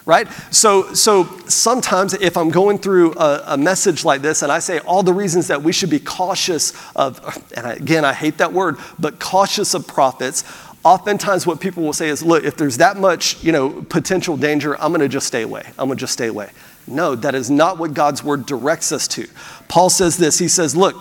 right? 0.09 0.27
So, 0.51 0.95
so 0.95 1.25
sometimes 1.49 2.15
if 2.15 2.39
I'm 2.39 2.49
going 2.49 2.79
through 2.79 3.13
a, 3.19 3.43
a, 3.49 3.59
message 3.59 4.07
like 4.07 4.23
this 4.23 4.41
and 4.41 4.51
I 4.51 4.59
say 4.59 4.79
all 4.79 5.03
the 5.03 5.13
reasons 5.13 5.49
that 5.49 5.63
we 5.63 5.71
should 5.71 5.91
be 5.91 6.01
cautious 6.01 6.73
of, 6.97 7.21
and 7.55 7.67
again, 7.67 8.07
I 8.07 8.15
hate 8.15 8.39
that 8.39 8.51
word, 8.51 8.79
but 8.99 9.21
cautious 9.21 9.75
of 9.75 9.87
prophets, 9.87 10.45
oftentimes 10.83 11.47
what 11.47 11.61
people 11.61 11.83
will 11.83 11.93
say 11.93 12.09
is, 12.09 12.23
look, 12.23 12.43
if 12.45 12.57
there's 12.57 12.79
that 12.79 12.97
much, 12.97 13.45
you 13.45 13.53
know, 13.53 13.83
potential 13.91 14.39
danger, 14.39 14.81
I'm 14.81 14.93
going 14.93 15.03
to 15.03 15.09
just 15.09 15.27
stay 15.27 15.43
away. 15.43 15.65
I'm 15.79 15.89
going 15.89 15.99
to 15.99 16.01
just 16.01 16.15
stay 16.15 16.29
away. 16.29 16.49
No, 16.91 17.15
that 17.15 17.35
is 17.35 17.51
not 17.51 17.79
what 17.79 17.95
God's 17.95 18.23
word 18.25 18.47
directs 18.47 18.93
us 18.93 19.07
to. 19.09 19.29
Paul 19.69 19.91
says 19.91 20.17
this 20.17 20.39
He 20.39 20.49
says, 20.49 20.77
Look, 20.77 20.97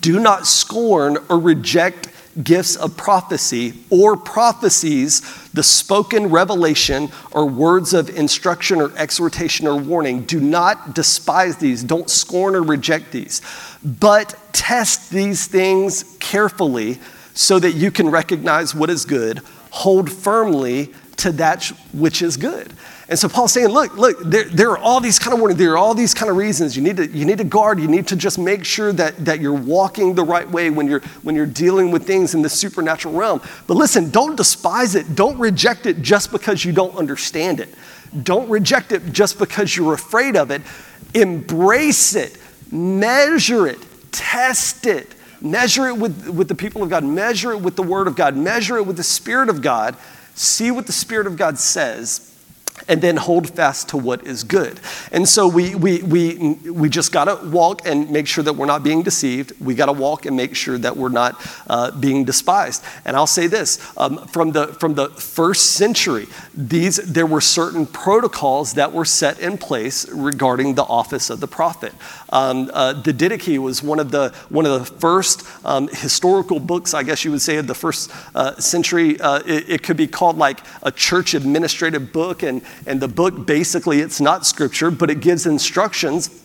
do 0.00 0.20
not 0.20 0.46
scorn 0.46 1.18
or 1.28 1.38
reject 1.38 2.08
gifts 2.42 2.76
of 2.76 2.96
prophecy 2.96 3.74
or 3.90 4.16
prophecies, 4.16 5.48
the 5.52 5.62
spoken 5.62 6.28
revelation 6.28 7.10
or 7.32 7.46
words 7.46 7.94
of 7.94 8.08
instruction 8.10 8.80
or 8.80 8.96
exhortation 8.96 9.66
or 9.66 9.76
warning. 9.76 10.22
Do 10.22 10.40
not 10.40 10.94
despise 10.94 11.56
these. 11.56 11.82
Don't 11.82 12.08
scorn 12.08 12.54
or 12.54 12.62
reject 12.62 13.12
these. 13.12 13.42
But 13.82 14.36
test 14.52 15.10
these 15.10 15.46
things 15.46 16.16
carefully 16.20 16.98
so 17.34 17.58
that 17.58 17.72
you 17.72 17.90
can 17.90 18.10
recognize 18.10 18.74
what 18.74 18.90
is 18.90 19.04
good. 19.04 19.40
Hold 19.70 20.10
firmly 20.10 20.92
to 21.18 21.32
that 21.32 21.64
which 21.92 22.22
is 22.22 22.36
good. 22.36 22.72
And 23.08 23.18
so 23.18 23.28
Paul's 23.28 23.52
saying, 23.52 23.68
look, 23.68 23.96
look, 23.96 24.18
there, 24.22 24.44
there 24.44 24.70
are 24.70 24.78
all 24.78 25.00
these 25.00 25.18
kind 25.18 25.32
of 25.32 25.40
warnings, 25.40 25.58
there 25.58 25.72
are 25.72 25.78
all 25.78 25.94
these 25.94 26.12
kind 26.12 26.30
of 26.30 26.36
reasons. 26.36 26.76
You 26.76 26.82
need 26.82 26.98
to, 26.98 27.06
you 27.06 27.24
need 27.24 27.38
to 27.38 27.44
guard, 27.44 27.80
you 27.80 27.88
need 27.88 28.06
to 28.08 28.16
just 28.16 28.38
make 28.38 28.64
sure 28.64 28.92
that, 28.92 29.24
that 29.24 29.40
you're 29.40 29.52
walking 29.52 30.14
the 30.14 30.24
right 30.24 30.48
way 30.48 30.68
when 30.68 30.86
you're, 30.86 31.00
when 31.22 31.34
you're 31.34 31.46
dealing 31.46 31.90
with 31.90 32.06
things 32.06 32.34
in 32.34 32.42
the 32.42 32.48
supernatural 32.48 33.14
realm. 33.14 33.40
But 33.66 33.78
listen, 33.78 34.10
don't 34.10 34.36
despise 34.36 34.94
it, 34.94 35.14
don't 35.14 35.38
reject 35.38 35.86
it 35.86 36.02
just 36.02 36.30
because 36.30 36.64
you 36.64 36.72
don't 36.72 36.94
understand 36.96 37.60
it. 37.60 37.74
Don't 38.22 38.48
reject 38.48 38.92
it 38.92 39.12
just 39.12 39.38
because 39.38 39.76
you're 39.76 39.94
afraid 39.94 40.36
of 40.36 40.50
it. 40.50 40.62
Embrace 41.14 42.14
it, 42.14 42.36
measure 42.70 43.66
it, 43.66 43.78
test 44.12 44.86
it. 44.86 45.14
Measure 45.40 45.86
it 45.86 45.96
with, 45.96 46.28
with 46.28 46.48
the 46.48 46.54
people 46.54 46.82
of 46.82 46.90
God, 46.90 47.04
measure 47.04 47.52
it 47.52 47.60
with 47.60 47.76
the 47.76 47.82
Word 47.82 48.08
of 48.08 48.16
God, 48.16 48.36
measure 48.36 48.76
it 48.76 48.84
with 48.84 48.96
the 48.96 49.04
Spirit 49.04 49.48
of 49.48 49.62
God. 49.62 49.96
See 50.38 50.70
what 50.70 50.86
the 50.86 50.92
Spirit 50.92 51.26
of 51.26 51.36
God 51.36 51.58
says 51.58 52.37
and 52.88 53.02
then 53.02 53.16
hold 53.16 53.50
fast 53.50 53.90
to 53.90 53.96
what 53.96 54.26
is 54.26 54.44
good. 54.44 54.80
And 55.12 55.28
so 55.28 55.46
we, 55.46 55.74
we, 55.74 56.02
we, 56.02 56.54
we 56.70 56.88
just 56.88 57.12
got 57.12 57.26
to 57.26 57.46
walk 57.48 57.86
and 57.86 58.10
make 58.10 58.26
sure 58.26 58.42
that 58.42 58.54
we're 58.54 58.66
not 58.66 58.82
being 58.82 59.02
deceived. 59.02 59.52
We 59.60 59.74
got 59.74 59.86
to 59.86 59.92
walk 59.92 60.26
and 60.26 60.36
make 60.36 60.56
sure 60.56 60.78
that 60.78 60.96
we're 60.96 61.10
not 61.10 61.36
uh, 61.66 61.90
being 61.92 62.24
despised. 62.24 62.82
And 63.04 63.14
I'll 63.14 63.26
say 63.26 63.46
this 63.46 63.78
um, 63.98 64.26
from, 64.28 64.52
the, 64.52 64.68
from 64.68 64.94
the 64.94 65.08
first 65.10 65.72
century, 65.72 66.26
these, 66.54 66.96
there 66.96 67.26
were 67.26 67.42
certain 67.42 67.86
protocols 67.86 68.74
that 68.74 68.92
were 68.92 69.04
set 69.04 69.38
in 69.40 69.58
place 69.58 70.08
regarding 70.08 70.74
the 70.74 70.84
office 70.84 71.30
of 71.30 71.40
the 71.40 71.48
prophet. 71.48 71.92
Um, 72.30 72.70
uh, 72.72 72.94
the 72.94 73.12
Didache 73.12 73.58
was 73.58 73.82
one 73.82 73.98
of 73.98 74.10
the, 74.10 74.34
one 74.48 74.66
of 74.66 74.78
the 74.78 74.98
first 74.98 75.46
um, 75.64 75.88
historical 75.88 76.58
books, 76.58 76.94
I 76.94 77.02
guess 77.02 77.24
you 77.24 77.30
would 77.30 77.42
say, 77.42 77.56
of 77.56 77.66
the 77.66 77.74
first 77.74 78.10
uh, 78.34 78.56
century. 78.56 79.20
Uh, 79.20 79.40
it, 79.46 79.68
it 79.68 79.82
could 79.82 79.96
be 79.96 80.06
called 80.06 80.38
like 80.38 80.60
a 80.82 80.90
church 80.90 81.34
administrative 81.34 82.12
book. 82.12 82.42
And, 82.42 82.62
and 82.86 83.00
the 83.00 83.08
book 83.08 83.46
basically, 83.46 84.00
it's 84.00 84.20
not 84.20 84.46
scripture, 84.46 84.90
but 84.90 85.10
it 85.10 85.20
gives 85.20 85.46
instructions 85.46 86.44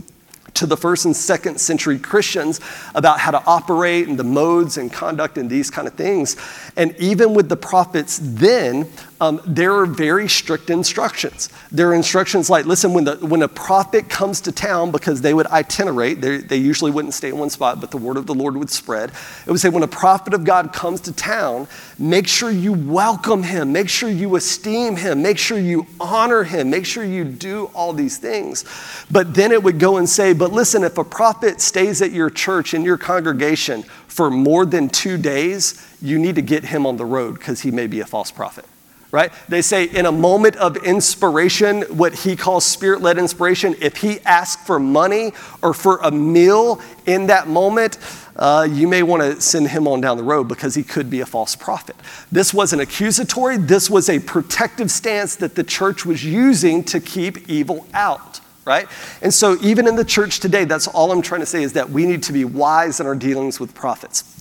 to 0.56 0.66
the 0.66 0.78
first 0.78 1.06
and 1.06 1.16
second 1.16 1.60
century 1.60 1.98
Christians 1.98 2.60
about 2.94 3.20
how 3.20 3.32
to 3.32 3.44
operate 3.46 4.08
and 4.08 4.20
the 4.20 4.24
modes 4.24 4.78
and 4.78 4.92
conduct 4.92 5.38
and 5.38 5.50
these 5.50 5.70
kind 5.70 5.88
of 5.88 5.96
things. 5.96 6.36
And 6.78 6.96
even 7.00 7.34
with 7.34 7.50
the 7.50 7.58
prophets 7.58 8.20
then, 8.22 8.90
um, 9.24 9.40
there 9.46 9.74
are 9.74 9.86
very 9.86 10.28
strict 10.28 10.70
instructions. 10.70 11.48
There 11.72 11.90
are 11.90 11.94
instructions 11.94 12.50
like, 12.50 12.66
listen, 12.66 12.94
when, 12.94 13.06
the, 13.06 13.16
when 13.26 13.42
a 13.42 13.48
prophet 13.48 14.10
comes 14.10 14.42
to 14.42 14.52
town, 14.52 14.92
because 14.92 15.22
they 15.22 15.34
would 15.34 15.48
itinerate, 15.48 16.20
they, 16.20 16.38
they 16.38 16.58
usually 16.58 16.92
wouldn't 16.92 17.14
stay 17.14 17.30
in 17.30 17.38
one 17.38 17.50
spot, 17.50 17.80
but 17.80 17.90
the 17.90 17.98
word 17.98 18.18
of 18.18 18.26
the 18.26 18.34
Lord 18.34 18.58
would 18.58 18.70
spread. 18.70 19.12
It 19.48 19.52
would 19.52 19.62
say, 19.62 19.70
when 19.70 19.82
a 19.82 19.88
prophet 19.88 20.34
of 20.34 20.44
God 20.44 20.74
comes 20.74 21.00
to 21.02 21.14
town, 21.14 21.70
make 21.98 22.28
sure 22.28 22.52
you 22.52 22.74
welcome 22.74 23.44
him, 23.44 23.72
make 23.72 23.88
sure 23.88 24.10
you 24.10 24.36
esteem 24.36 24.98
him, 24.98 25.22
make 25.22 25.38
sure 25.38 25.58
you 25.58 25.88
honor 26.02 26.44
him, 26.44 26.70
make 26.70 26.86
sure 26.86 27.06
you 27.06 27.24
do 27.24 27.72
all 27.74 27.94
these 27.94 28.18
things. 28.18 28.66
But 29.10 29.34
then 29.34 29.54
it 29.54 29.64
would 29.64 29.80
go 29.80 29.98
and 29.98 30.10
say, 30.10 30.34
but 30.34 30.52
listen, 30.52 30.84
if 30.84 30.98
a 30.98 31.04
prophet 31.06 31.62
stays 31.62 32.02
at 32.02 32.12
your 32.12 32.30
church, 32.30 32.74
in 32.74 32.84
your 32.84 32.98
congregation, 32.98 33.84
for 34.08 34.30
more 34.30 34.66
than 34.66 34.90
two 34.90 35.18
days, 35.18 35.82
you 36.02 36.20
need 36.20 36.36
to 36.36 36.42
get 36.42 36.66
him 36.66 36.86
on 36.86 36.98
the 36.98 37.06
road 37.06 37.36
because 37.36 37.62
he 37.62 37.72
may 37.72 37.88
be 37.88 38.02
a 38.02 38.06
false 38.06 38.30
prophet 38.30 38.66
right? 39.14 39.32
They 39.48 39.62
say 39.62 39.84
in 39.84 40.08
a 40.08 40.12
moment 40.12 40.56
of 40.56 40.76
inspiration, 40.78 41.84
what 41.84 42.16
he 42.16 42.36
calls 42.36 42.66
spirit 42.66 43.00
led 43.02 43.20
inspiration, 43.20 43.76
if 43.80 43.98
he 43.98 44.20
asks 44.22 44.66
for 44.66 44.80
money 44.80 45.34
or 45.62 45.76
for 45.76 46.00
a 46.00 46.10
meal 46.10 46.82
in 47.06 47.28
that 47.28 47.48
moment, 47.48 48.00
uh, 48.36 48.68
you 48.70 48.88
may 48.88 49.04
want 49.04 49.22
to 49.22 49.40
send 49.40 49.68
him 49.68 49.88
on 49.88 50.02
down 50.02 50.18
the 50.18 50.24
road 50.24 50.46
because 50.46 50.74
he 50.74 50.82
could 50.82 51.12
be 51.12 51.20
a 51.20 51.28
false 51.28 51.56
prophet. 51.56 51.96
This 52.32 52.56
wasn't 52.56 52.82
accusatory, 52.82 53.58
this 53.58 53.88
was 53.88 54.10
a 54.10 54.18
protective 54.18 54.90
stance 54.90 55.36
that 55.36 55.54
the 55.54 55.64
church 55.64 56.08
was 56.08 56.26
using 56.26 56.84
to 56.86 57.00
keep 57.00 57.48
evil 57.48 57.86
out. 57.94 58.42
Right? 58.66 58.88
And 59.22 59.34
so, 59.34 59.58
even 59.62 59.90
in 59.90 59.98
the 59.98 60.06
church 60.06 60.40
today, 60.40 60.64
that's 60.64 60.88
all 60.88 61.12
I'm 61.12 61.22
trying 61.22 61.42
to 61.42 61.46
say 61.46 61.64
is 61.64 61.74
that 61.74 61.90
we 61.90 62.06
need 62.06 62.24
to 62.24 62.34
be 62.34 62.46
wise 62.46 63.02
in 63.02 63.06
our 63.06 63.14
dealings 63.14 63.60
with 63.60 63.76
prophets 63.76 64.33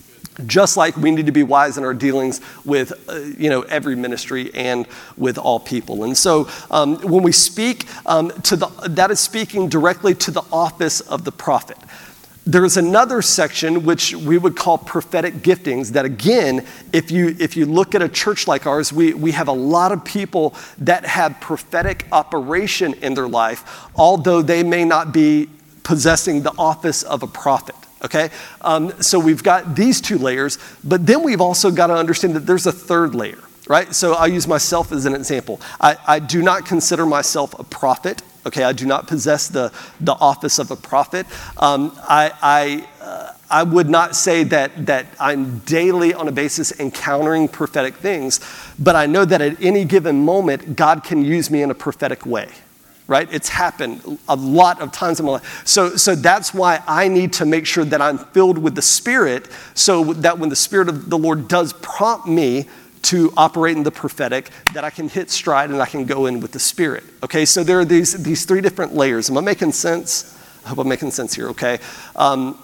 just 0.45 0.77
like 0.77 0.97
we 0.97 1.11
need 1.11 1.25
to 1.25 1.31
be 1.31 1.43
wise 1.43 1.77
in 1.77 1.83
our 1.83 1.93
dealings 1.93 2.41
with 2.65 2.91
uh, 3.09 3.15
you 3.15 3.49
know 3.49 3.61
every 3.63 3.95
ministry 3.95 4.53
and 4.53 4.87
with 5.17 5.37
all 5.37 5.59
people. 5.59 6.03
And 6.03 6.17
so 6.17 6.49
um, 6.71 6.97
when 7.01 7.23
we 7.23 7.31
speak 7.31 7.85
um, 8.05 8.29
to 8.41 8.55
the 8.55 8.67
that 8.89 9.11
is 9.11 9.19
speaking 9.19 9.69
directly 9.69 10.15
to 10.15 10.31
the 10.31 10.43
office 10.51 11.01
of 11.01 11.23
the 11.23 11.31
prophet. 11.31 11.77
There's 12.45 12.75
another 12.75 13.21
section 13.21 13.85
which 13.85 14.13
we 14.13 14.37
would 14.37 14.57
call 14.57 14.77
prophetic 14.77 15.35
giftings 15.35 15.91
that 15.93 16.03
again 16.03 16.65
if 16.91 17.09
you 17.09 17.37
if 17.39 17.55
you 17.55 17.65
look 17.65 17.95
at 17.95 18.01
a 18.01 18.09
church 18.09 18.47
like 18.49 18.67
ours 18.67 18.91
we, 18.91 19.13
we 19.13 19.31
have 19.31 19.47
a 19.47 19.53
lot 19.53 19.93
of 19.93 20.03
people 20.03 20.53
that 20.79 21.05
have 21.05 21.39
prophetic 21.39 22.05
operation 22.11 22.95
in 22.95 23.13
their 23.13 23.29
life 23.29 23.87
although 23.95 24.41
they 24.41 24.61
may 24.61 24.83
not 24.83 25.13
be 25.13 25.47
possessing 25.83 26.43
the 26.43 26.51
office 26.57 27.01
of 27.03 27.23
a 27.23 27.27
prophet 27.27 27.75
okay? 28.03 28.29
Um, 28.61 29.01
so 29.01 29.19
we've 29.19 29.43
got 29.43 29.75
these 29.75 30.01
two 30.01 30.17
layers, 30.17 30.57
but 30.83 31.05
then 31.05 31.23
we've 31.23 31.41
also 31.41 31.71
got 31.71 31.87
to 31.87 31.95
understand 31.95 32.35
that 32.35 32.41
there's 32.41 32.65
a 32.65 32.71
third 32.71 33.15
layer, 33.15 33.39
right? 33.67 33.93
So 33.93 34.13
I'll 34.13 34.27
use 34.27 34.47
myself 34.47 34.91
as 34.91 35.05
an 35.05 35.13
example. 35.13 35.61
I, 35.79 35.97
I 36.05 36.19
do 36.19 36.41
not 36.41 36.65
consider 36.65 37.05
myself 37.05 37.57
a 37.57 37.63
prophet, 37.63 38.21
okay? 38.45 38.63
I 38.63 38.73
do 38.73 38.85
not 38.85 39.07
possess 39.07 39.47
the, 39.47 39.71
the 39.99 40.13
office 40.13 40.59
of 40.59 40.71
a 40.71 40.75
prophet. 40.75 41.25
Um, 41.57 41.97
I, 42.03 42.31
I, 42.41 42.87
uh, 43.01 43.33
I 43.49 43.63
would 43.63 43.89
not 43.89 44.15
say 44.15 44.43
that, 44.45 44.87
that 44.87 45.05
I'm 45.19 45.59
daily 45.59 46.13
on 46.13 46.27
a 46.27 46.31
basis 46.31 46.77
encountering 46.79 47.47
prophetic 47.47 47.95
things, 47.95 48.39
but 48.79 48.95
I 48.95 49.05
know 49.05 49.25
that 49.25 49.41
at 49.41 49.61
any 49.61 49.85
given 49.85 50.25
moment, 50.25 50.75
God 50.75 51.03
can 51.03 51.23
use 51.23 51.49
me 51.49 51.61
in 51.61 51.71
a 51.71 51.75
prophetic 51.75 52.25
way 52.25 52.49
right? 53.07 53.27
It's 53.33 53.49
happened 53.49 54.19
a 54.29 54.35
lot 54.35 54.81
of 54.81 54.91
times 54.91 55.19
in 55.19 55.25
my 55.25 55.33
life. 55.33 55.67
So, 55.67 55.95
so 55.95 56.15
that's 56.15 56.53
why 56.53 56.81
I 56.87 57.07
need 57.07 57.33
to 57.33 57.45
make 57.45 57.65
sure 57.65 57.83
that 57.85 58.01
I'm 58.01 58.17
filled 58.17 58.57
with 58.57 58.75
the 58.75 58.81
Spirit 58.81 59.49
so 59.73 60.13
that 60.13 60.39
when 60.39 60.49
the 60.49 60.55
Spirit 60.55 60.89
of 60.89 61.09
the 61.09 61.17
Lord 61.17 61.47
does 61.47 61.73
prompt 61.73 62.27
me 62.27 62.67
to 63.03 63.33
operate 63.35 63.75
in 63.75 63.83
the 63.83 63.91
prophetic, 63.91 64.49
that 64.73 64.85
I 64.85 64.89
can 64.89 65.09
hit 65.09 65.29
stride 65.29 65.69
and 65.69 65.81
I 65.81 65.85
can 65.85 66.05
go 66.05 66.25
in 66.25 66.39
with 66.39 66.53
the 66.53 66.59
Spirit. 66.59 67.03
Okay, 67.21 67.43
so 67.43 67.63
there 67.63 67.79
are 67.79 67.85
these, 67.85 68.23
these 68.23 68.45
three 68.45 68.61
different 68.61 68.95
layers. 68.95 69.29
Am 69.29 69.37
I 69.37 69.41
making 69.41 69.73
sense? 69.73 70.39
I 70.65 70.69
hope 70.69 70.77
I'm 70.77 70.87
making 70.87 71.11
sense 71.11 71.33
here, 71.33 71.49
okay? 71.49 71.79
Um, 72.15 72.57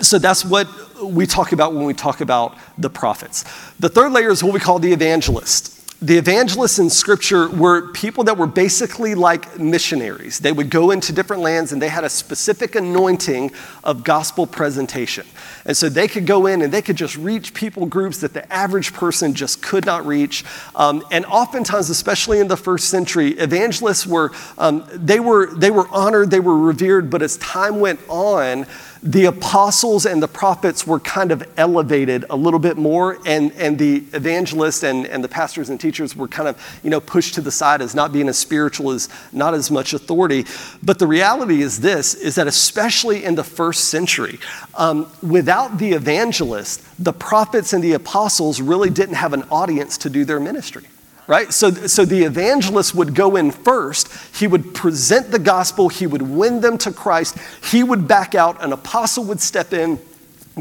so 0.00 0.18
that's 0.18 0.44
what 0.44 0.68
we 1.02 1.26
talk 1.26 1.52
about 1.52 1.74
when 1.74 1.84
we 1.84 1.94
talk 1.94 2.20
about 2.20 2.56
the 2.78 2.88
prophets. 2.90 3.42
The 3.80 3.88
third 3.88 4.12
layer 4.12 4.30
is 4.30 4.44
what 4.44 4.54
we 4.54 4.60
call 4.60 4.78
the 4.78 4.92
evangelist 4.92 5.73
the 6.04 6.18
evangelists 6.18 6.78
in 6.78 6.90
scripture 6.90 7.48
were 7.48 7.90
people 7.92 8.24
that 8.24 8.36
were 8.36 8.46
basically 8.46 9.14
like 9.14 9.58
missionaries. 9.58 10.38
They 10.38 10.52
would 10.52 10.68
go 10.68 10.90
into 10.90 11.14
different 11.14 11.40
lands 11.40 11.72
and 11.72 11.80
they 11.80 11.88
had 11.88 12.04
a 12.04 12.10
specific 12.10 12.74
anointing 12.74 13.52
of 13.82 14.04
gospel 14.04 14.46
presentation. 14.46 15.26
And 15.64 15.74
so 15.74 15.88
they 15.88 16.06
could 16.06 16.26
go 16.26 16.44
in 16.44 16.60
and 16.60 16.70
they 16.70 16.82
could 16.82 16.96
just 16.96 17.16
reach 17.16 17.54
people 17.54 17.86
groups 17.86 18.18
that 18.18 18.34
the 18.34 18.52
average 18.52 18.92
person 18.92 19.32
just 19.32 19.62
could 19.62 19.86
not 19.86 20.04
reach. 20.04 20.44
Um, 20.76 21.02
and 21.10 21.24
oftentimes, 21.24 21.88
especially 21.88 22.38
in 22.38 22.48
the 22.48 22.56
first 22.58 22.90
century, 22.90 23.30
evangelists 23.30 24.06
were, 24.06 24.30
um, 24.58 24.86
they 24.92 25.20
were, 25.20 25.54
they 25.54 25.70
were 25.70 25.88
honored, 25.88 26.30
they 26.30 26.40
were 26.40 26.58
revered, 26.58 27.08
but 27.08 27.22
as 27.22 27.38
time 27.38 27.80
went 27.80 27.98
on, 28.10 28.66
the 29.04 29.26
apostles 29.26 30.06
and 30.06 30.22
the 30.22 30.28
prophets 30.28 30.86
were 30.86 30.98
kind 30.98 31.30
of 31.30 31.46
elevated 31.58 32.24
a 32.30 32.36
little 32.36 32.58
bit 32.58 32.78
more, 32.78 33.18
and, 33.26 33.52
and 33.52 33.78
the 33.78 33.96
evangelists 34.14 34.82
and, 34.82 35.06
and 35.06 35.22
the 35.22 35.28
pastors 35.28 35.68
and 35.68 35.78
teachers 35.78 36.16
were 36.16 36.26
kind 36.26 36.48
of 36.48 36.80
you 36.82 36.88
know, 36.88 37.00
pushed 37.00 37.34
to 37.34 37.42
the 37.42 37.50
side 37.50 37.82
as 37.82 37.94
not 37.94 38.14
being 38.14 38.30
as 38.30 38.38
spiritual, 38.38 38.90
as 38.90 39.10
not 39.30 39.52
as 39.52 39.70
much 39.70 39.92
authority. 39.92 40.46
But 40.82 40.98
the 40.98 41.06
reality 41.06 41.60
is 41.60 41.80
this, 41.80 42.14
is 42.14 42.36
that 42.36 42.46
especially 42.46 43.24
in 43.24 43.34
the 43.34 43.44
first 43.44 43.90
century, 43.90 44.38
um, 44.74 45.06
without 45.22 45.76
the 45.76 45.92
evangelists, 45.92 46.88
the 46.98 47.12
prophets 47.12 47.74
and 47.74 47.84
the 47.84 47.92
apostles 47.92 48.62
really 48.62 48.88
didn't 48.88 49.16
have 49.16 49.34
an 49.34 49.42
audience 49.50 49.98
to 49.98 50.08
do 50.08 50.24
their 50.24 50.40
ministry 50.40 50.84
right? 51.26 51.52
So, 51.52 51.70
so 51.70 52.04
the 52.04 52.22
evangelist 52.22 52.94
would 52.94 53.14
go 53.14 53.36
in 53.36 53.50
first. 53.50 54.12
He 54.36 54.46
would 54.46 54.74
present 54.74 55.30
the 55.30 55.38
gospel. 55.38 55.88
He 55.88 56.06
would 56.06 56.22
win 56.22 56.60
them 56.60 56.78
to 56.78 56.92
Christ. 56.92 57.36
He 57.70 57.82
would 57.82 58.06
back 58.06 58.34
out. 58.34 58.62
An 58.62 58.72
apostle 58.72 59.24
would 59.24 59.40
step 59.40 59.72
in, 59.72 59.98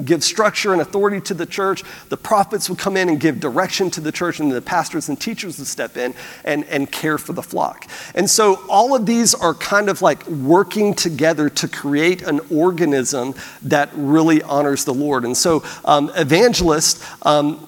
give 0.06 0.24
structure 0.24 0.74
and 0.74 0.82
authority 0.82 1.22
to 1.22 1.34
the 1.34 1.46
church. 1.46 1.84
The 2.10 2.18
prophets 2.18 2.70
would 2.70 2.80
come 2.80 2.98
in 2.98 3.10
and 3.10 3.20
give 3.20 3.40
direction 3.40 3.90
to 3.92 4.02
the 4.02 4.12
church, 4.12 4.40
and 4.40 4.52
the 4.52 4.62
pastors 4.62 5.10
and 5.10 5.20
teachers 5.20 5.60
would 5.60 5.68
step 5.68 5.98
in 5.98 6.14
and, 6.46 6.64
and 6.66 6.92
care 6.92 7.18
for 7.18 7.34
the 7.34 7.44
flock. 7.44 7.88
And 8.16 8.30
so 8.30 8.64
all 8.70 8.96
of 8.96 9.06
these 9.06 9.34
are 9.34 9.54
kind 9.54 9.90
of 9.90 10.02
like 10.02 10.26
working 10.28 10.94
together 10.94 11.50
to 11.50 11.68
create 11.68 12.22
an 12.22 12.40
organism 12.50 13.36
that 13.64 13.90
really 13.94 14.42
honors 14.42 14.86
the 14.86 14.94
Lord. 14.94 15.26
And 15.26 15.36
so 15.36 15.64
um, 15.86 16.10
evangelists, 16.16 17.06
um, 17.24 17.68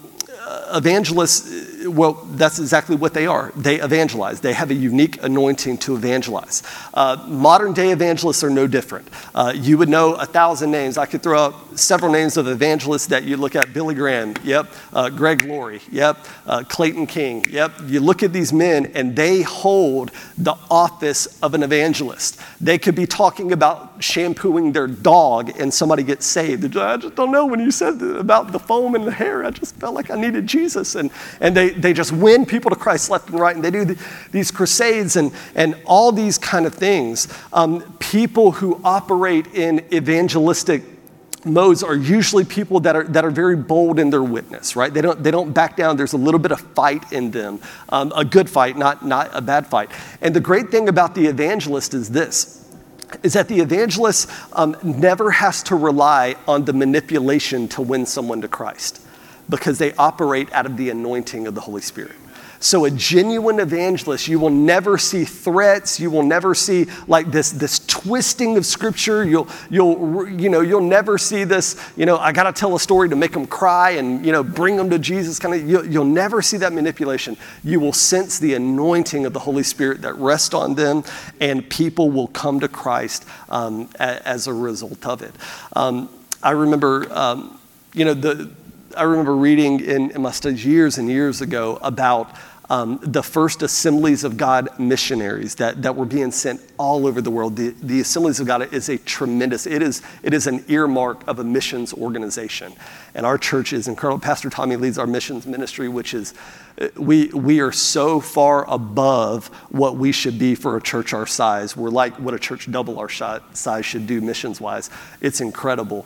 evangelists 0.74 1.75
well, 1.88 2.14
that's 2.32 2.60
exactly 2.60 2.96
what 2.96 3.14
they 3.14 3.28
are. 3.28 3.52
They 3.56 3.80
evangelize. 3.80 4.42
They 4.42 4.54
have 4.54 4.72
a 4.72 4.74
unique 4.74 5.22
anointing 5.24 5.78
to 5.80 5.96
evangelize. 5.96 6.64
Uh, 6.94 7.24
modern 7.28 7.74
day 7.74 7.92
evangelists 7.92 8.44
are 8.44 8.50
no 8.50 8.68
different. 8.68 9.10
Uh, 9.34 9.54
you 9.56 9.78
would 9.78 9.90
know 9.90 10.14
a 10.14 10.26
thousand 10.26 10.72
names. 10.72 10.98
I 10.98 11.06
could 11.06 11.22
throw 11.22 11.40
out 11.40 11.80
several 11.80 12.12
names 12.12 12.38
of 12.38 12.48
evangelists 12.48 13.08
that 13.08 13.24
you 13.24 13.38
look 13.38 13.56
at 13.56 13.74
Billy 13.74 13.96
Graham, 13.96 14.34
yep, 14.44 14.72
uh, 14.94 15.10
Greg 15.10 15.44
Laurie, 15.44 15.82
yep, 15.92 16.18
uh, 16.48 16.64
Clayton 16.68 17.08
King, 17.08 17.46
yep. 17.50 17.72
You 17.86 18.00
look 18.00 18.24
at 18.24 18.34
these 18.34 18.54
men 18.54 18.92
and 18.96 19.16
they 19.16 19.42
hold 19.42 20.12
the 20.38 20.56
office 20.70 21.40
of 21.42 21.54
an 21.54 21.64
evangelist. 21.64 22.40
They 22.62 22.78
could 22.78 22.96
be 22.96 23.06
talking 23.06 23.52
about 23.52 24.04
shampooing 24.04 24.72
their 24.72 24.88
dog 24.88 25.52
and 25.60 25.74
somebody 25.74 26.04
gets 26.04 26.26
saved. 26.26 26.76
I 26.78 26.98
just 26.98 27.16
don't 27.16 27.32
know 27.32 27.46
when 27.46 27.60
you 27.60 27.72
said 27.72 28.02
about 28.02 28.52
the 28.52 28.60
foam 28.60 28.96
in 28.96 29.06
the 29.06 29.12
hair, 29.12 29.46
I 29.46 29.52
just 29.52 29.76
felt 29.76 29.94
like 29.94 30.10
I 30.10 30.16
needed 30.16 30.48
Jesus. 30.48 30.96
And, 30.96 31.12
and 31.40 31.56
they, 31.56 31.72
they 31.78 31.94
just 31.94 32.12
win 32.12 32.46
people 32.46 32.70
to 32.70 32.76
Christ 32.76 33.10
left 33.10 33.30
and 33.30 33.40
right, 33.40 33.56
and 33.56 33.64
they 33.64 33.72
do 33.72 33.86
the, 33.86 34.06
these 34.32 34.52
crusades 34.52 35.16
and, 35.16 35.32
and 35.56 35.76
all 35.86 36.12
these 36.12 36.38
kind 36.38 36.66
of 36.66 36.74
things. 36.74 37.28
Um, 37.54 37.82
people 38.00 38.52
who 38.52 38.82
operate 38.84 39.48
in 39.54 39.86
evangelistic 39.94 40.84
modes 41.46 41.84
are 41.84 41.96
usually 41.96 42.44
people 42.44 42.80
that 42.82 42.96
are, 42.96 43.04
that 43.04 43.24
are 43.24 43.32
very 43.32 43.56
bold 43.56 44.00
in 44.00 44.10
their 44.10 44.24
witness, 44.24 44.76
right? 44.76 44.94
They 44.94 45.02
don't, 45.02 45.22
they 45.24 45.32
don't 45.32 45.54
back 45.54 45.78
down. 45.78 45.96
There's 45.96 46.14
a 46.14 46.18
little 46.18 46.40
bit 46.40 46.52
of 46.52 46.60
fight 46.60 47.12
in 47.12 47.32
them, 47.32 47.60
um, 47.90 48.12
a 48.16 48.26
good 48.26 48.50
fight, 48.50 48.78
not, 48.78 49.06
not 49.06 49.30
a 49.34 49.42
bad 49.42 49.68
fight. 49.68 49.92
And 50.22 50.36
the 50.36 50.40
great 50.40 50.70
thing 50.70 50.90
about 50.90 51.16
the 51.16 51.28
evangelist 51.28 51.94
is 51.94 52.10
this 52.10 52.62
is 53.22 53.34
that 53.34 53.48
the 53.48 53.60
evangelist 53.60 54.30
um, 54.54 54.76
never 54.84 55.30
has 55.30 55.62
to 55.62 55.76
rely 55.76 56.36
on 56.48 56.66
the 56.66 56.74
manipulation 56.74 57.68
to 57.68 57.82
win 57.82 58.06
someone 58.06 58.42
to 58.42 58.48
Christ 58.48 59.05
because 59.50 59.78
they 59.78 59.94
operate 59.94 60.52
out 60.54 60.66
of 60.66 60.78
the 60.78 60.90
anointing 60.90 61.48
of 61.48 61.56
the 61.56 61.62
Holy 61.62 61.82
Spirit. 61.82 62.16
So, 62.66 62.86
a 62.86 62.90
genuine 62.90 63.60
evangelist, 63.60 64.28
you 64.28 64.40
will 64.40 64.50
never 64.50 64.98
see 64.98 65.24
threats. 65.24 66.00
You 66.00 66.10
will 66.10 66.24
never 66.24 66.56
see 66.56 66.88
like 67.08 67.30
this, 67.30 67.52
this 67.52 67.86
twisting 67.86 68.58
of 68.58 68.66
scripture. 68.66 69.24
You'll, 69.24 69.48
you'll, 69.70 70.28
you 70.30 70.50
know, 70.50 70.62
you'll 70.62 70.82
never 70.82 71.20
see 71.20 71.44
this, 71.44 71.80
you 71.96 72.08
know, 72.08 72.18
I 72.18 72.32
got 72.32 72.44
to 72.44 72.54
tell 72.60 72.74
a 72.76 72.80
story 72.80 73.10
to 73.10 73.16
make 73.16 73.34
them 73.34 73.46
cry 73.46 73.92
and, 73.92 74.26
you 74.26 74.32
know, 74.32 74.42
bring 74.42 74.78
them 74.78 74.90
to 74.90 74.98
Jesus. 74.98 75.38
Kind 75.38 75.54
of, 75.54 75.70
you'll, 75.70 75.86
you'll 75.86 76.06
never 76.06 76.42
see 76.42 76.58
that 76.58 76.74
manipulation. 76.74 77.38
You 77.64 77.80
will 77.80 77.94
sense 77.94 78.40
the 78.40 78.56
anointing 78.56 79.28
of 79.28 79.34
the 79.34 79.40
Holy 79.40 79.64
Spirit 79.64 80.02
that 80.02 80.16
rests 80.16 80.56
on 80.56 80.74
them, 80.76 81.04
and 81.40 81.70
people 81.70 82.10
will 82.10 82.30
come 82.30 82.62
to 82.62 82.68
Christ 82.68 83.26
um, 83.50 83.90
a, 84.00 84.28
as 84.28 84.48
a 84.48 84.54
result 84.54 85.06
of 85.06 85.22
it. 85.22 85.36
Um, 85.76 86.10
I 86.42 86.52
remember, 86.52 87.14
um, 87.14 87.60
you 87.94 88.06
know, 88.06 88.16
the, 88.16 88.50
I 88.96 89.04
remember 89.04 89.36
reading 89.36 89.80
in, 89.80 90.12
in 90.12 90.22
my 90.22 90.32
studies 90.32 90.66
years 90.66 90.98
and 90.98 91.10
years 91.10 91.42
ago 91.42 91.80
about 91.82 92.36
um, 92.70 93.00
the 93.02 93.22
first 93.22 93.62
Assemblies 93.62 94.24
of 94.24 94.38
God 94.38 94.80
missionaries 94.80 95.56
that, 95.56 95.84
that 95.84 95.96
were 95.96 96.06
being 96.06 96.32
sent 96.32 96.62
all 96.78 97.06
over 97.06 97.22
the 97.22 97.30
world. 97.30 97.56
The, 97.56 97.70
the 97.82 98.00
Assemblies 98.00 98.40
of 98.40 98.48
God 98.48 98.74
is 98.74 98.90
a 98.90 98.98
tremendous, 98.98 99.68
it 99.68 99.82
is, 99.82 100.02
it 100.24 100.34
is 100.34 100.48
an 100.48 100.64
earmark 100.68 101.28
of 101.28 101.40
a 101.40 101.44
missions 101.44 101.94
organization. 101.94 102.74
And 103.14 103.26
our 103.26 103.38
church 103.38 103.72
is 103.74 103.88
incredible. 103.88 104.20
Pastor 104.20 104.50
Tommy 104.50 104.76
leads 104.76 104.98
our 104.98 105.08
missions 105.08 105.46
ministry, 105.46 105.88
which 105.88 106.14
is, 106.14 106.34
we, 106.96 107.28
we 107.28 107.60
are 107.62 107.72
so 107.72 108.20
far 108.20 108.68
above 108.70 109.48
what 109.70 109.98
we 109.98 110.12
should 110.12 110.40
be 110.40 110.56
for 110.56 110.76
a 110.76 110.82
church 110.82 111.14
our 111.14 111.28
size. 111.28 111.78
We're 111.78 111.90
like 111.90 112.20
what 112.20 112.34
a 112.34 112.40
church 112.40 112.72
double 112.72 113.00
our 113.00 113.10
size 113.10 113.86
should 113.86 114.08
do 114.08 114.22
missions 114.22 114.60
wise. 114.60 114.90
It's 115.22 115.40
incredible. 115.40 116.06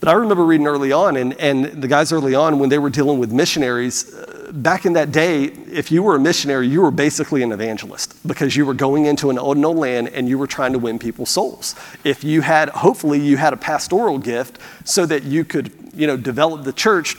But 0.00 0.10
I 0.10 0.12
remember 0.12 0.44
reading 0.44 0.66
early 0.66 0.92
on, 0.92 1.16
and, 1.16 1.32
and 1.40 1.64
the 1.64 1.88
guys 1.88 2.12
early 2.12 2.34
on, 2.34 2.58
when 2.58 2.68
they 2.68 2.78
were 2.78 2.90
dealing 2.90 3.18
with 3.18 3.32
missionaries, 3.32 4.14
uh, 4.14 4.52
back 4.52 4.84
in 4.84 4.92
that 4.92 5.10
day, 5.10 5.44
if 5.44 5.90
you 5.90 6.02
were 6.02 6.16
a 6.16 6.20
missionary, 6.20 6.68
you 6.68 6.82
were 6.82 6.90
basically 6.90 7.42
an 7.42 7.50
evangelist 7.50 8.14
because 8.26 8.56
you 8.56 8.66
were 8.66 8.74
going 8.74 9.06
into 9.06 9.30
an 9.30 9.38
unknown 9.38 9.78
land 9.78 10.08
and 10.08 10.28
you 10.28 10.38
were 10.38 10.46
trying 10.46 10.72
to 10.72 10.78
win 10.78 10.98
people's 10.98 11.30
souls. 11.30 11.74
If 12.04 12.22
you 12.24 12.42
had, 12.42 12.68
hopefully, 12.68 13.20
you 13.20 13.36
had 13.38 13.52
a 13.52 13.56
pastoral 13.56 14.18
gift 14.18 14.58
so 14.84 15.06
that 15.06 15.22
you 15.22 15.44
could, 15.44 15.72
you 15.94 16.06
know, 16.06 16.16
develop 16.16 16.64
the 16.64 16.72
church 16.72 17.16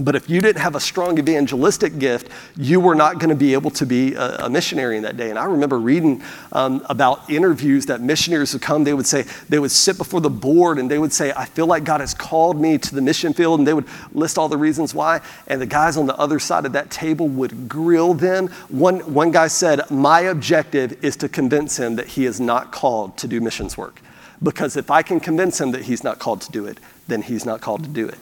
but 0.00 0.14
if 0.14 0.30
you 0.30 0.40
didn't 0.40 0.62
have 0.62 0.74
a 0.74 0.80
strong 0.80 1.18
evangelistic 1.18 1.98
gift, 1.98 2.28
you 2.56 2.80
were 2.80 2.94
not 2.94 3.18
going 3.18 3.28
to 3.28 3.34
be 3.34 3.52
able 3.52 3.70
to 3.72 3.86
be 3.86 4.14
a, 4.14 4.46
a, 4.46 4.50
missionary 4.50 4.96
in 4.96 5.02
that 5.02 5.16
day. 5.16 5.30
And 5.30 5.38
I 5.38 5.44
remember 5.44 5.78
reading 5.78 6.22
um, 6.52 6.84
about 6.88 7.28
interviews 7.30 7.86
that 7.86 8.00
missionaries 8.00 8.52
would 8.52 8.62
come. 8.62 8.84
They 8.84 8.94
would 8.94 9.06
say, 9.06 9.22
they 9.48 9.58
would 9.58 9.70
sit 9.70 9.98
before 9.98 10.20
the 10.20 10.30
board 10.30 10.78
and 10.78 10.90
they 10.90 10.98
would 10.98 11.12
say, 11.12 11.32
I 11.36 11.44
feel 11.44 11.66
like 11.66 11.84
God 11.84 12.00
has 12.00 12.14
called 12.14 12.60
me 12.60 12.78
to 12.78 12.94
the 12.94 13.02
mission 13.02 13.32
field. 13.32 13.60
And 13.60 13.66
they 13.66 13.74
would 13.74 13.86
list 14.12 14.38
all 14.38 14.48
the 14.48 14.58
reasons 14.58 14.94
why. 14.94 15.20
And 15.46 15.60
the 15.60 15.66
guys 15.66 15.96
on 15.96 16.06
the 16.06 16.16
other 16.16 16.38
side 16.38 16.66
of 16.66 16.72
that 16.72 16.90
table 16.90 17.28
would 17.28 17.68
grill 17.68 18.14
them. 18.14 18.48
One, 18.68 19.00
one 19.12 19.30
guy 19.30 19.48
said, 19.48 19.90
My 19.90 20.20
objective 20.20 21.04
is 21.04 21.16
to 21.18 21.28
convince 21.28 21.78
him 21.78 21.96
that 21.96 22.08
he 22.08 22.26
is 22.26 22.40
not 22.40 22.72
called 22.72 23.16
to 23.18 23.28
do 23.28 23.40
missions 23.40 23.76
work. 23.76 24.00
Because 24.42 24.76
if 24.76 24.90
I 24.90 25.02
can 25.02 25.20
convince 25.20 25.60
him 25.60 25.72
that 25.72 25.82
he's 25.82 26.02
not 26.02 26.18
called 26.18 26.40
to 26.42 26.50
do 26.50 26.64
it, 26.66 26.78
then 27.08 27.22
he's 27.22 27.44
not 27.44 27.60
called 27.60 27.82
to 27.84 27.90
do 27.90 28.08
it. 28.08 28.18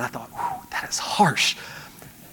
And 0.00 0.06
I 0.06 0.08
thought, 0.08 0.70
that 0.70 0.88
is 0.88 0.98
harsh. 0.98 1.58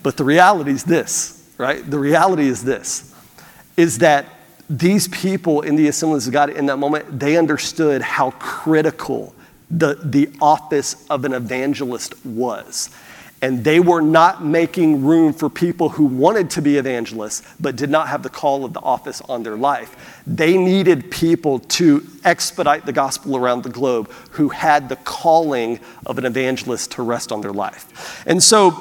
But 0.02 0.16
the 0.16 0.24
reality 0.24 0.72
is 0.72 0.86
this, 0.86 1.52
right? 1.58 1.84
The 1.90 2.00
reality 2.00 2.48
is 2.48 2.64
this, 2.64 3.14
is 3.76 3.98
that 3.98 4.26
these 4.70 5.10
people 5.10 5.64
in 5.64 5.76
the 5.76 5.90
assemblies 5.90 6.28
of 6.28 6.34
God 6.34 6.50
in 6.50 6.68
that 6.68 6.78
moment, 6.78 7.20
they 7.20 7.36
understood 7.36 8.02
how 8.02 8.32
critical 8.32 9.36
the, 9.70 10.00
the 10.02 10.30
office 10.40 11.06
of 11.10 11.26
an 11.26 11.34
evangelist 11.34 12.26
was. 12.26 12.90
And 13.42 13.64
they 13.64 13.80
were 13.80 14.02
not 14.02 14.44
making 14.44 15.04
room 15.04 15.32
for 15.32 15.50
people 15.50 15.90
who 15.90 16.06
wanted 16.06 16.50
to 16.52 16.62
be 16.62 16.78
evangelists 16.78 17.44
but 17.60 17.76
did 17.76 17.90
not 17.90 18.08
have 18.08 18.24
the 18.24 18.30
call 18.30 18.66
of 18.66 18.74
the 18.74 18.80
office 18.80 19.22
on 19.22 19.44
their 19.44 19.56
life. 19.56 20.24
They 20.26 20.58
needed 20.58 21.12
people 21.12 21.60
to 21.60 22.06
expedite 22.24 22.86
the 22.86 22.94
gospel 22.94 23.38
around 23.38 23.64
the 23.64 23.70
globe 23.70 24.12
who 24.32 24.50
had 24.50 24.90
the 24.90 24.96
calling 24.96 25.80
of 26.06 26.18
an 26.18 26.26
evangelist 26.26 26.92
to 26.94 27.04
rest 27.04 27.32
on 27.32 27.42
their 27.42 27.54
life. 27.54 28.24
And 28.26 28.42
so 28.42 28.72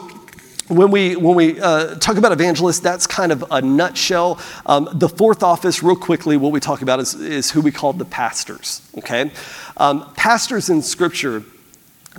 when 0.68 0.90
we 0.90 1.16
when 1.16 1.36
we 1.36 1.60
uh, 1.60 1.94
talk 1.96 2.16
about 2.16 2.32
evangelists, 2.32 2.80
that's 2.80 3.06
kind 3.06 3.30
of 3.30 3.44
a 3.50 3.62
nutshell. 3.62 4.40
Um, 4.64 4.88
the 4.92 5.08
fourth 5.08 5.42
office, 5.42 5.82
real 5.82 5.96
quickly, 5.96 6.36
what 6.36 6.50
we 6.50 6.60
talk 6.60 6.82
about 6.82 6.98
is, 6.98 7.14
is 7.14 7.50
who 7.50 7.60
we 7.60 7.70
call 7.70 7.92
the 7.92 8.04
pastors. 8.04 8.82
Okay, 8.98 9.30
um, 9.76 10.12
pastors 10.14 10.68
in 10.68 10.82
Scripture 10.82 11.44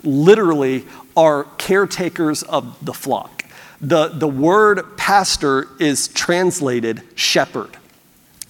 literally 0.07 0.85
are 1.15 1.43
caretakers 1.57 2.43
of 2.43 2.83
the 2.83 2.93
flock. 2.93 3.43
The 3.81 4.07
the 4.07 4.27
word 4.27 4.97
pastor 4.97 5.67
is 5.79 6.07
translated 6.07 7.03
shepherd. 7.15 7.77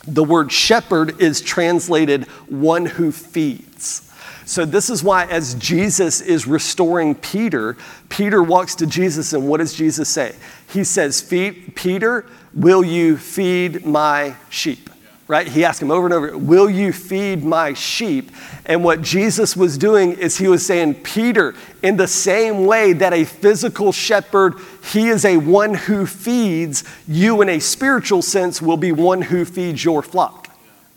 The 0.07 0.23
word 0.23 0.51
shepherd 0.51 1.21
is 1.21 1.41
translated 1.41 2.25
one 2.47 2.85
who 2.85 3.11
feeds. 3.11 4.07
So, 4.47 4.63
this 4.63 4.89
is 4.89 5.03
why, 5.03 5.25
as 5.25 5.55
Jesus 5.55 6.21
is 6.21 6.47
restoring 6.47 7.15
Peter, 7.15 7.75
Peter 8.07 8.41
walks 8.41 8.75
to 8.75 8.87
Jesus, 8.87 9.33
and 9.33 9.45
what 9.45 9.57
does 9.57 9.73
Jesus 9.73 10.07
say? 10.07 10.35
He 10.71 10.85
says, 10.85 11.21
Peter, 11.21 12.25
will 12.53 12.81
you 12.81 13.17
feed 13.17 13.85
my 13.85 14.35
sheep? 14.49 14.89
Right? 15.27 15.45
He 15.45 15.65
asked 15.65 15.81
him 15.81 15.91
over 15.91 16.05
and 16.05 16.13
over, 16.13 16.37
Will 16.37 16.69
you 16.69 16.93
feed 16.93 17.43
my 17.43 17.73
sheep? 17.73 18.31
And 18.65 18.83
what 18.83 19.01
Jesus 19.01 19.57
was 19.57 19.77
doing 19.77 20.13
is 20.13 20.37
he 20.37 20.47
was 20.47 20.65
saying, 20.65 20.95
Peter, 20.95 21.53
in 21.83 21.97
the 21.97 22.07
same 22.07 22.65
way 22.65 22.93
that 22.93 23.11
a 23.11 23.25
physical 23.25 23.91
shepherd, 23.91 24.55
he 24.91 25.09
is 25.09 25.25
a 25.25 25.35
one 25.35 25.73
who 25.73 26.05
feeds, 26.05 26.85
you 27.07 27.41
in 27.41 27.49
a 27.49 27.59
spiritual 27.59 28.21
sense 28.21 28.61
will 28.61 28.77
be 28.77 28.93
one 28.93 29.21
who 29.21 29.43
feeds 29.43 29.83
your 29.83 30.01
flock 30.01 30.47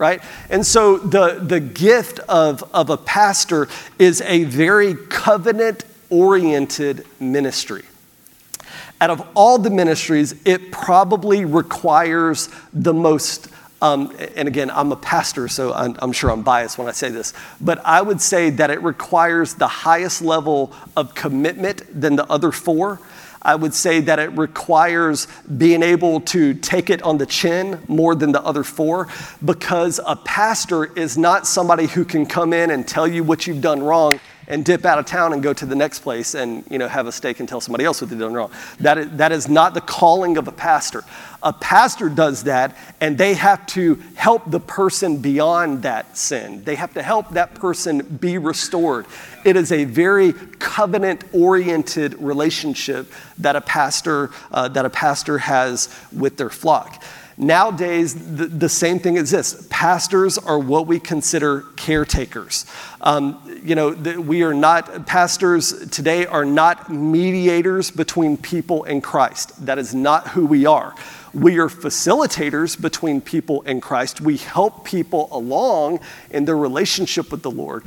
right? 0.00 0.22
And 0.48 0.66
so 0.66 0.96
the, 0.96 1.34
the 1.34 1.60
gift 1.60 2.20
of, 2.20 2.64
of 2.72 2.88
a 2.88 2.96
pastor 2.96 3.68
is 3.98 4.22
a 4.22 4.44
very 4.44 4.94
covenant 4.94 5.84
oriented 6.08 7.06
ministry. 7.20 7.84
Out 8.98 9.10
of 9.10 9.26
all 9.34 9.58
the 9.58 9.68
ministries, 9.68 10.34
it 10.46 10.72
probably 10.72 11.44
requires 11.44 12.48
the 12.72 12.94
most. 12.94 13.48
Um, 13.82 14.14
and 14.36 14.46
again, 14.46 14.70
I'm 14.70 14.92
a 14.92 14.96
pastor, 14.96 15.48
so 15.48 15.72
I'm, 15.72 15.96
I'm 16.00 16.12
sure 16.12 16.30
I'm 16.30 16.42
biased 16.42 16.76
when 16.76 16.86
I 16.86 16.92
say 16.92 17.08
this, 17.08 17.32
but 17.60 17.80
I 17.84 18.02
would 18.02 18.20
say 18.20 18.50
that 18.50 18.70
it 18.70 18.82
requires 18.82 19.54
the 19.54 19.68
highest 19.68 20.20
level 20.20 20.72
of 20.96 21.14
commitment 21.14 21.82
than 21.98 22.16
the 22.16 22.30
other 22.30 22.52
four 22.52 23.00
I 23.42 23.54
would 23.54 23.72
say 23.74 24.00
that 24.00 24.18
it 24.18 24.36
requires 24.36 25.26
being 25.56 25.82
able 25.82 26.20
to 26.22 26.54
take 26.54 26.90
it 26.90 27.02
on 27.02 27.18
the 27.18 27.26
chin 27.26 27.80
more 27.88 28.14
than 28.14 28.32
the 28.32 28.42
other 28.42 28.64
four 28.64 29.08
because 29.44 29.98
a 30.06 30.16
pastor 30.16 30.92
is 30.98 31.16
not 31.16 31.46
somebody 31.46 31.86
who 31.86 32.04
can 32.04 32.26
come 32.26 32.52
in 32.52 32.70
and 32.70 32.86
tell 32.86 33.08
you 33.08 33.24
what 33.24 33.46
you've 33.46 33.62
done 33.62 33.82
wrong 33.82 34.20
and 34.46 34.64
dip 34.64 34.84
out 34.84 34.98
of 34.98 35.06
town 35.06 35.32
and 35.32 35.42
go 35.42 35.52
to 35.54 35.64
the 35.64 35.76
next 35.76 36.00
place 36.00 36.34
and 36.34 36.64
you 36.70 36.76
know 36.76 36.88
have 36.88 37.06
a 37.06 37.12
steak 37.12 37.40
and 37.40 37.48
tell 37.48 37.60
somebody 37.60 37.84
else 37.84 38.00
what 38.02 38.10
they've 38.10 38.18
done 38.18 38.34
wrong. 38.34 38.50
That 38.80 38.98
is, 38.98 39.10
that 39.12 39.32
is 39.32 39.48
not 39.48 39.72
the 39.72 39.80
calling 39.80 40.36
of 40.36 40.48
a 40.48 40.52
pastor. 40.52 41.04
A 41.42 41.52
pastor 41.52 42.08
does 42.08 42.44
that 42.44 42.76
and 43.00 43.16
they 43.16 43.34
have 43.34 43.64
to 43.68 43.94
help 44.14 44.50
the 44.50 44.60
person 44.60 45.18
beyond 45.18 45.82
that 45.82 46.16
sin. 46.16 46.64
They 46.64 46.74
have 46.74 46.92
to 46.94 47.02
help 47.02 47.30
that 47.30 47.54
person 47.54 48.00
be 48.20 48.36
restored. 48.38 49.06
It 49.44 49.56
is 49.56 49.72
a 49.72 49.84
very 49.84 50.32
covenant 50.32 51.24
oriented 51.32 52.20
relationship 52.20 53.10
that 53.38 53.56
a 53.56 53.60
pastor 53.62 54.30
uh, 54.50 54.68
that 54.68 54.84
a 54.84 54.90
pastor 54.90 55.38
has 55.38 55.88
with 56.12 56.36
their 56.36 56.50
flock. 56.50 57.02
Nowadays, 57.40 58.36
the, 58.36 58.46
the, 58.46 58.68
same 58.68 58.98
thing 58.98 59.16
exists. 59.16 59.66
Pastors 59.70 60.36
are 60.36 60.58
what 60.58 60.86
we 60.86 61.00
consider 61.00 61.62
caretakers. 61.74 62.66
Um, 63.00 63.40
you 63.64 63.74
know, 63.74 63.94
the, 63.94 64.20
we 64.20 64.42
are 64.42 64.52
not, 64.52 65.06
pastors 65.06 65.88
today 65.88 66.26
are 66.26 66.44
not 66.44 66.90
mediators 66.92 67.90
between 67.90 68.36
people 68.36 68.84
and 68.84 69.02
Christ. 69.02 69.64
That 69.64 69.78
is 69.78 69.94
not 69.94 70.28
who 70.28 70.44
we 70.44 70.66
are. 70.66 70.94
We 71.32 71.58
are 71.58 71.68
facilitators 71.68 72.80
between 72.80 73.20
people 73.20 73.62
and 73.66 73.80
Christ. 73.80 74.20
We 74.20 74.36
help 74.36 74.84
people 74.84 75.28
along 75.30 76.00
in 76.30 76.44
their 76.44 76.56
relationship 76.56 77.30
with 77.30 77.42
the 77.42 77.50
Lord. 77.50 77.84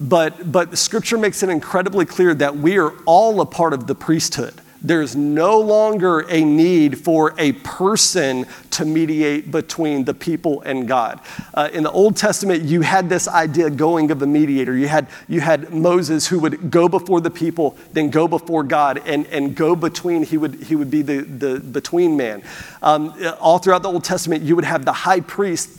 But, 0.00 0.50
but 0.50 0.76
scripture 0.78 1.18
makes 1.18 1.42
it 1.42 1.48
incredibly 1.48 2.04
clear 2.04 2.34
that 2.34 2.56
we 2.56 2.78
are 2.78 2.92
all 3.06 3.40
a 3.40 3.46
part 3.46 3.72
of 3.72 3.86
the 3.86 3.94
priesthood. 3.94 4.60
There's 4.84 5.16
no 5.16 5.58
longer 5.58 6.20
a 6.28 6.44
need 6.44 6.98
for 6.98 7.34
a 7.38 7.52
person 7.52 8.44
to 8.72 8.84
mediate 8.84 9.50
between 9.50 10.04
the 10.04 10.12
people 10.12 10.60
and 10.60 10.86
God. 10.86 11.20
Uh, 11.54 11.70
in 11.72 11.84
the 11.84 11.90
Old 11.90 12.16
Testament, 12.16 12.64
you 12.64 12.82
had 12.82 13.08
this 13.08 13.26
idea 13.26 13.70
going 13.70 14.10
of 14.10 14.20
a 14.20 14.26
mediator. 14.26 14.76
You 14.76 14.88
had, 14.88 15.08
you 15.26 15.40
had 15.40 15.72
Moses 15.72 16.26
who 16.26 16.38
would 16.40 16.70
go 16.70 16.86
before 16.86 17.22
the 17.22 17.30
people, 17.30 17.78
then 17.94 18.10
go 18.10 18.28
before 18.28 18.62
God, 18.62 19.00
and, 19.06 19.26
and 19.28 19.56
go 19.56 19.74
between. 19.74 20.22
He 20.22 20.36
would, 20.36 20.62
he 20.64 20.76
would 20.76 20.90
be 20.90 21.00
the, 21.00 21.22
the 21.22 21.60
between 21.60 22.14
man. 22.18 22.42
Um, 22.82 23.14
all 23.40 23.58
throughout 23.58 23.82
the 23.82 23.88
Old 23.90 24.04
Testament, 24.04 24.42
you 24.42 24.54
would 24.54 24.66
have 24.66 24.84
the 24.84 24.92
high 24.92 25.20
priest 25.20 25.70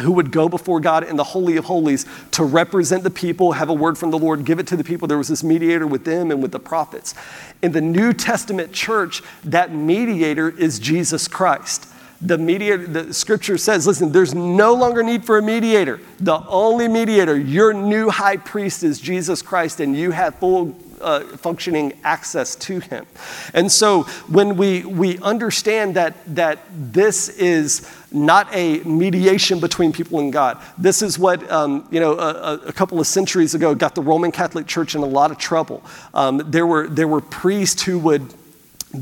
who 0.00 0.12
would 0.12 0.30
go 0.30 0.48
before 0.48 0.80
God 0.80 1.04
in 1.04 1.16
the 1.16 1.24
Holy 1.24 1.56
of 1.56 1.64
Holies 1.64 2.04
to 2.32 2.44
represent 2.44 3.02
the 3.02 3.10
people, 3.10 3.52
have 3.52 3.68
a 3.68 3.74
word 3.74 3.96
from 3.96 4.10
the 4.10 4.18
Lord, 4.18 4.44
give 4.44 4.58
it 4.58 4.66
to 4.68 4.76
the 4.76 4.84
people. 4.84 5.08
There 5.08 5.18
was 5.18 5.28
this 5.28 5.42
mediator 5.42 5.86
with 5.86 6.04
them 6.04 6.30
and 6.30 6.42
with 6.42 6.52
the 6.52 6.60
prophets. 6.60 7.14
In 7.62 7.72
the 7.72 7.80
New 7.80 8.12
Testament 8.12 8.72
church, 8.72 9.22
that 9.44 9.72
mediator 9.72 10.50
is 10.50 10.78
Jesus 10.78 11.28
Christ. 11.28 11.88
The 12.20 12.38
mediator, 12.38 12.86
the 12.86 13.14
scripture 13.14 13.58
says, 13.58 13.86
listen, 13.86 14.12
there's 14.12 14.34
no 14.34 14.74
longer 14.74 15.02
need 15.02 15.24
for 15.24 15.38
a 15.38 15.42
mediator. 15.42 16.00
The 16.18 16.46
only 16.46 16.88
mediator, 16.88 17.38
your 17.38 17.72
new 17.74 18.08
high 18.08 18.38
priest 18.38 18.82
is 18.82 19.00
Jesus 19.00 19.42
Christ, 19.42 19.80
and 19.80 19.96
you 19.96 20.10
have 20.12 20.34
full 20.36 20.76
uh, 21.00 21.20
functioning 21.36 21.92
access 22.04 22.56
to 22.56 22.80
him. 22.80 23.06
And 23.54 23.70
so 23.70 24.02
when 24.28 24.56
we, 24.56 24.84
we 24.84 25.18
understand 25.18 25.94
that, 25.96 26.14
that 26.34 26.60
this 26.70 27.28
is 27.28 27.90
not 28.12 28.48
a 28.52 28.78
mediation 28.80 29.60
between 29.60 29.92
people 29.92 30.20
and 30.20 30.32
God. 30.32 30.60
This 30.78 31.02
is 31.02 31.18
what, 31.18 31.48
um, 31.50 31.86
you 31.90 32.00
know, 32.00 32.12
a, 32.18 32.54
a, 32.66 32.72
couple 32.72 33.00
of 33.00 33.06
centuries 33.06 33.54
ago 33.54 33.74
got 33.74 33.94
the 33.94 34.02
Roman 34.02 34.32
Catholic 34.32 34.66
Church 34.66 34.94
in 34.94 35.02
a 35.02 35.06
lot 35.06 35.30
of 35.30 35.38
trouble. 35.38 35.82
Um, 36.14 36.42
there, 36.46 36.66
were, 36.66 36.88
there 36.88 37.08
were 37.08 37.20
priests 37.20 37.82
who 37.82 37.98
would 38.00 38.32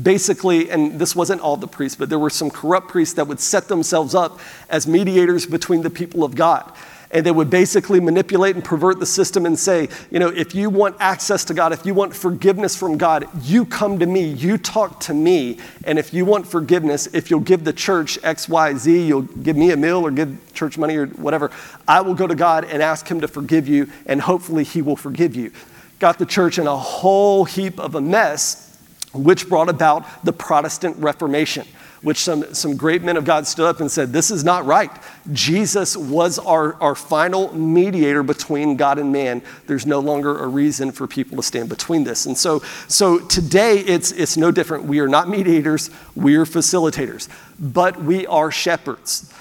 basically, 0.01 0.69
and 0.69 0.99
this 0.99 1.15
wasn't 1.15 1.41
all 1.41 1.55
the 1.55 1.67
priests, 1.67 1.97
but 1.97 2.09
there 2.09 2.19
were 2.19 2.29
some 2.29 2.49
corrupt 2.49 2.89
priests 2.89 3.13
that 3.13 3.27
would 3.27 3.39
set 3.39 3.67
themselves 3.67 4.15
up 4.15 4.39
as 4.69 4.87
mediators 4.87 5.45
between 5.45 5.81
the 5.81 5.89
people 5.89 6.23
of 6.23 6.35
God 6.35 6.71
and 7.15 7.25
they 7.25 7.31
would 7.31 7.49
basically 7.49 8.01
manipulate 8.01 8.55
and 8.55 8.63
pervert 8.63 8.99
the 8.99 9.05
system 9.05 9.45
and 9.45 9.57
say, 9.57 9.87
you 10.11 10.19
know, 10.19 10.27
if 10.27 10.53
you 10.53 10.69
want 10.69 10.97
access 10.99 11.45
to 11.45 11.53
God, 11.53 11.71
if 11.71 11.85
you 11.85 11.93
want 11.93 12.13
forgiveness 12.13 12.75
from 12.75 12.97
God, 12.97 13.25
you 13.41 13.65
come 13.65 13.99
to 13.99 14.05
me, 14.05 14.25
you 14.27 14.57
talk 14.57 14.99
to 14.99 15.13
me. 15.13 15.57
And 15.85 15.97
if 15.97 16.13
you 16.13 16.25
want 16.25 16.45
forgiveness, 16.45 17.07
if 17.13 17.31
you'll 17.31 17.39
give 17.39 17.63
the 17.63 17.71
church 17.71 18.19
X, 18.21 18.49
Y, 18.49 18.73
Z, 18.73 19.07
you'll 19.07 19.21
give 19.21 19.55
me 19.55 19.71
a 19.71 19.77
meal 19.77 20.05
or 20.05 20.11
give 20.11 20.53
church 20.53 20.77
money 20.77 20.97
or 20.97 21.07
whatever, 21.07 21.51
I 21.87 22.01
will 22.01 22.15
go 22.15 22.27
to 22.27 22.35
God 22.35 22.65
and 22.65 22.83
ask 22.83 23.07
Him 23.07 23.21
to 23.21 23.29
forgive 23.29 23.65
you, 23.65 23.89
and 24.05 24.19
hopefully 24.19 24.65
He 24.65 24.81
will 24.81 24.97
forgive 24.97 25.37
you. 25.37 25.53
Got 25.99 26.19
the 26.19 26.25
church 26.25 26.59
in 26.59 26.67
a 26.67 26.75
whole 26.75 27.45
heap 27.45 27.79
of 27.79 27.95
a 27.95 28.01
mess, 28.01 28.77
which 29.13 29.47
brought 29.47 29.69
about 29.69 30.25
the 30.25 30.33
Protestant 30.33 30.97
Reformation 30.97 31.65
which 32.05 32.19
some, 32.19 32.53
some 32.53 32.77
great 32.77 33.01
men 33.01 33.17
of 33.17 33.25
God 33.25 33.47
stood 33.47 33.65
up 33.65 33.79
and 33.79 33.91
said, 33.91 34.13
This 34.13 34.29
is 34.29 34.43
not 34.43 34.63
right. 34.63 34.91
Jesus 35.33 35.97
was 35.97 36.37
our, 36.37 36.75
our 36.75 36.93
final 36.93 37.51
mediator 37.55 38.21
between 38.21 38.77
God 38.77 38.99
and 38.99 39.11
man. 39.11 39.41
There's 39.65 39.87
no 39.87 39.97
longer 39.97 40.37
a 40.37 40.45
reason 40.45 40.91
for 40.91 41.07
people 41.07 41.37
to 41.37 41.41
stand 41.41 41.67
between 41.67 42.03
this. 42.03 42.27
And 42.27 42.37
so, 42.37 42.59
so 42.87 43.17
today, 43.17 43.79
it's, 43.79 44.11
it's 44.11 44.37
no 44.37 44.51
different. 44.51 44.83
We 44.83 44.99
are 44.99 45.07
not 45.07 45.29
mediators, 45.29 45.89
we 46.13 46.35
are 46.35 46.45
facilitators, 46.45 47.27
but 47.59 47.99
we 47.99 48.27
are 48.27 48.51
shepherds. 48.51 49.33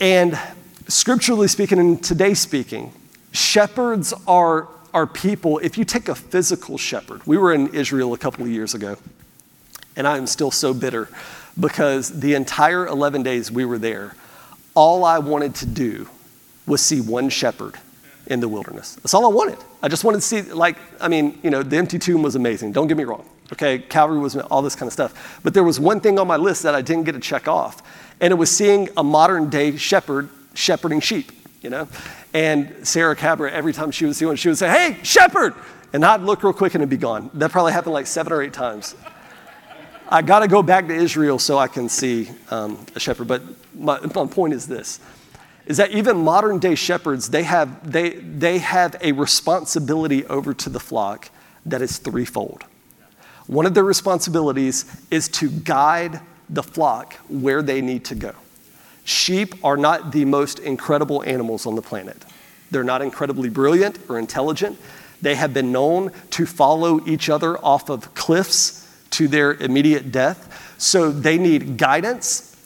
And 0.00 0.40
scripturally 0.88 1.46
speaking, 1.46 1.78
and 1.78 2.02
today 2.02 2.32
speaking, 2.32 2.90
shepherds 3.32 4.14
are, 4.26 4.66
are 4.94 5.06
people. 5.06 5.58
If 5.58 5.76
you 5.76 5.84
take 5.84 6.08
a 6.08 6.14
physical 6.14 6.78
shepherd, 6.78 7.20
we 7.26 7.36
were 7.36 7.52
in 7.52 7.74
Israel 7.74 8.14
a 8.14 8.18
couple 8.18 8.44
of 8.44 8.50
years 8.50 8.72
ago, 8.72 8.96
and 9.94 10.08
I 10.08 10.16
am 10.16 10.26
still 10.26 10.50
so 10.50 10.72
bitter 10.72 11.10
because 11.58 12.20
the 12.20 12.34
entire 12.34 12.86
11 12.86 13.22
days 13.22 13.50
we 13.50 13.64
were 13.64 13.78
there, 13.78 14.14
all 14.74 15.04
I 15.04 15.18
wanted 15.18 15.54
to 15.56 15.66
do 15.66 16.08
was 16.66 16.80
see 16.80 17.00
one 17.00 17.28
shepherd 17.28 17.76
in 18.26 18.40
the 18.40 18.48
wilderness. 18.48 18.94
That's 18.96 19.14
all 19.14 19.24
I 19.24 19.34
wanted. 19.34 19.58
I 19.82 19.88
just 19.88 20.04
wanted 20.04 20.18
to 20.18 20.22
see, 20.22 20.42
like, 20.42 20.76
I 21.00 21.08
mean, 21.08 21.38
you 21.42 21.50
know, 21.50 21.62
the 21.62 21.76
empty 21.76 21.98
tomb 21.98 22.22
was 22.22 22.34
amazing. 22.34 22.72
Don't 22.72 22.86
get 22.86 22.96
me 22.96 23.04
wrong. 23.04 23.28
Okay, 23.52 23.80
Calvary 23.80 24.18
was 24.18 24.36
all 24.36 24.62
this 24.62 24.74
kind 24.74 24.86
of 24.86 24.92
stuff. 24.92 25.40
But 25.42 25.52
there 25.52 25.64
was 25.64 25.78
one 25.78 26.00
thing 26.00 26.18
on 26.18 26.26
my 26.26 26.36
list 26.36 26.62
that 26.62 26.74
I 26.74 26.80
didn't 26.80 27.04
get 27.04 27.12
to 27.12 27.20
check 27.20 27.48
off, 27.48 27.82
and 28.20 28.30
it 28.30 28.36
was 28.36 28.54
seeing 28.54 28.88
a 28.96 29.04
modern 29.04 29.50
day 29.50 29.76
shepherd 29.76 30.30
shepherding 30.54 31.00
sheep, 31.00 31.32
you 31.60 31.68
know? 31.68 31.88
And 32.32 32.74
Sarah 32.86 33.16
Cabra, 33.16 33.50
every 33.50 33.72
time 33.72 33.90
she 33.90 34.06
would 34.06 34.16
see 34.16 34.24
one, 34.24 34.36
she 34.36 34.48
would 34.48 34.58
say, 34.58 34.68
Hey, 34.68 34.98
shepherd! 35.02 35.54
And 35.92 36.04
I'd 36.04 36.22
look 36.22 36.42
real 36.42 36.54
quick 36.54 36.74
and 36.74 36.80
it'd 36.80 36.88
be 36.88 36.96
gone. 36.96 37.30
That 37.34 37.50
probably 37.50 37.72
happened 37.72 37.92
like 37.92 38.06
seven 38.06 38.32
or 38.32 38.42
eight 38.42 38.54
times. 38.54 38.94
I 40.12 40.20
got 40.20 40.40
to 40.40 40.48
go 40.48 40.62
back 40.62 40.88
to 40.88 40.94
Israel 40.94 41.38
so 41.38 41.56
I 41.56 41.68
can 41.68 41.88
see 41.88 42.28
um, 42.50 42.84
a 42.94 43.00
shepherd. 43.00 43.28
But 43.28 43.42
my, 43.74 43.98
my 43.98 44.26
point 44.26 44.52
is 44.52 44.66
this 44.66 45.00
is 45.64 45.78
that 45.78 45.90
even 45.92 46.18
modern 46.18 46.58
day 46.58 46.74
shepherds, 46.74 47.30
they 47.30 47.44
have, 47.44 47.90
they, 47.90 48.10
they 48.10 48.58
have 48.58 48.96
a 49.00 49.12
responsibility 49.12 50.26
over 50.26 50.52
to 50.52 50.68
the 50.68 50.80
flock 50.80 51.30
that 51.64 51.80
is 51.80 51.98
threefold. 51.98 52.64
one 53.46 53.64
of 53.64 53.72
their 53.72 53.84
responsibilities 53.84 54.84
is 55.10 55.28
to 55.28 55.48
guide 55.48 56.20
the 56.50 56.64
flock 56.64 57.14
where 57.28 57.62
they 57.62 57.80
need 57.80 58.04
to 58.04 58.14
go. 58.16 58.34
Sheep 59.04 59.54
are 59.64 59.76
not 59.78 60.12
the 60.12 60.24
most 60.24 60.58
incredible 60.58 61.22
animals 61.22 61.64
on 61.64 61.74
the 61.74 61.82
planet. 61.82 62.22
They're 62.70 62.84
not 62.84 63.00
incredibly 63.00 63.48
brilliant 63.48 63.98
or 64.10 64.18
intelligent. 64.18 64.78
They 65.22 65.36
have 65.36 65.54
been 65.54 65.72
known 65.72 66.10
to 66.30 66.44
follow 66.44 67.00
each 67.06 67.30
other 67.30 67.56
off 67.58 67.88
of 67.88 68.12
cliffs 68.14 68.81
to 69.12 69.28
their 69.28 69.54
immediate 69.54 70.12
death. 70.12 70.74
So 70.78 71.10
they 71.10 71.38
need 71.38 71.76
guidance, 71.76 72.56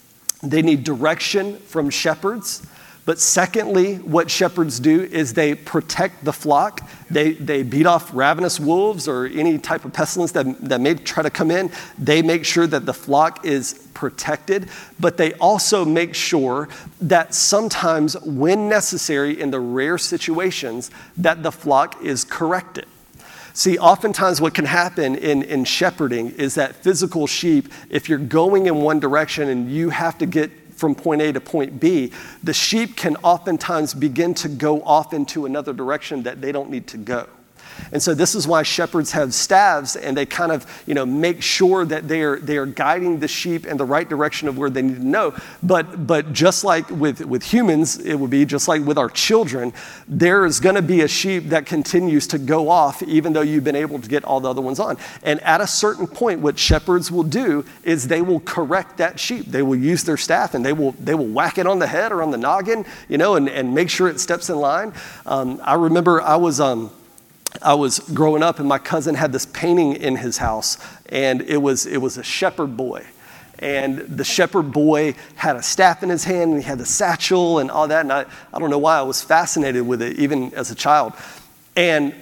they 0.42 0.62
need 0.62 0.84
direction 0.84 1.59
from 1.59 1.90
shepherds. 1.90 2.66
But 3.07 3.20
secondly, 3.20 3.97
what 3.99 4.28
shepherds 4.28 4.80
do 4.80 5.05
is 5.05 5.32
they 5.32 5.55
protect 5.55 6.24
the 6.24 6.32
flock. 6.32 6.80
They, 7.09 7.34
they 7.34 7.62
beat 7.62 7.86
off 7.86 8.12
ravenous 8.12 8.59
wolves 8.59 9.07
or 9.07 9.26
any 9.26 9.59
type 9.59 9.84
of 9.84 9.92
pestilence 9.92 10.32
that, 10.32 10.61
that 10.62 10.80
may 10.80 10.94
try 10.94 11.22
to 11.22 11.30
come 11.30 11.53
in. 11.53 11.70
They 11.97 12.20
make 12.20 12.44
sure 12.44 12.66
that 12.66 12.84
the 12.84 12.92
flock 12.92 13.47
is 13.47 13.88
protected, 13.94 14.68
but 14.99 15.18
they 15.18 15.34
also 15.34 15.84
make 15.84 16.16
sure 16.16 16.68
that 17.01 17.32
sometimes, 17.32 18.20
when 18.22 18.68
necessary, 18.68 19.40
in 19.40 19.53
the 19.53 19.61
rare 19.61 19.99
situations, 19.99 20.90
that 21.16 21.44
the 21.44 21.53
flock 21.53 22.03
is 22.03 22.24
corrected. 22.24 22.86
See, 23.57 23.78
oftentimes 23.78 24.38
what 24.38 24.52
can 24.52 24.66
happen 24.66 25.14
in, 25.14 25.42
in 25.42 25.64
shepherding 25.64 26.32
is 26.32 26.57
that 26.57 26.76
physical 26.76 27.26
sheep, 27.26 27.72
if 27.88 28.07
you're 28.07 28.18
going 28.18 28.66
in 28.66 28.82
one 28.82 29.00
direction 29.00 29.48
and 29.48 29.70
you 29.70 29.88
have 29.88 30.18
to 30.18 30.26
get 30.26 30.50
from 30.74 30.94
point 30.94 31.22
A 31.22 31.32
to 31.32 31.40
point 31.40 31.80
B, 31.80 32.12
the 32.44 32.52
sheep 32.52 32.96
can 32.96 33.16
oftentimes 33.22 33.94
begin 33.94 34.34
to 34.34 34.50
go 34.50 34.82
off 34.82 35.14
into 35.14 35.46
another 35.46 35.72
direction 35.72 36.24
that 36.24 36.42
they 36.42 36.52
don't 36.52 36.68
need 36.68 36.86
to 36.88 36.98
go. 36.98 37.30
And 37.92 38.02
so 38.02 38.14
this 38.14 38.34
is 38.34 38.46
why 38.46 38.62
shepherds 38.62 39.12
have 39.12 39.34
staves 39.34 39.96
and 39.96 40.16
they 40.16 40.26
kind 40.26 40.52
of, 40.52 40.66
you 40.86 40.94
know, 40.94 41.06
make 41.06 41.42
sure 41.42 41.84
that 41.84 42.08
they 42.08 42.22
are, 42.22 42.38
they 42.38 42.56
are 42.56 42.66
guiding 42.66 43.20
the 43.20 43.28
sheep 43.28 43.66
in 43.66 43.76
the 43.76 43.84
right 43.84 44.08
direction 44.08 44.48
of 44.48 44.58
where 44.58 44.70
they 44.70 44.82
need 44.82 44.96
to 44.96 45.06
know. 45.06 45.34
But, 45.62 46.06
but 46.06 46.32
just 46.32 46.64
like 46.64 46.88
with, 46.90 47.24
with 47.24 47.42
humans, 47.42 47.98
it 47.98 48.14
would 48.14 48.30
be 48.30 48.44
just 48.44 48.68
like 48.68 48.84
with 48.84 48.98
our 48.98 49.10
children, 49.10 49.72
there 50.08 50.44
is 50.44 50.60
going 50.60 50.74
to 50.74 50.82
be 50.82 51.00
a 51.02 51.08
sheep 51.08 51.44
that 51.50 51.66
continues 51.66 52.26
to 52.28 52.38
go 52.38 52.68
off 52.68 53.02
even 53.02 53.32
though 53.32 53.42
you've 53.42 53.64
been 53.64 53.76
able 53.76 53.98
to 53.98 54.08
get 54.08 54.24
all 54.24 54.40
the 54.40 54.50
other 54.50 54.62
ones 54.62 54.80
on. 54.80 54.96
And 55.22 55.40
at 55.40 55.60
a 55.60 55.66
certain 55.66 56.06
point, 56.06 56.40
what 56.40 56.58
shepherds 56.58 57.10
will 57.10 57.22
do 57.22 57.64
is 57.84 58.08
they 58.08 58.22
will 58.22 58.40
correct 58.40 58.98
that 58.98 59.18
sheep. 59.18 59.46
They 59.46 59.62
will 59.62 59.76
use 59.76 60.04
their 60.04 60.16
staff 60.16 60.54
and 60.54 60.64
they 60.64 60.72
will, 60.72 60.92
they 60.92 61.14
will 61.14 61.26
whack 61.26 61.58
it 61.58 61.66
on 61.66 61.78
the 61.78 61.86
head 61.86 62.12
or 62.12 62.22
on 62.22 62.30
the 62.30 62.38
noggin, 62.38 62.84
you 63.08 63.18
know, 63.18 63.36
and, 63.36 63.48
and 63.48 63.74
make 63.74 63.90
sure 63.90 64.08
it 64.08 64.20
steps 64.20 64.50
in 64.50 64.56
line. 64.56 64.92
Um, 65.24 65.60
I 65.62 65.74
remember 65.74 66.20
I 66.20 66.36
was, 66.36 66.60
um, 66.60 66.90
I 67.62 67.74
was 67.74 67.98
growing 67.98 68.42
up, 68.42 68.59
and 68.59 68.68
my 68.68 68.78
cousin 68.78 69.14
had 69.14 69.32
this 69.32 69.46
painting 69.46 69.94
in 69.94 70.16
his 70.16 70.38
house, 70.38 70.78
and 71.09 71.42
it 71.42 71.59
was, 71.59 71.86
it 71.86 71.98
was 71.98 72.18
a 72.18 72.22
shepherd 72.22 72.76
boy. 72.76 73.04
And 73.59 74.00
the 74.00 74.24
shepherd 74.24 74.70
boy 74.72 75.14
had 75.34 75.57
a 75.57 75.62
staff 75.62 76.02
in 76.02 76.09
his 76.09 76.24
hand, 76.24 76.52
and 76.52 76.62
he 76.62 76.66
had 76.66 76.78
the 76.78 76.86
satchel 76.86 77.59
and 77.59 77.70
all 77.70 77.88
that. 77.88 78.00
And 78.00 78.12
I, 78.12 78.26
I 78.52 78.59
don't 78.59 78.70
know 78.70 78.78
why 78.78 78.98
I 78.98 79.02
was 79.02 79.22
fascinated 79.22 79.86
with 79.86 80.02
it, 80.02 80.18
even 80.18 80.52
as 80.54 80.70
a 80.70 80.74
child. 80.74 81.14
And 81.74 82.14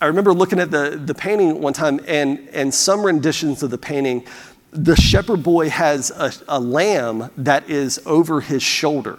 I 0.00 0.06
remember 0.06 0.32
looking 0.32 0.60
at 0.60 0.70
the, 0.70 1.00
the 1.04 1.14
painting 1.14 1.60
one 1.60 1.72
time, 1.72 2.00
and, 2.06 2.48
and 2.52 2.72
some 2.72 3.04
renditions 3.04 3.62
of 3.62 3.70
the 3.70 3.78
painting, 3.78 4.24
the 4.70 4.96
shepherd 4.96 5.42
boy 5.42 5.68
has 5.70 6.10
a, 6.10 6.32
a 6.48 6.60
lamb 6.60 7.30
that 7.36 7.68
is 7.68 8.00
over 8.06 8.40
his 8.40 8.62
shoulder. 8.62 9.18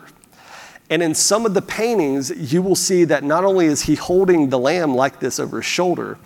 And 0.89 1.03
in 1.03 1.13
some 1.13 1.45
of 1.45 1.53
the 1.53 1.61
paintings, 1.61 2.31
you 2.53 2.61
will 2.61 2.75
see 2.75 3.03
that 3.05 3.23
not 3.23 3.43
only 3.43 3.67
is 3.67 3.83
he 3.83 3.95
holding 3.95 4.49
the 4.49 4.57
lamb 4.57 4.95
like 4.95 5.19
this 5.19 5.39
over 5.39 5.57
his 5.57 5.65
shoulder, 5.65 6.17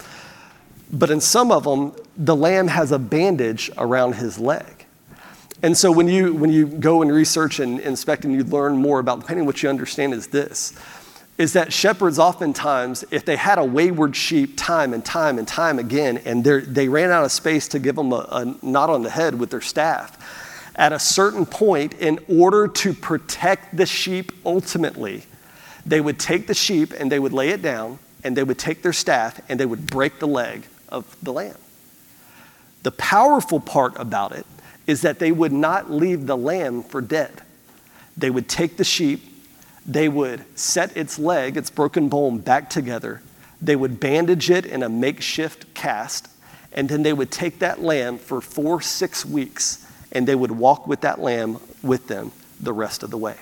but 0.91 1.09
in 1.09 1.20
some 1.20 1.51
of 1.51 1.64
them, 1.64 1.93
the 2.16 2.36
lamb 2.36 2.68
has 2.68 2.91
a 2.91 2.99
bandage 2.99 3.70
around 3.78 4.14
his 4.14 4.39
leg. 4.39 4.86
And 5.61 5.78
so 5.78 5.91
when 5.91 6.07
you, 6.07 6.34
when 6.34 6.51
you 6.51 6.68
go 6.68 7.01
and 7.01 7.11
research 7.11 7.59
and 7.59 7.80
inspect 7.80 8.26
and 8.26 8.34
you 8.34 8.43
learn 8.43 8.76
more 8.76 8.99
about 8.99 9.22
the 9.22 9.26
painting, 9.26 9.45
what 9.45 9.64
you 9.64 9.70
understand 9.70 10.14
is 10.14 10.28
this 10.28 10.74
is 11.38 11.53
that 11.53 11.74
shepherds 11.74 12.20
oftentimes, 12.20 13.03
if 13.09 13.26
they 13.26 13.36
had 13.36 13.57
a 13.57 13.64
wayward 13.64 14.16
sheep 14.16 14.53
time 14.55 14.93
and 14.93 15.03
time 15.03 15.39
and 15.39 15.47
time 15.47 15.80
again, 15.80 16.20
and 16.26 16.43
they 16.43 16.88
ran 16.88 17.09
out 17.09 17.26
of 17.26 17.32
space 17.32 17.68
to 17.68 17.80
give 17.80 17.95
them 17.95 18.14
a, 18.14 18.28
a 18.32 18.55
knot 18.61 18.89
on 18.89 19.01
the 19.01 19.09
head 19.09 19.39
with 19.39 19.49
their 19.49 19.61
staff, 19.61 20.16
at 20.76 20.92
a 20.92 21.00
certain 21.00 21.46
point, 21.46 21.94
in 21.94 22.20
order 22.28 22.68
to 22.68 22.94
protect 22.94 23.76
the 23.76 23.86
sheep 23.86 24.32
ultimately, 24.46 25.24
they 25.86 26.02
would 26.02 26.20
take 26.20 26.48
the 26.48 26.54
sheep 26.54 26.94
and 26.98 27.12
they 27.12 27.20
would 27.20 27.34
lay 27.34 27.50
it 27.50 27.62
down, 27.62 28.00
and 28.24 28.36
they 28.36 28.44
would 28.44 28.58
take 28.58 28.82
their 28.82 28.94
staff 28.94 29.40
and 29.50 29.60
they 29.60 29.66
would 29.66 29.86
break 29.88 30.20
the 30.20 30.28
leg 30.28 30.66
of 30.90 31.16
the 31.22 31.34
lamb. 31.34 31.58
The 32.84 32.92
powerful 32.92 33.60
part 33.60 33.94
about 33.98 34.32
it 34.32 34.46
is 34.88 35.02
that 35.02 35.20
they 35.20 35.32
would 35.32 35.52
not 35.52 35.92
leave 35.92 36.26
the 36.26 36.38
lamb 36.38 36.84
for 36.84 37.02
dead. 37.02 37.42
They 38.18 38.30
would 38.30 38.50
take 38.50 38.78
the 38.78 38.84
sheep, 38.84 39.22
they 39.86 40.10
would 40.10 40.44
set 40.58 40.96
its 40.96 41.20
leg, 41.20 41.58
its 41.58 41.70
broken 41.70 42.10
bone, 42.10 42.40
back 42.40 42.70
together, 42.70 43.22
they 43.62 43.76
would 43.76 44.00
bandage 44.00 44.50
it 44.50 44.66
in 44.66 44.84
a 44.84 44.90
makeshift 44.90 45.74
cast, 45.74 46.28
and 46.74 46.90
then 46.90 47.04
they 47.04 47.14
would 47.14 47.32
take 47.32 47.60
that 47.60 47.82
lamb 47.82 48.18
for 48.18 48.42
four, 48.42 48.82
six 48.82 49.26
weeks 49.26 49.83
and 50.14 50.26
they 50.28 50.36
would 50.36 50.51
walk 50.51 50.88
with 50.88 51.01
that 51.01 51.20
lamb 51.20 51.59
with 51.82 52.07
them 52.07 52.32
the 52.61 52.72
rest 52.72 53.03
of 53.03 53.09
the 53.09 53.18
way. 53.18 53.36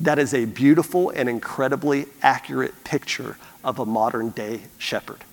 That 0.00 0.20
is 0.20 0.32
a 0.32 0.44
beautiful 0.44 1.10
and 1.10 1.28
incredibly 1.28 2.06
accurate 2.22 2.84
picture 2.84 3.36
of 3.64 3.80
a 3.80 3.86
modern 3.86 4.30
day 4.30 4.60
shepherd. 4.78 5.24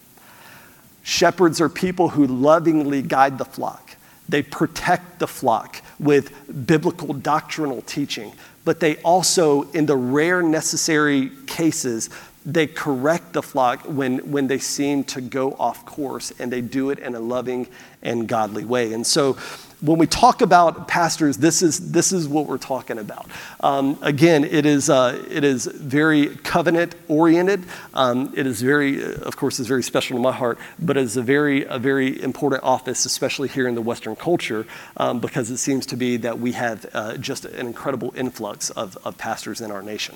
Shepherds 1.03 1.61
are 1.61 1.69
people 1.69 2.09
who 2.09 2.25
lovingly 2.25 3.03
guide 3.03 3.37
the 3.37 3.45
flock. 3.45 3.95
They 4.27 4.41
protect 4.41 5.19
the 5.19 5.27
flock 5.27 5.83
with 5.99 6.65
biblical 6.65 7.13
doctrinal 7.13 7.83
teaching, 7.83 8.31
but 8.63 8.79
they 8.79 8.95
also, 8.97 9.69
in 9.71 9.85
the 9.85 9.95
rare 9.95 10.41
necessary 10.41 11.29
cases, 11.45 12.09
they 12.45 12.67
correct 12.67 13.33
the 13.33 13.41
flock 13.41 13.81
when, 13.85 14.19
when 14.31 14.47
they 14.47 14.59
seem 14.59 15.03
to 15.05 15.21
go 15.21 15.53
off 15.53 15.85
course, 15.85 16.31
and 16.39 16.51
they 16.51 16.61
do 16.61 16.91
it 16.91 16.99
in 16.99 17.15
a 17.15 17.19
loving 17.19 17.67
and 18.03 18.27
godly 18.27 18.65
way. 18.65 18.93
And 18.93 19.05
so, 19.05 19.37
when 19.81 19.97
we 19.97 20.07
talk 20.07 20.41
about 20.41 20.87
pastors, 20.87 21.37
this 21.37 21.61
is, 21.61 21.91
this 21.91 22.11
is 22.11 22.27
what 22.27 22.47
we're 22.47 22.57
talking 22.57 22.97
about. 22.97 23.27
Um, 23.59 23.97
again, 24.01 24.43
it 24.43 24.65
is, 24.65 24.89
uh, 24.89 25.23
it 25.29 25.43
is 25.43 25.65
very 25.65 26.27
covenant 26.37 26.95
oriented. 27.07 27.65
Um, 27.93 28.33
it 28.35 28.47
is 28.47 28.61
very, 28.61 29.03
of 29.03 29.35
course, 29.37 29.59
is 29.59 29.67
very 29.67 29.83
special 29.83 30.17
to 30.17 30.23
my 30.23 30.31
heart, 30.31 30.57
but 30.79 30.97
it's 30.97 31.17
a 31.17 31.21
very, 31.21 31.65
a 31.65 31.77
very 31.77 32.21
important 32.21 32.63
office, 32.63 33.05
especially 33.05 33.49
here 33.49 33.67
in 33.67 33.75
the 33.75 33.81
Western 33.81 34.15
culture, 34.15 34.65
um, 34.97 35.19
because 35.19 35.51
it 35.51 35.57
seems 35.57 35.85
to 35.87 35.97
be 35.97 36.17
that 36.17 36.39
we 36.39 36.53
have 36.53 36.85
uh, 36.93 37.17
just 37.17 37.45
an 37.45 37.67
incredible 37.67 38.13
influx 38.15 38.69
of, 38.71 38.97
of 39.03 39.17
pastors 39.17 39.61
in 39.61 39.71
our 39.71 39.83
nation. 39.83 40.15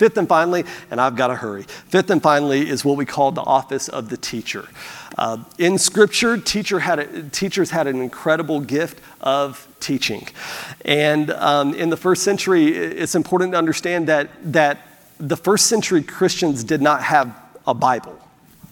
Fifth 0.00 0.16
and 0.16 0.26
finally, 0.26 0.64
and 0.90 0.98
I've 0.98 1.14
got 1.14 1.26
to 1.26 1.34
hurry, 1.34 1.64
fifth 1.64 2.08
and 2.08 2.22
finally 2.22 2.70
is 2.70 2.86
what 2.86 2.96
we 2.96 3.04
call 3.04 3.32
the 3.32 3.42
office 3.42 3.86
of 3.86 4.08
the 4.08 4.16
teacher. 4.16 4.66
Uh, 5.18 5.44
in 5.58 5.76
Scripture, 5.76 6.38
teacher 6.38 6.78
had 6.78 7.00
a, 7.00 7.22
teachers 7.24 7.68
had 7.70 7.86
an 7.86 8.00
incredible 8.00 8.62
gift 8.62 8.98
of 9.20 9.68
teaching. 9.78 10.26
And 10.86 11.30
um, 11.32 11.74
in 11.74 11.90
the 11.90 11.98
first 11.98 12.22
century, 12.22 12.68
it's 12.68 13.14
important 13.14 13.52
to 13.52 13.58
understand 13.58 14.08
that, 14.08 14.30
that 14.54 14.78
the 15.18 15.36
first 15.36 15.66
century 15.66 16.02
Christians 16.02 16.64
did 16.64 16.80
not 16.80 17.02
have 17.02 17.36
a 17.66 17.74
Bible 17.74 18.18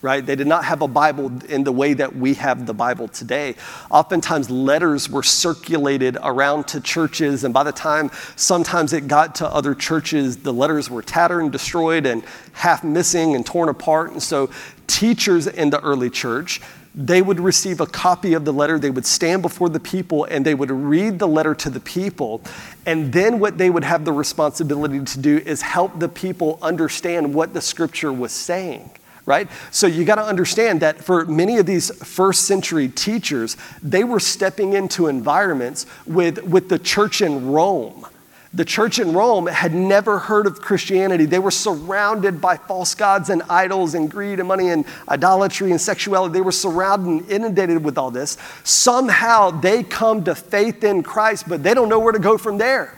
right? 0.03 0.25
They 0.25 0.37
did 0.37 0.47
not 0.47 0.65
have 0.65 0.83
a 0.83 0.89
Bible 0.89 1.33
in 1.47 1.65
the 1.65 1.73
way 1.73 1.95
that 1.95 2.15
we 2.15 2.35
have 2.35 2.67
the 2.67 2.75
Bible 2.75 3.09
today. 3.09 3.55
Oftentimes, 3.91 4.51
letters 4.51 5.11
were 5.11 5.23
circulated 5.23 6.17
around 6.23 6.69
to 6.69 6.81
churches, 6.81 7.45
and 7.45 7.53
by 7.53 7.65
the 7.65 7.73
time 7.73 8.11
sometimes 8.37 8.93
it 8.93 9.09
got 9.09 9.35
to 9.37 9.47
other 9.47 9.75
churches, 9.75 10.39
the 10.39 10.53
letters 10.53 10.89
were 10.89 11.03
tattered 11.03 11.41
and 11.41 11.53
destroyed 11.53 12.07
and 12.07 12.23
half 12.53 12.85
missing 12.85 13.35
and 13.35 13.45
torn 13.45 13.69
apart. 13.69 14.13
And 14.13 14.23
so, 14.23 14.51
teachers 14.87 15.47
in 15.47 15.71
the 15.71 15.81
early 15.81 16.11
church 16.11 16.61
they 16.95 17.23
would 17.23 17.39
receive 17.39 17.81
a 17.81 17.87
copy 17.87 18.35
of 18.35 18.45
the 18.45 18.53
letter. 18.53 18.77
They 18.77 18.91
would 18.91 19.07
stand 19.07 19.41
before 19.43 19.69
the 19.69 19.79
people 19.79 20.25
and 20.25 20.45
they 20.45 20.55
would 20.55 20.71
read 20.71 21.21
the 21.21 21.29
letter 21.29 21.55
to 21.55 21.71
the 21.71 21.79
people. 21.79 22.43
And 22.87 23.13
then, 23.13 23.39
what 23.39 23.57
they 23.57 23.71
would 23.71 23.85
have 23.85 24.05
the 24.05 24.13
responsibility 24.13 25.05
to 25.05 25.19
do 25.21 25.39
is 25.39 25.63
help 25.63 26.01
the 26.01 26.09
people 26.09 26.59
understand 26.61 27.35
what 27.35 27.55
the 27.55 27.61
scripture 27.61 28.13
was 28.13 28.33
saying 28.33 28.91
right? 29.29 29.47
So 29.71 29.87
you 29.87 30.07
got 30.07 30.15
to 30.15 30.25
understand 30.25 30.81
that 30.81 31.05
for 31.05 31.27
many 31.27 31.59
of 31.59 31.67
these 31.67 31.95
first 32.03 32.47
century 32.47 32.89
teachers, 32.89 33.59
they 33.83 34.03
were 34.03 34.21
stepping 34.21 34.73
into 34.73 35.07
environments 35.07 35.85
with, 36.07 36.43
with 36.45 36.71
the 36.71 36.79
church 36.79 37.21
in 37.21 37.53
Rome. 37.53 38.07
The 38.55 38.65
church 38.65 38.99
in 38.99 39.13
Rome 39.13 39.47
had 39.47 39.75
never 39.75 40.19
heard 40.19 40.47
of 40.47 40.63
Christianity. 40.63 41.27
They 41.27 41.39
were 41.39 41.51
surrounded 41.51 42.41
by 42.41 42.57
false 42.57 42.95
gods 42.95 43.29
and 43.29 43.43
idols 43.51 43.95
and 43.95 44.11
greed 44.11 44.39
and 44.39 44.49
money 44.49 44.71
and 44.71 44.87
idolatry 45.07 45.71
and 45.71 45.79
sexuality. 45.79 46.33
They 46.33 46.41
were 46.41 46.51
surrounded 46.51 47.09
and 47.09 47.31
inundated 47.31 47.85
with 47.85 47.99
all 47.99 48.11
this. 48.11 48.39
Somehow 48.65 49.51
they 49.51 49.83
come 49.83 50.25
to 50.25 50.35
faith 50.35 50.83
in 50.83 51.03
Christ, 51.03 51.47
but 51.47 51.63
they 51.63 51.75
don't 51.75 51.91
know 51.91 51.99
where 51.99 52.15
to 52.15 52.19
go 52.19 52.39
from 52.39 52.57
there. 52.57 52.95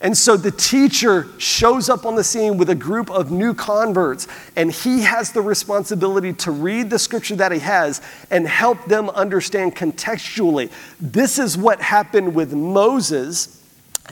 And 0.00 0.16
so 0.16 0.36
the 0.36 0.50
teacher 0.50 1.28
shows 1.38 1.88
up 1.88 2.04
on 2.04 2.14
the 2.14 2.24
scene 2.24 2.58
with 2.58 2.70
a 2.70 2.74
group 2.74 3.10
of 3.10 3.30
new 3.30 3.54
converts, 3.54 4.26
and 4.56 4.70
he 4.70 5.02
has 5.02 5.32
the 5.32 5.40
responsibility 5.40 6.32
to 6.34 6.50
read 6.50 6.90
the 6.90 6.98
scripture 6.98 7.36
that 7.36 7.52
he 7.52 7.60
has 7.60 8.02
and 8.30 8.46
help 8.46 8.84
them 8.86 9.08
understand 9.10 9.76
contextually. 9.76 10.70
This 11.00 11.38
is 11.38 11.56
what 11.56 11.80
happened 11.80 12.34
with 12.34 12.52
Moses. 12.52 13.60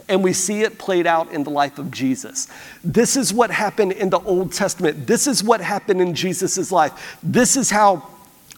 And 0.09 0.25
we 0.25 0.33
see 0.33 0.63
it 0.63 0.79
played 0.79 1.07
out 1.07 1.31
in 1.33 1.45
the 1.45 1.51
life 1.51 1.79
of 1.79 1.91
Jesus. 1.91 2.49
This 2.83 3.15
is 3.15 3.35
what 3.35 3.51
happened 3.51 3.93
in 3.93 4.09
the 4.09 4.21
Old 4.21 4.51
Testament. 4.51 5.07
This 5.07 5.27
is 5.27 5.45
what 5.45 5.61
happened 5.61 6.01
in 6.01 6.15
Jesus' 6.15 6.73
life. 6.73 7.19
This 7.23 7.59
is 7.59 7.71
how 7.71 8.09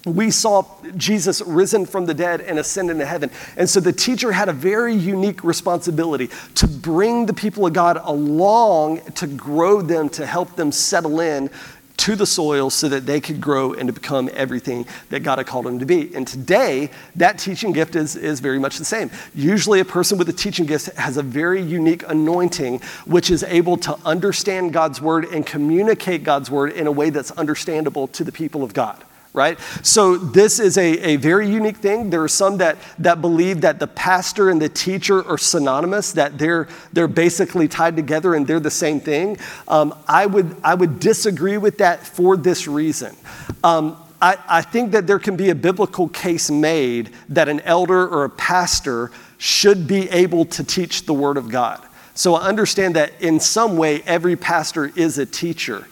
we 0.05 0.31
saw 0.31 0.65
Jesus 0.97 1.41
risen 1.41 1.87
from 1.87 2.07
the 2.07 2.15
dead 2.15 2.43
and 2.43 2.59
ascend 2.59 2.91
into 2.91 3.07
heaven. 3.07 3.31
And 3.57 3.69
so 3.69 3.81
the 3.81 3.93
teacher 3.93 4.33
had 4.33 4.49
a 4.49 4.53
very 4.53 4.95
unique 4.95 5.43
responsibility 5.43 6.29
to 6.57 6.69
bring 6.69 7.27
the 7.27 7.33
people 7.33 7.67
of 7.67 7.73
God 7.73 7.99
along, 8.03 9.01
to 9.13 9.27
grow 9.27 9.81
them, 9.81 10.11
to 10.11 10.27
help 10.27 10.57
them 10.57 10.73
settle 10.73 11.21
in 11.21 11.49
to 11.97 12.17
the 12.17 12.27
soil 12.27 12.71
so 12.71 12.89
that 12.89 13.07
they 13.07 13.21
could 13.21 13.41
grow 13.41 13.73
and 13.73 13.87
to 13.87 13.93
become 13.93 14.29
everything 14.35 14.85
that 15.11 15.21
God 15.21 15.39
had 15.39 15.47
called 15.47 15.65
them 15.65 15.79
to 15.79 15.87
be. 15.87 16.15
And 16.15 16.27
today, 16.27 16.91
that 17.17 17.39
teaching 17.39 17.73
gift 17.73 17.95
is, 17.95 18.17
is 18.17 18.41
very 18.41 18.59
much 18.59 18.79
the 18.79 18.85
same. 18.85 19.11
Usually, 19.35 19.81
a 19.81 19.85
person 19.85 20.19
with 20.19 20.29
a 20.29 20.33
teaching 20.33 20.67
gift 20.67 20.95
has 20.97 21.17
a 21.17 21.23
very 21.23 21.63
unique 21.63 22.03
anointing, 22.09 22.81
which 23.07 23.31
is 23.31 23.45
able 23.45 23.77
to 23.79 23.97
understand 24.05 24.73
God's 24.73 25.01
word 25.01 25.27
and 25.27 25.47
communicate 25.47 26.25
God's 26.25 26.51
word 26.51 26.73
in 26.73 26.89
a 26.89 26.93
way 26.93 27.11
that's 27.11 27.31
understandable 27.31 28.09
to 28.09 28.25
the 28.25 28.33
people 28.33 28.65
of 28.65 28.75
God 28.75 29.03
right? 29.35 29.59
So 29.83 30.17
this 30.17 30.61
is 30.61 30.79
a, 30.79 30.99
a 31.01 31.17
very 31.17 31.51
unique 31.51 31.79
thing. 31.79 32.09
There 32.09 32.23
are 32.23 32.29
some 32.29 32.59
that, 32.59 32.79
that 33.01 33.21
believe 33.21 33.63
that 33.63 33.81
the 33.81 33.89
pastor 33.89 34.49
and 34.49 34.63
the 34.63 34.69
teacher 34.69 35.27
are 35.29 35.37
synonymous, 35.37 36.13
that 36.13 36.39
they're, 36.39 36.69
they're 36.93 37.09
basically 37.09 37.67
tied 37.67 37.97
together 37.97 38.35
and 38.35 38.47
they're 38.47 38.61
the 38.61 38.71
same 38.71 39.01
thing. 39.01 39.37
Um, 39.67 39.93
I, 40.07 40.27
would, 40.27 40.57
I 40.63 40.75
would 40.75 41.01
disagree 41.01 41.59
with 41.59 41.79
that 41.79 42.07
for 42.07 42.37
this 42.37 42.69
reason. 42.69 43.17
Um, 43.65 44.01
I, 44.23 44.39
I 44.47 44.63
think 44.63 44.93
that 44.93 45.09
there 45.09 45.19
can 45.19 45.37
be 45.37 45.51
a 45.51 45.55
biblical 45.55 46.09
case 46.09 46.49
made 46.49 47.11
that 47.29 47.49
an 47.49 47.59
elder 47.61 48.07
or 48.07 48.25
a 48.25 48.31
pastor 48.31 49.11
should 49.39 49.89
be 49.89 50.09
able 50.11 50.45
to 50.45 50.63
teach 50.63 51.07
the 51.07 51.13
Word 51.13 51.37
of 51.37 51.49
God. 51.49 51.85
So 52.15 52.37
I 52.37 52.47
understand 52.47 52.95
that 52.95 53.21
in 53.21 53.41
some 53.41 53.77
way 53.77 54.01
every 54.03 54.37
pastor 54.37 54.93
is 54.95 55.19
a 55.19 55.27
teacher. 55.27 55.89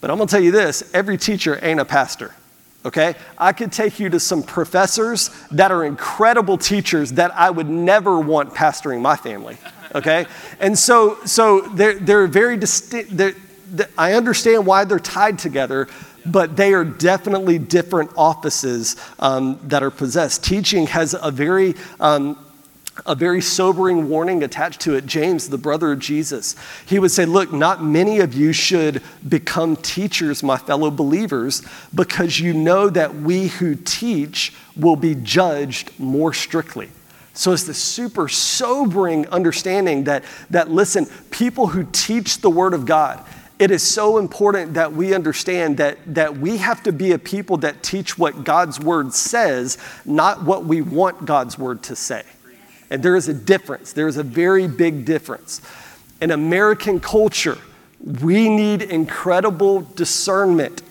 But 0.00 0.10
I'm 0.10 0.16
going 0.16 0.26
to 0.26 0.30
tell 0.32 0.42
you 0.42 0.50
this 0.50 0.90
every 0.92 1.16
teacher 1.16 1.56
ain't 1.62 1.78
a 1.78 1.84
pastor 1.84 2.34
okay? 2.84 3.14
I 3.38 3.52
could 3.52 3.72
take 3.72 4.00
you 4.00 4.08
to 4.10 4.20
some 4.20 4.42
professors 4.42 5.30
that 5.50 5.70
are 5.70 5.84
incredible 5.84 6.58
teachers 6.58 7.12
that 7.12 7.34
I 7.34 7.50
would 7.50 7.68
never 7.68 8.18
want 8.18 8.54
pastoring 8.54 9.00
my 9.00 9.16
family, 9.16 9.58
okay? 9.94 10.26
And 10.60 10.78
so, 10.78 11.18
so 11.24 11.60
they're, 11.60 11.94
they're 11.94 12.26
very 12.26 12.56
distinct. 12.56 13.16
They're, 13.16 13.34
I 13.96 14.14
understand 14.14 14.66
why 14.66 14.84
they're 14.84 14.98
tied 14.98 15.38
together, 15.38 15.88
but 16.26 16.56
they 16.56 16.74
are 16.74 16.84
definitely 16.84 17.58
different 17.58 18.10
offices 18.16 18.96
um, 19.18 19.58
that 19.64 19.82
are 19.82 19.90
possessed. 19.90 20.44
Teaching 20.44 20.86
has 20.88 21.14
a 21.20 21.30
very 21.30 21.74
um, 21.98 22.36
a 23.06 23.14
very 23.14 23.40
sobering 23.40 24.08
warning 24.08 24.42
attached 24.42 24.80
to 24.82 24.94
it. 24.94 25.06
James, 25.06 25.48
the 25.48 25.58
brother 25.58 25.92
of 25.92 25.98
Jesus, 25.98 26.56
he 26.86 26.98
would 26.98 27.10
say, 27.10 27.24
Look, 27.24 27.52
not 27.52 27.82
many 27.82 28.20
of 28.20 28.34
you 28.34 28.52
should 28.52 29.02
become 29.28 29.76
teachers, 29.76 30.42
my 30.42 30.56
fellow 30.56 30.90
believers, 30.90 31.62
because 31.94 32.38
you 32.38 32.52
know 32.52 32.88
that 32.90 33.14
we 33.14 33.48
who 33.48 33.74
teach 33.74 34.52
will 34.76 34.96
be 34.96 35.14
judged 35.14 35.98
more 35.98 36.32
strictly. 36.32 36.88
So 37.32 37.52
it's 37.52 37.64
the 37.64 37.74
super 37.74 38.28
sobering 38.28 39.26
understanding 39.28 40.04
that, 40.04 40.24
that 40.50 40.70
listen, 40.70 41.06
people 41.30 41.68
who 41.68 41.86
teach 41.92 42.38
the 42.38 42.50
Word 42.50 42.74
of 42.74 42.86
God, 42.86 43.24
it 43.58 43.70
is 43.70 43.82
so 43.82 44.18
important 44.18 44.74
that 44.74 44.92
we 44.92 45.14
understand 45.14 45.76
that, 45.76 45.98
that 46.14 46.38
we 46.38 46.56
have 46.56 46.82
to 46.84 46.92
be 46.92 47.12
a 47.12 47.18
people 47.18 47.58
that 47.58 47.82
teach 47.82 48.18
what 48.18 48.42
God's 48.42 48.80
Word 48.80 49.12
says, 49.12 49.78
not 50.04 50.42
what 50.44 50.64
we 50.64 50.80
want 50.80 51.24
God's 51.24 51.58
Word 51.58 51.82
to 51.84 51.96
say. 51.96 52.24
And 52.90 53.02
there 53.02 53.16
is 53.16 53.28
a 53.28 53.34
difference. 53.34 53.92
There 53.92 54.08
is 54.08 54.16
a 54.16 54.22
very 54.22 54.66
big 54.66 55.04
difference. 55.04 55.62
In 56.20 56.30
American 56.30 57.00
culture, 57.00 57.58
we 58.22 58.48
need 58.48 58.82
incredible 58.82 59.82
discernment 59.94 60.82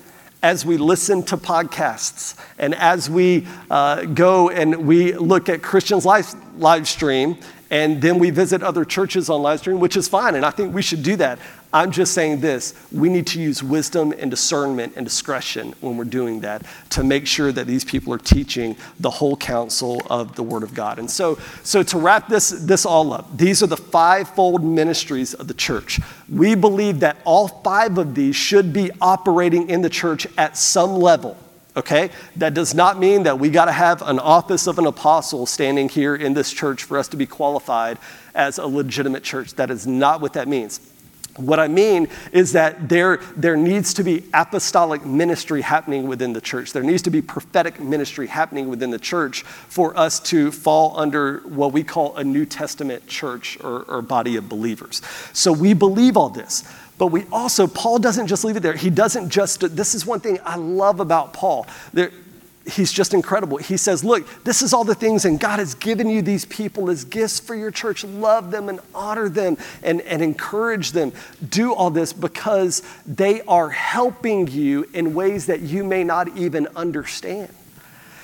as 0.42 0.66
we 0.66 0.78
listen 0.78 1.22
to 1.24 1.36
podcasts 1.36 2.40
and 2.58 2.74
as 2.76 3.10
we 3.10 3.46
uh, 3.70 4.06
go 4.06 4.50
and 4.50 4.88
we 4.88 5.14
look 5.14 5.50
at 5.50 5.62
Christians' 5.62 6.06
live, 6.06 6.34
live 6.58 6.88
stream 6.88 7.38
and 7.72 8.02
then 8.02 8.18
we 8.18 8.30
visit 8.30 8.64
other 8.64 8.84
churches 8.84 9.30
on 9.30 9.42
live 9.42 9.60
stream, 9.60 9.80
which 9.80 9.96
is 9.96 10.08
fine, 10.08 10.36
and 10.36 10.46
I 10.46 10.50
think 10.50 10.74
we 10.74 10.82
should 10.82 11.04
do 11.04 11.16
that. 11.18 11.40
I'm 11.72 11.92
just 11.92 12.14
saying 12.14 12.42
this 12.42 12.74
we 12.92 13.10
need 13.10 13.28
to 13.28 13.40
use 13.40 13.62
wisdom 13.62 14.12
and 14.18 14.32
discernment 14.32 14.94
and 14.96 15.06
discretion 15.06 15.76
when 15.82 15.98
we're 15.98 16.06
doing 16.06 16.40
that 16.40 16.66
to 16.92 17.04
make 17.04 17.28
sure 17.28 17.52
that 17.52 17.68
these 17.68 17.86
people 17.86 18.12
are 18.12 18.18
teaching 18.18 18.76
the 19.00 19.10
whole 19.10 19.38
counsel 19.38 20.02
of 20.10 20.36
the 20.36 20.42
Word 20.42 20.64
of 20.64 20.74
God. 20.74 20.98
And 20.98 21.10
so, 21.10 21.38
so 21.64 21.84
to 21.84 22.00
wrap 22.00 22.28
this, 22.28 22.50
this 22.50 22.86
all 22.86 23.14
up, 23.14 23.38
these 23.38 23.62
are 23.62 23.68
the 23.68 23.78
fivefold 23.78 24.64
ministries 24.64 25.36
of 25.36 25.48
the 25.48 25.54
church. 25.54 26.00
We 26.28 26.56
believe 26.56 27.02
that 27.02 27.18
all 27.24 27.48
five 27.48 28.00
of 28.00 28.16
these 28.16 28.36
should 28.36 28.74
be 28.74 28.90
operating 29.00 29.70
in 29.70 29.82
the 29.82 29.90
church 29.90 30.26
at 30.38 30.58
some 30.58 30.96
level 30.96 31.38
okay? 31.78 32.10
That 32.36 32.54
does 32.54 32.74
not 32.74 33.00
mean 33.00 33.24
that 33.24 33.40
we 33.40 33.50
got 33.50 33.66
to 33.66 33.72
have 33.72 34.02
an 34.02 34.20
office 34.20 34.68
of 34.68 34.80
an 34.80 34.86
apostle 34.86 35.46
standing 35.46 35.88
here 35.88 36.14
in 36.16 36.34
this 36.34 36.52
church 36.52 36.84
for 36.84 36.98
us 36.98 37.08
to 37.10 37.16
be 37.16 37.26
qualified 37.26 37.98
as 38.36 38.58
a 38.58 38.66
legitimate 38.66 39.24
church. 39.24 39.54
That 39.54 39.72
is 39.72 39.88
not 39.88 40.20
what 40.20 40.34
that 40.34 40.48
means. 40.48 40.82
What 41.40 41.60
I 41.60 41.68
mean 41.68 42.10
is 42.32 42.52
that 42.54 42.90
there, 42.90 43.18
there 43.36 43.56
needs 43.56 43.94
to 43.96 44.04
be 44.04 44.26
apostolic 44.34 45.06
ministry 45.06 45.62
happening 45.62 46.08
within 46.08 46.34
the 46.34 46.42
church. 46.42 46.74
There 46.74 46.84
needs 46.84 47.02
to 47.04 47.10
be 47.10 47.22
prophetic 47.22 47.80
ministry 47.80 48.28
happening 48.28 48.70
within 48.70 48.92
the 48.92 49.00
church 49.00 49.44
for 49.44 49.98
us 49.98 50.20
to 50.22 50.52
fall 50.52 51.00
under 51.00 51.40
what 51.40 51.72
we 51.72 51.84
call 51.84 52.16
a 52.18 52.24
New 52.24 52.46
Testament 52.46 53.08
church 53.08 53.58
or, 53.64 53.84
or 53.84 54.02
body 54.02 54.36
of 54.36 54.50
believers. 54.50 55.02
So 55.34 55.54
we 55.54 55.74
believe 55.74 56.18
all 56.18 56.30
this. 56.30 56.64
But 56.98 57.08
we 57.08 57.26
also, 57.32 57.66
Paul 57.66 58.00
doesn't 58.00 58.28
just 58.28 58.44
leave 58.44 58.58
it 58.58 58.60
there. 58.60 58.74
He 58.74 58.90
doesn't 58.90 59.30
just, 59.30 59.62
this 59.76 59.96
is 59.96 60.06
one 60.06 60.20
thing 60.20 60.38
I 60.44 60.58
love 60.58 61.00
about 61.00 61.32
Paul. 61.32 61.66
There, 61.94 62.12
he's 62.70 62.92
just 62.92 63.14
incredible. 63.14 63.58
He 63.58 63.78
says, 63.78 64.04
Look, 64.04 64.44
this 64.44 64.62
is 64.62 64.74
all 64.74 64.84
the 64.84 64.96
things, 64.96 65.26
and 65.26 65.40
God 65.40 65.60
has 65.60 65.76
given 65.76 66.10
you 66.10 66.22
these 66.22 66.46
people 66.46 66.90
as 66.90 67.04
gifts 67.04 67.40
for 67.40 67.56
your 67.56 67.72
church. 67.72 68.04
Love 68.04 68.52
them 68.52 68.70
and 68.70 68.80
honor 68.94 69.30
them 69.30 69.58
and, 69.84 70.02
and 70.02 70.22
encourage 70.22 70.92
them. 70.92 71.12
Do 71.48 71.74
all 71.74 71.90
this 71.90 72.14
because 72.14 72.84
they 73.06 73.42
are 73.42 73.70
helping 73.70 74.48
you 74.48 74.88
in 74.94 75.14
ways 75.14 75.48
that 75.48 75.62
you 75.62 75.84
may 75.84 76.04
not 76.04 76.38
even 76.38 76.68
understand. 76.76 77.50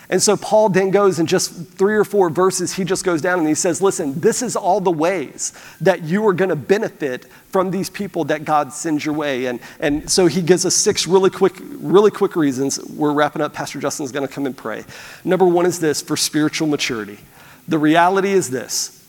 And 0.09 0.21
so 0.21 0.37
Paul 0.37 0.69
then 0.69 0.91
goes 0.91 1.19
in 1.19 1.25
just 1.25 1.51
three 1.71 1.95
or 1.95 2.03
four 2.03 2.29
verses, 2.29 2.73
he 2.73 2.83
just 2.83 3.03
goes 3.03 3.21
down 3.21 3.39
and 3.39 3.47
he 3.47 3.55
says, 3.55 3.81
Listen, 3.81 4.19
this 4.19 4.41
is 4.41 4.55
all 4.55 4.79
the 4.79 4.91
ways 4.91 5.53
that 5.81 6.03
you 6.03 6.27
are 6.27 6.33
going 6.33 6.49
to 6.49 6.55
benefit 6.55 7.25
from 7.49 7.71
these 7.71 7.89
people 7.89 8.23
that 8.25 8.45
God 8.45 8.71
sends 8.71 9.03
your 9.03 9.15
way. 9.15 9.45
And, 9.45 9.59
and 9.79 10.09
so 10.09 10.27
he 10.27 10.41
gives 10.41 10.65
us 10.65 10.75
six 10.75 11.07
really 11.07 11.29
quick, 11.29 11.53
really 11.59 12.11
quick 12.11 12.35
reasons. 12.35 12.79
We're 12.83 13.13
wrapping 13.13 13.41
up. 13.41 13.53
Pastor 13.53 13.79
Justin's 13.79 14.11
going 14.11 14.27
to 14.27 14.31
come 14.33 14.45
and 14.45 14.55
pray. 14.55 14.83
Number 15.23 15.47
one 15.47 15.65
is 15.65 15.79
this 15.79 16.01
for 16.01 16.15
spiritual 16.15 16.67
maturity. 16.67 17.17
The 17.67 17.79
reality 17.79 18.31
is 18.31 18.51
this 18.51 19.03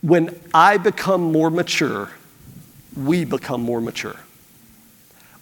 when 0.00 0.40
I 0.54 0.78
become 0.78 1.32
more 1.32 1.50
mature, 1.50 2.08
we 2.96 3.24
become 3.26 3.60
more 3.60 3.80
mature. 3.80 4.16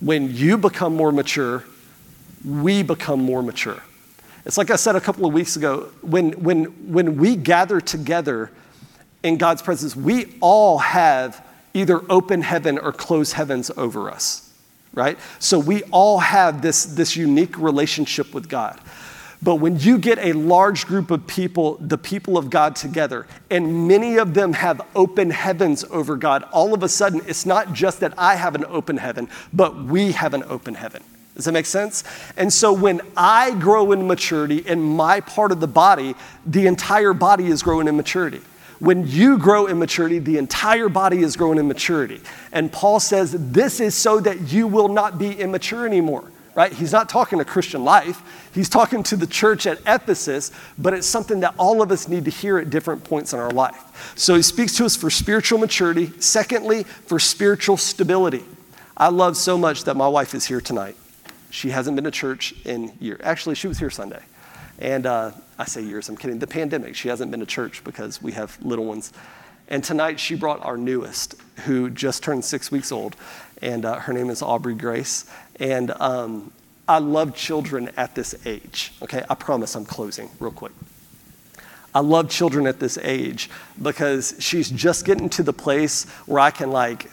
When 0.01 0.35
you 0.35 0.59
become 0.59 0.97
more 0.97 1.13
mature, 1.13 1.65
we 2.45 2.83
become 2.83 3.21
more 3.21 3.43
mature. 3.43 3.83
It's 4.49 4.57
like 4.57 4.71
I 4.71 4.77
said 4.77 4.97
a 4.97 5.01
couple 5.01 5.27
of 5.27 5.35
weeks 5.35 5.57
ago 5.57 5.91
when, 6.01 6.33
when, 6.43 6.65
when 6.91 7.19
we 7.19 7.37
gather 7.37 7.83
together 7.83 8.51
in 9.23 9.37
God's 9.37 9.61
presence, 9.61 9.95
we 9.95 10.39
all 10.41 10.79
have 10.79 11.45
either 11.75 12.01
open 12.11 12.41
heaven 12.41 12.79
or 12.79 12.91
closed 12.91 13.35
heavens 13.35 13.71
over 13.77 14.11
us, 14.11 14.51
right? 14.95 15.19
So 15.39 15.59
we 15.59 15.83
all 15.91 16.19
have 16.21 16.63
this, 16.63 16.87
this 16.87 17.15
unique 17.15 17.59
relationship 17.59 18.33
with 18.33 18.49
God. 18.49 18.81
But 19.43 19.57
when 19.57 19.79
you 19.81 19.99
get 19.99 20.19
a 20.19 20.33
large 20.33 20.87
group 20.87 21.11
of 21.11 21.27
people, 21.27 21.77
the 21.79 21.99
people 21.99 22.39
of 22.39 22.49
God 22.49 22.75
together, 22.75 23.27
and 23.51 23.87
many 23.87 24.17
of 24.17 24.33
them 24.33 24.55
have 24.55 24.81
open 24.97 25.29
heavens 25.29 25.85
over 25.91 26.17
God, 26.17 26.43
all 26.53 26.73
of 26.73 26.83
a 26.83 26.89
sudden 26.89 27.21
it's 27.27 27.45
not 27.45 27.75
just 27.75 28.01
that 28.01 28.15
I 28.17 28.37
have 28.37 28.55
an 28.55 28.65
open 28.65 28.97
heaven, 28.97 29.29
but 29.53 29.77
we 29.77 30.13
have 30.13 30.33
an 30.33 30.43
open 30.45 30.75
heaven. 30.75 31.05
Does 31.39 31.45
that 31.45 31.53
make 31.53 31.67
sense? 31.67 32.03
And 32.37 32.53
so 32.53 32.73
when 32.73 33.01
I 33.17 33.55
grow 33.55 33.93
in 33.93 34.09
maturity 34.09 34.59
in 34.59 34.83
my 34.83 35.21
part 35.21 35.53
of 35.53 35.61
the 35.61 35.69
body, 35.69 36.17
the 36.45 36.67
entire 36.67 37.13
body 37.13 37.47
is 37.47 37.63
growing 37.63 37.87
in 37.87 37.97
maturity. 37.97 38.41
When 38.81 39.07
you 39.07 39.39
grow 39.39 39.67
in 39.67 39.79
maturity, 39.79 40.19
the 40.19 40.37
entire 40.37 40.89
body 40.89 41.21
is 41.21 41.37
growing 41.37 41.59
in 41.59 41.69
maturity. 41.69 42.21
And 42.51 42.73
Paul 42.73 42.99
says 42.99 43.37
this 43.53 43.79
is 43.79 43.95
so 43.95 44.19
that 44.19 44.53
you 44.53 44.67
will 44.67 44.89
not 44.89 45.17
be 45.17 45.31
immature 45.33 45.87
anymore 45.87 46.29
right? 46.55 46.73
He's 46.73 46.91
not 46.91 47.09
talking 47.09 47.39
to 47.39 47.45
Christian 47.45 47.85
life. 47.85 48.51
He's 48.53 48.69
talking 48.69 49.05
to 49.05 49.17
the 49.17 49.29
church 49.29 49.65
at 49.65 49.79
Ephesus, 49.87 50.51
but 50.77 50.93
it's 50.93 51.07
something 51.07 51.39
that 51.39 51.55
all 51.57 51.81
of 51.83 51.93
us 51.93 52.09
need 52.09 52.25
to 52.25 52.33
hear 52.33 52.59
at 52.59 52.69
different 52.69 53.05
points 53.05 53.33
in 53.33 53.39
our 53.39 53.53
life. 53.53 54.13
So 54.17 54.35
he 54.35 54.43
speaks 54.43 54.77
to 54.79 54.85
us 54.85 54.97
for 54.97 55.09
spiritual 55.09 55.61
maturity. 55.61 56.11
Secondly, 56.19 56.83
for 56.83 57.21
spiritual 57.21 57.77
stability. 57.77 58.43
I 58.97 59.11
love 59.11 59.37
so 59.37 59.57
much 59.57 59.85
that 59.85 59.95
my 59.95 60.09
wife 60.09 60.35
is 60.35 60.47
here 60.47 60.61
tonight. 60.61 60.97
She 61.51 61.71
hasn't 61.71 61.97
been 61.97 62.05
to 62.05 62.11
church 62.11 62.55
in 62.65 62.93
years. 63.01 63.21
Actually, 63.23 63.55
she 63.55 63.69
was 63.69 63.79
here 63.79 63.91
Sunday. 63.91 64.23
And 64.79 65.07
uh, 65.07 65.33
I 65.59 65.65
say 65.65 65.83
years, 65.83 66.09
I'm 66.09 66.17
kidding. 66.17 66.39
The 66.39 66.47
pandemic, 66.47 66.95
she 66.95 67.09
hasn't 67.09 67.31
been 67.31 67.41
to 67.41 67.47
church 67.47 67.83
because 67.85 68.23
we 68.23 68.33
have 68.33 68.57
little 68.63 68.85
ones. 68.85 69.13
And 69.69 69.83
tonight 69.83 70.21
she 70.21 70.35
brought 70.35 70.65
our 70.65 70.77
newest, 70.77 71.35
who 71.65 71.91
just 71.91 72.23
turned 72.23 72.45
six 72.45 72.71
weeks 72.71 72.93
old, 72.93 73.17
and 73.61 73.85
uh, 73.85 73.97
her 73.97 74.13
name 74.13 74.31
is 74.31 74.41
Aubrey 74.41 74.75
Grace. 74.75 75.29
And 75.59 75.91
um, 76.01 76.53
I 76.87 76.99
love 76.99 77.35
children 77.35 77.91
at 77.97 78.15
this 78.15 78.35
age. 78.47 78.93
Okay, 79.03 79.25
I 79.29 79.35
promise 79.35 79.75
I'm 79.75 79.85
closing 79.85 80.31
real 80.39 80.53
quick. 80.53 80.73
I 81.95 82.01
love 82.01 82.31
children 82.31 82.67
at 82.67 82.79
this 82.79 82.99
age 82.99 83.51
because 83.83 84.37
she's 84.39 84.71
just 84.71 85.05
getting 85.05 85.29
to 85.31 85.43
the 85.43 85.53
place 85.53 86.05
where 86.27 86.39
I 86.39 86.51
can, 86.51 86.71
like, 86.71 87.11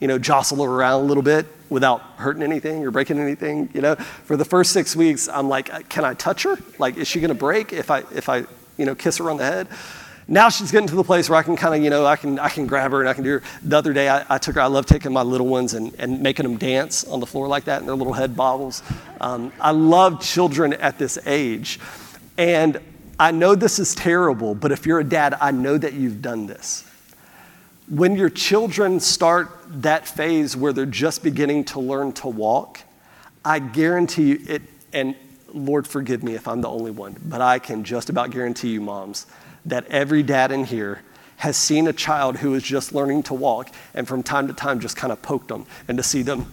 you 0.00 0.08
know, 0.08 0.18
jostle 0.18 0.64
her 0.64 0.70
around 0.70 1.02
a 1.02 1.04
little 1.04 1.22
bit 1.22 1.46
without 1.70 2.00
hurting 2.16 2.42
anything 2.42 2.84
or 2.84 2.90
breaking 2.90 3.18
anything. 3.18 3.70
You 3.72 3.80
know, 3.80 3.94
for 3.94 4.36
the 4.36 4.44
first 4.44 4.72
six 4.72 4.94
weeks, 4.94 5.28
I'm 5.28 5.48
like, 5.48 5.88
can 5.88 6.04
I 6.04 6.14
touch 6.14 6.42
her? 6.42 6.58
Like, 6.78 6.96
is 6.98 7.08
she 7.08 7.20
to 7.20 7.34
break 7.34 7.72
if 7.72 7.90
I 7.90 8.00
if 8.14 8.28
I 8.28 8.44
you 8.76 8.84
know 8.84 8.94
kiss 8.94 9.16
her 9.18 9.30
on 9.30 9.38
the 9.38 9.44
head? 9.44 9.68
Now 10.30 10.48
she's 10.48 10.70
getting 10.70 10.86
to 10.86 10.94
the 10.94 11.02
place 11.02 11.28
where 11.28 11.40
I 11.40 11.42
can 11.42 11.56
kind 11.56 11.74
of, 11.74 11.82
you 11.82 11.90
know, 11.90 12.06
I 12.06 12.14
can, 12.14 12.38
I 12.38 12.48
can 12.48 12.68
grab 12.68 12.92
her 12.92 13.00
and 13.00 13.08
I 13.08 13.14
can 13.14 13.24
do 13.24 13.30
her. 13.30 13.42
The 13.64 13.76
other 13.76 13.92
day 13.92 14.08
I, 14.08 14.24
I 14.28 14.38
took 14.38 14.54
her, 14.54 14.60
I 14.60 14.66
love 14.66 14.86
taking 14.86 15.12
my 15.12 15.22
little 15.22 15.48
ones 15.48 15.74
and, 15.74 15.92
and 15.98 16.22
making 16.22 16.44
them 16.44 16.56
dance 16.56 17.02
on 17.02 17.18
the 17.18 17.26
floor 17.26 17.48
like 17.48 17.64
that 17.64 17.80
and 17.80 17.88
their 17.88 17.96
little 17.96 18.12
head 18.12 18.36
bobbles. 18.36 18.84
Um, 19.20 19.52
I 19.60 19.72
love 19.72 20.22
children 20.22 20.72
at 20.74 20.98
this 20.98 21.18
age. 21.26 21.80
And 22.38 22.80
I 23.18 23.32
know 23.32 23.56
this 23.56 23.80
is 23.80 23.92
terrible, 23.92 24.54
but 24.54 24.70
if 24.70 24.86
you're 24.86 25.00
a 25.00 25.04
dad, 25.04 25.36
I 25.40 25.50
know 25.50 25.76
that 25.76 25.94
you've 25.94 26.22
done 26.22 26.46
this. 26.46 26.84
When 27.90 28.14
your 28.14 28.30
children 28.30 29.00
start 29.00 29.50
that 29.82 30.06
phase 30.06 30.56
where 30.56 30.72
they're 30.72 30.86
just 30.86 31.24
beginning 31.24 31.64
to 31.64 31.80
learn 31.80 32.12
to 32.12 32.28
walk, 32.28 32.78
I 33.44 33.58
guarantee 33.58 34.28
you 34.28 34.40
it, 34.46 34.62
and 34.92 35.16
Lord 35.52 35.88
forgive 35.88 36.22
me 36.22 36.36
if 36.36 36.46
I'm 36.46 36.60
the 36.60 36.68
only 36.68 36.92
one, 36.92 37.16
but 37.24 37.40
I 37.40 37.58
can 37.58 37.82
just 37.82 38.08
about 38.08 38.30
guarantee 38.30 38.70
you, 38.70 38.80
moms, 38.80 39.26
that 39.64 39.86
every 39.86 40.22
dad 40.22 40.52
in 40.52 40.66
here 40.66 41.02
has 41.38 41.56
seen 41.56 41.88
a 41.88 41.92
child 41.92 42.36
who 42.36 42.54
is 42.54 42.62
just 42.62 42.94
learning 42.94 43.24
to 43.24 43.34
walk 43.34 43.74
and 43.92 44.06
from 44.06 44.22
time 44.22 44.46
to 44.46 44.52
time 44.52 44.78
just 44.78 44.96
kind 44.96 45.12
of 45.12 45.20
poked 45.20 45.48
them 45.48 45.66
and 45.88 45.98
to 45.98 46.04
see 46.04 46.22
them 46.22 46.44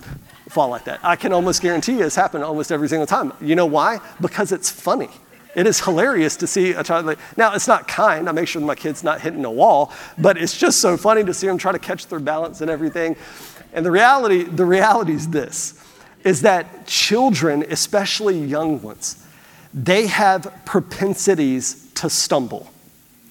fall 0.50 0.70
like 0.70 0.86
that. 0.86 1.00
I 1.04 1.16
can 1.16 1.34
almost 1.34 1.62
guarantee 1.62 2.00
you 2.00 2.06
it's 2.06 2.16
happened 2.16 2.46
almost 2.46 2.72
every 2.72 2.90
single 2.90 3.06
time. 3.06 3.32
You 3.42 3.54
know 3.54 3.68
why? 3.68 4.00
Because 4.20 4.52
it's 4.52 4.72
funny. 4.72 5.10
It 5.58 5.68
is 5.68 5.82
hilarious 5.82 6.38
to 6.38 6.48
see 6.48 6.72
a 6.72 6.84
child 6.84 7.06
like, 7.06 7.20
now 7.36 7.54
it's 7.54 7.68
not 7.68 7.86
kind. 7.86 8.30
I 8.30 8.32
make 8.32 8.48
sure 8.48 8.62
my 8.62 8.76
kid's 8.76 9.04
not 9.04 9.20
hitting 9.20 9.44
a 9.44 9.52
wall, 9.52 9.92
but 10.18 10.38
it's 10.38 10.58
just 10.58 10.80
so 10.80 10.96
funny 10.96 11.26
to 11.26 11.34
see 11.34 11.48
them 11.48 11.58
try 11.58 11.74
to 11.74 11.80
catch 11.80 12.08
their 12.08 12.20
balance 12.20 12.62
and 12.62 12.72
everything. 12.72 13.18
And 13.74 13.86
the 13.86 13.92
reality, 13.92 14.44
the 14.44 14.66
reality 14.66 15.12
is 15.14 15.28
this, 15.28 15.84
is 16.24 16.44
that 16.44 16.88
children, 16.88 17.66
especially 17.70 18.40
young 18.40 18.82
ones, 18.82 19.28
they 19.74 20.08
have 20.08 20.62
propensities 20.66 21.92
to 21.96 22.10
stumble 22.10 22.72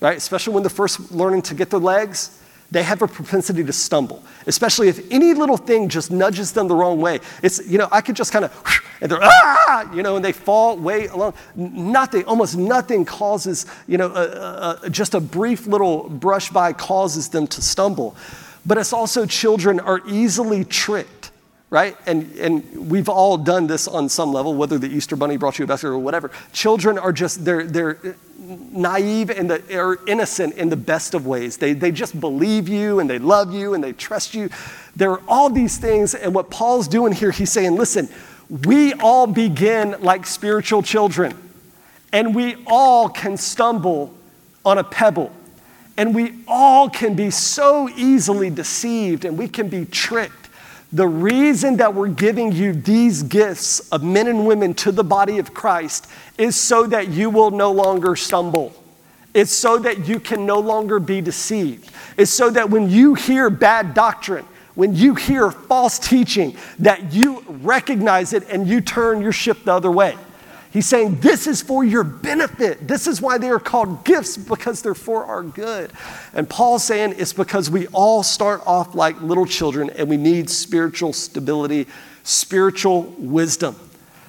right? 0.01 0.16
Especially 0.16 0.53
when 0.53 0.62
they're 0.62 0.70
first 0.70 1.12
learning 1.12 1.43
to 1.43 1.55
get 1.55 1.70
their 1.70 1.81
legs, 1.81 2.43
they 2.71 2.83
have 2.83 3.03
a 3.03 3.09
propensity 3.09 3.62
to 3.64 3.73
stumble, 3.73 4.23
especially 4.47 4.89
if 4.89 5.01
any 5.12 5.35
little 5.35 5.57
thing 5.57 5.89
just 5.89 6.11
nudges 6.11 6.53
them 6.53 6.69
the 6.69 6.75
wrong 6.75 7.01
way. 7.01 7.21
It's, 7.43 7.64
you 7.67 7.79
know, 7.79 7.89
I 7.93 8.01
could 8.01 8.17
just 8.17 8.33
kind 8.33 8.45
of, 8.45 8.83
and 9.01 9.11
they're, 9.11 9.23
ah, 9.23 9.93
you 9.95 10.03
know, 10.03 10.17
and 10.17 10.25
they 10.25 10.33
fall 10.33 10.77
way 10.77 11.07
along. 11.07 11.35
Nothing, 11.55 12.25
almost 12.25 12.57
nothing 12.57 13.05
causes, 13.05 13.67
you 13.87 13.99
know, 13.99 14.12
a, 14.12 14.81
a, 14.83 14.91
just 14.91 15.14
a 15.14 15.21
brief 15.21 15.67
little 15.67 16.09
brush 16.09 16.51
by 16.51 16.73
causes 16.73 17.29
them 17.29 17.47
to 17.49 17.62
stumble. 17.62 18.17
But 18.64 18.79
it's 18.79 18.93
also 18.93 19.27
children 19.27 19.79
are 19.79 20.01
easily 20.09 20.64
tricked 20.64 21.16
right? 21.69 21.97
And, 22.07 22.33
and 22.37 22.91
we've 22.91 23.09
all 23.09 23.37
done 23.37 23.67
this 23.67 23.89
on 23.89 24.09
some 24.09 24.33
level, 24.33 24.55
whether 24.55 24.79
the 24.79 24.89
Easter 24.89 25.17
Bunny 25.17 25.37
brought 25.37 25.59
you 25.59 25.64
a 25.64 25.69
basket 25.69 25.89
or 25.89 25.99
whatever. 25.99 26.31
Children 26.53 26.97
are 26.99 27.12
just, 27.12 27.45
they're, 27.45 27.64
they're 27.64 27.99
naive 28.39 29.31
and 29.31 29.51
the, 29.51 29.79
are 29.79 29.99
innocent 30.07 30.55
in 30.55 30.69
the 30.69 30.77
best 30.77 31.14
of 31.14 31.27
ways. 31.27 31.57
They, 31.57 31.73
they 31.73 31.91
just 31.91 32.21
believe 32.21 32.69
you 32.69 33.01
and 33.01 33.11
they 33.11 33.19
love 33.19 33.53
you 33.53 33.75
and 33.75 33.83
they 33.83 33.93
trust 33.93 34.35
you. 34.35 34.49
There 34.95 35.11
are 35.11 35.23
all 35.27 35.51
these 35.51 35.77
things. 35.79 36.14
And 36.14 36.35
what 36.35 36.51
Paul's 36.51 36.87
doing 36.87 37.12
here, 37.12 37.33
he's 37.33 37.51
saying, 37.51 37.75
listen, 37.75 38.09
we 38.49 38.93
all 38.95 39.27
begin 39.27 39.97
like 40.01 40.25
spiritual 40.25 40.83
children, 40.83 41.35
and 42.12 42.33
we 42.33 42.57
all 42.67 43.09
can 43.09 43.37
stumble 43.37 44.14
on 44.64 44.79
a 44.79 44.85
pebble. 44.85 45.33
And 45.97 46.14
we 46.14 46.35
all 46.47 46.89
can 46.91 47.14
be 47.14 47.31
so 47.31 47.89
easily 47.89 48.51
deceived 48.51 49.25
and 49.25 49.39
we 49.39 49.49
can 49.49 49.69
be 49.69 49.87
tricked. 49.87 50.45
The 50.93 51.09
reason 51.09 51.78
that 51.78 51.95
we're 51.95 52.09
giving 52.09 52.53
you 52.53 52.72
these 52.72 53.22
gifts 53.22 53.80
of 53.91 54.03
men 54.03 54.28
and 54.28 54.47
women 54.47 54.72
to 54.74 54.93
the 54.93 55.05
body 55.05 55.39
of 55.39 55.53
Christ 55.53 56.09
is 56.39 56.55
so 56.55 56.87
that 56.87 57.09
you 57.09 57.28
will 57.28 57.51
no 57.51 57.72
longer 57.72 58.14
stumble. 58.14 58.72
It's 59.34 59.53
so 59.53 59.78
that 59.78 60.09
you 60.09 60.20
can 60.20 60.47
no 60.47 60.61
longer 60.61 60.99
be 60.99 61.20
deceived. 61.20 61.91
It's 62.16 62.30
so 62.30 62.51
that 62.51 62.70
when 62.70 62.89
you 62.89 63.14
hear 63.14 63.51
bad 63.51 63.95
doctrine, 63.95 64.47
when 64.74 64.95
you 64.95 65.14
hear 65.14 65.51
false 65.51 65.99
teaching, 65.99 66.57
that 66.78 67.12
you 67.12 67.45
recognize 67.49 68.32
it 68.32 68.49
and 68.49 68.66
you 68.66 68.80
turn 68.80 69.20
your 69.20 69.32
ship 69.32 69.64
the 69.64 69.72
other 69.72 69.91
way. 69.91 70.16
He's 70.77 70.85
saying 70.85 71.20
this 71.20 71.47
is 71.47 71.62
for 71.62 71.87
your 71.87 72.05
benefit. 72.05 72.87
This 72.87 73.07
is 73.07 73.22
why 73.22 73.39
they 73.39 73.49
are 73.49 73.59
called 73.59 74.05
gifts 74.05 74.37
because 74.37 74.83
they're 74.83 74.95
for 74.95 75.24
our 75.24 75.43
good. 75.43 75.91
And 76.35 76.47
Paul's 76.47 76.85
saying 76.85 77.14
it's 77.16 77.33
because 77.33 77.70
we 77.70 77.87
all 77.95 78.22
start 78.22 78.61
off 78.66 78.95
like 78.95 79.18
little 79.22 79.47
children 79.47 79.89
and 79.89 80.07
we 80.07 80.18
need 80.18 80.51
spiritual 80.51 81.14
stability, 81.14 81.87
spiritual 82.24 83.05
wisdom. 83.16 83.74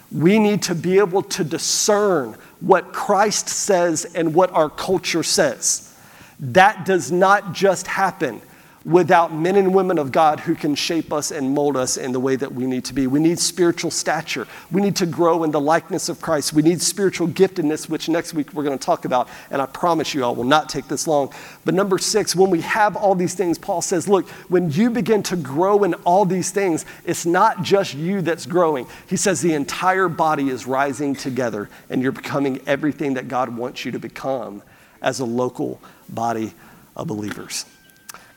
We 0.09 0.39
need 0.39 0.61
to 0.63 0.73
be 0.73 0.99
able 0.99 1.23
to 1.23 1.43
discern 1.43 2.37
what 2.61 2.93
Christ 2.93 3.49
says 3.49 4.05
and 4.15 4.33
what 4.33 4.49
our 4.51 4.69
culture 4.69 5.23
says. 5.23 5.93
That 6.39 6.85
does 6.85 7.11
not 7.11 7.51
just 7.51 7.87
happen 7.87 8.41
without 8.87 9.33
men 9.33 9.57
and 9.57 9.75
women 9.75 9.97
of 9.97 10.13
God 10.13 10.39
who 10.39 10.55
can 10.55 10.73
shape 10.73 11.11
us 11.11 11.29
and 11.29 11.53
mold 11.53 11.75
us 11.75 11.97
in 11.97 12.13
the 12.13 12.21
way 12.21 12.37
that 12.37 12.53
we 12.53 12.65
need 12.65 12.85
to 12.85 12.93
be. 12.93 13.05
We 13.05 13.19
need 13.19 13.37
spiritual 13.37 13.91
stature. 13.91 14.47
We 14.71 14.81
need 14.81 14.95
to 14.95 15.05
grow 15.05 15.43
in 15.43 15.51
the 15.51 15.59
likeness 15.59 16.07
of 16.07 16.21
Christ. 16.21 16.53
We 16.53 16.61
need 16.61 16.81
spiritual 16.81 17.27
giftedness, 17.27 17.89
which 17.89 18.07
next 18.07 18.33
week 18.33 18.53
we're 18.53 18.63
going 18.63 18.77
to 18.77 18.85
talk 18.85 19.03
about. 19.03 19.27
And 19.51 19.61
I 19.61 19.65
promise 19.65 20.13
you, 20.13 20.23
I 20.23 20.29
will 20.29 20.45
not 20.45 20.69
take 20.69 20.87
this 20.87 21.05
long. 21.05 21.33
But 21.65 21.73
number 21.73 21.97
six, 21.97 22.33
when 22.33 22.49
we 22.49 22.61
have 22.61 22.95
all 22.95 23.13
these 23.13 23.33
things, 23.33 23.57
Paul 23.57 23.81
says, 23.81 24.07
look, 24.07 24.29
when 24.47 24.71
you 24.71 24.89
begin 24.89 25.21
to 25.23 25.35
grow 25.35 25.83
in 25.83 25.93
all 26.05 26.23
these 26.23 26.51
things, 26.51 26.85
it's 27.03 27.25
not 27.25 27.63
just 27.63 27.93
you 27.93 28.21
that's 28.21 28.45
growing. 28.45 28.87
He 29.09 29.17
says 29.17 29.41
the 29.41 29.53
entire 29.53 30.07
body 30.07 30.47
is 30.47 30.65
rising 30.65 31.13
together 31.13 31.69
and 31.89 32.01
you're 32.01 32.13
becoming 32.13 32.61
everything 32.65 33.15
that 33.15 33.27
God 33.27 33.49
wants 33.57 33.83
you 33.83 33.91
to 33.91 33.99
become 33.99 34.63
as 35.01 35.19
a 35.19 35.25
local 35.25 35.81
body 36.07 36.53
of 36.95 37.07
believers. 37.07 37.65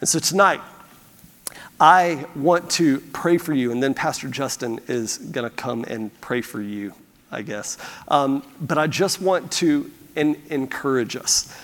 And 0.01 0.09
so 0.09 0.19
tonight, 0.19 0.61
I 1.79 2.27
want 2.35 2.71
to 2.73 3.01
pray 3.01 3.39
for 3.39 3.53
you, 3.53 3.73
and 3.73 3.83
then 3.83 3.95
Pastor 3.95 4.29
Justin 4.29 4.81
is 4.89 5.19
going 5.19 5.49
to 5.49 5.55
come 5.55 5.85
and 5.85 6.19
pray 6.21 6.41
for 6.41 6.61
you, 6.61 6.95
I 7.31 7.43
guess. 7.43 7.79
Um, 8.09 8.43
but 8.61 8.79
I 8.79 8.87
just 8.87 9.21
want 9.21 9.53
to 9.53 9.91
in, 10.17 10.41
encourage 10.51 11.17
us. 11.17 11.55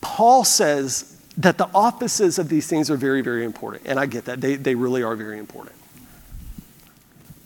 Paul 0.00 0.44
says 0.44 1.20
that 1.36 1.58
the 1.58 1.68
offices 1.74 2.38
of 2.38 2.48
these 2.48 2.66
things 2.66 2.90
are 2.90 2.96
very, 2.96 3.22
very 3.22 3.44
important, 3.44 3.84
and 3.86 3.98
I 3.98 4.06
get 4.06 4.26
that. 4.26 4.40
They, 4.40 4.56
they 4.56 4.74
really 4.74 5.02
are 5.02 5.16
very 5.16 5.38
important. 5.38 5.76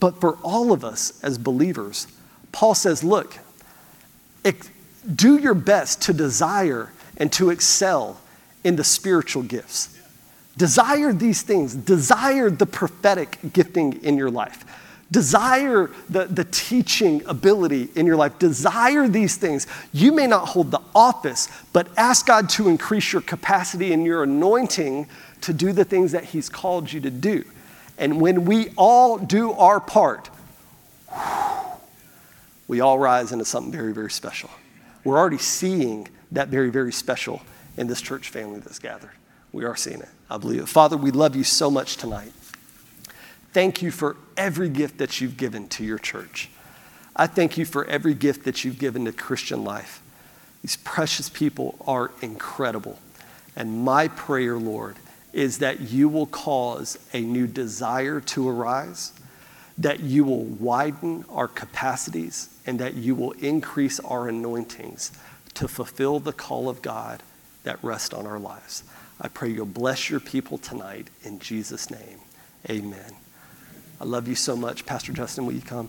But 0.01 0.21
for 0.21 0.37
all 0.43 0.73
of 0.73 0.85
us 0.85 1.23
as 1.23 1.39
believers, 1.39 2.09
Paul 2.51 2.75
says, 2.75 3.05
look, 3.05 3.39
do 5.15 5.39
your 5.39 5.55
best 5.55 6.03
to 6.03 6.13
desire 6.13 6.93
and 7.17 7.33
to 7.33 7.51
excel 7.51 8.21
in 8.65 8.77
the 8.77 8.85
spiritual 8.85 9.43
gifts. 9.43 9.99
Desire 10.57 11.13
these 11.13 11.43
things. 11.43 11.75
Desire 11.75 12.51
the 12.51 12.67
prophetic 12.67 13.39
gifting 13.53 14.03
in 14.05 14.17
your 14.17 14.31
life. 14.31 14.65
Desire 15.11 15.91
the, 16.09 16.25
the 16.25 16.45
teaching 16.45 17.23
ability 17.27 17.89
in 17.95 18.07
your 18.07 18.17
life. 18.17 18.39
Desire 18.39 19.09
these 19.09 19.37
things. 19.37 19.67
You 19.93 20.11
may 20.13 20.27
not 20.27 20.49
hold 20.49 20.71
the 20.71 20.81
office, 20.95 21.49
but 21.73 21.89
ask 21.99 22.27
God 22.27 22.49
to 22.51 22.69
increase 22.69 23.13
your 23.13 23.21
capacity 23.21 23.93
and 23.93 24.05
your 24.05 24.23
anointing 24.23 25.07
to 25.43 25.53
do 25.53 25.73
the 25.73 25.85
things 25.85 26.13
that 26.13 26.25
He's 26.25 26.49
called 26.49 26.91
you 26.91 27.01
to 27.01 27.11
do. 27.11 27.45
And 27.99 28.21
when 28.21 28.47
we 28.47 28.71
all 28.77 29.19
do 29.19 29.53
our 29.53 29.81
part, 29.81 30.31
we 32.67 32.81
all 32.81 32.99
rise 32.99 33.33
into 33.33 33.45
something 33.45 33.71
very, 33.73 33.93
very 33.93 34.11
special. 34.11 34.51
We're 35.05 35.19
already 35.19 35.39
seeing 35.39 36.09
that 36.31 36.49
very, 36.49 36.71
very 36.71 36.93
special 36.93 37.43
in 37.77 37.87
this 37.87 38.01
church 38.01 38.31
family 38.31 38.61
that's 38.61 38.79
gathered. 38.79 39.13
We 39.53 39.65
are 39.65 39.77
seeing 39.77 40.01
it. 40.01 40.09
I 40.31 40.39
believe 40.39 40.61
it. 40.63 40.69
Father, 40.69 40.97
we 40.97 41.11
love 41.11 41.37
you 41.37 41.45
so 41.45 41.71
much 41.71 41.97
tonight. 41.97 42.33
thank 43.53 43.83
you 43.83 43.91
for 43.91 44.17
every 44.37 44.71
gift 44.71 44.97
that 44.99 45.21
you've 45.21 45.37
given 45.37 45.69
to 45.69 45.85
your 45.85 45.99
church. 45.99 46.49
I 47.15 47.27
thank 47.27 47.59
you 47.59 47.67
for 47.67 47.85
every 47.85 48.15
gift 48.15 48.45
that 48.45 48.65
you've 48.65 48.79
given 48.79 49.05
to 49.05 49.13
Christian 49.13 49.63
life. 49.63 50.03
These 50.63 50.77
precious 50.77 51.29
people 51.29 51.77
are 51.87 52.13
incredible. 52.23 52.99
And 53.55 53.85
my 53.85 54.09
prayer, 54.09 54.57
Lord, 54.57 54.97
is 55.35 55.59
that 55.59 55.81
you 55.81 56.09
will 56.09 56.27
cause 56.27 56.99
a 57.13 57.21
new 57.21 57.47
desire 57.47 58.21
to 58.21 58.49
arise, 58.49 59.13
that 59.77 60.01
you 60.01 60.25
will 60.25 60.45
widen 60.45 61.27
our 61.29 61.49
capacities, 61.49 62.49
and 62.67 62.79
that 62.79 62.95
you 62.95 63.15
will 63.15 63.33
increase 63.33 64.01
our 64.01 64.29
anointings 64.29 65.13
to 65.55 65.69
fulfill 65.69 66.21
the 66.21 66.33
call 66.33 66.71
of 66.71 66.81
God 66.81 67.23
that 67.65 67.83
rest 67.83 68.15
on 68.15 68.27
our 68.27 68.39
lives. 68.39 68.85
I 69.21 69.29
pray 69.29 69.51
you'll 69.51 69.67
bless 69.67 70.11
your 70.11 70.21
people 70.21 70.59
tonight 70.59 71.09
in 71.23 71.39
Jesus' 71.39 71.91
name. 71.91 72.19
Amen. 72.69 73.13
I 74.01 74.05
love 74.05 74.27
you 74.27 74.35
so 74.35 74.57
much. 74.57 74.85
Pastor 74.85 75.13
Justin, 75.13 75.47
will 75.47 75.55
you 75.55 75.61
come? 75.61 75.89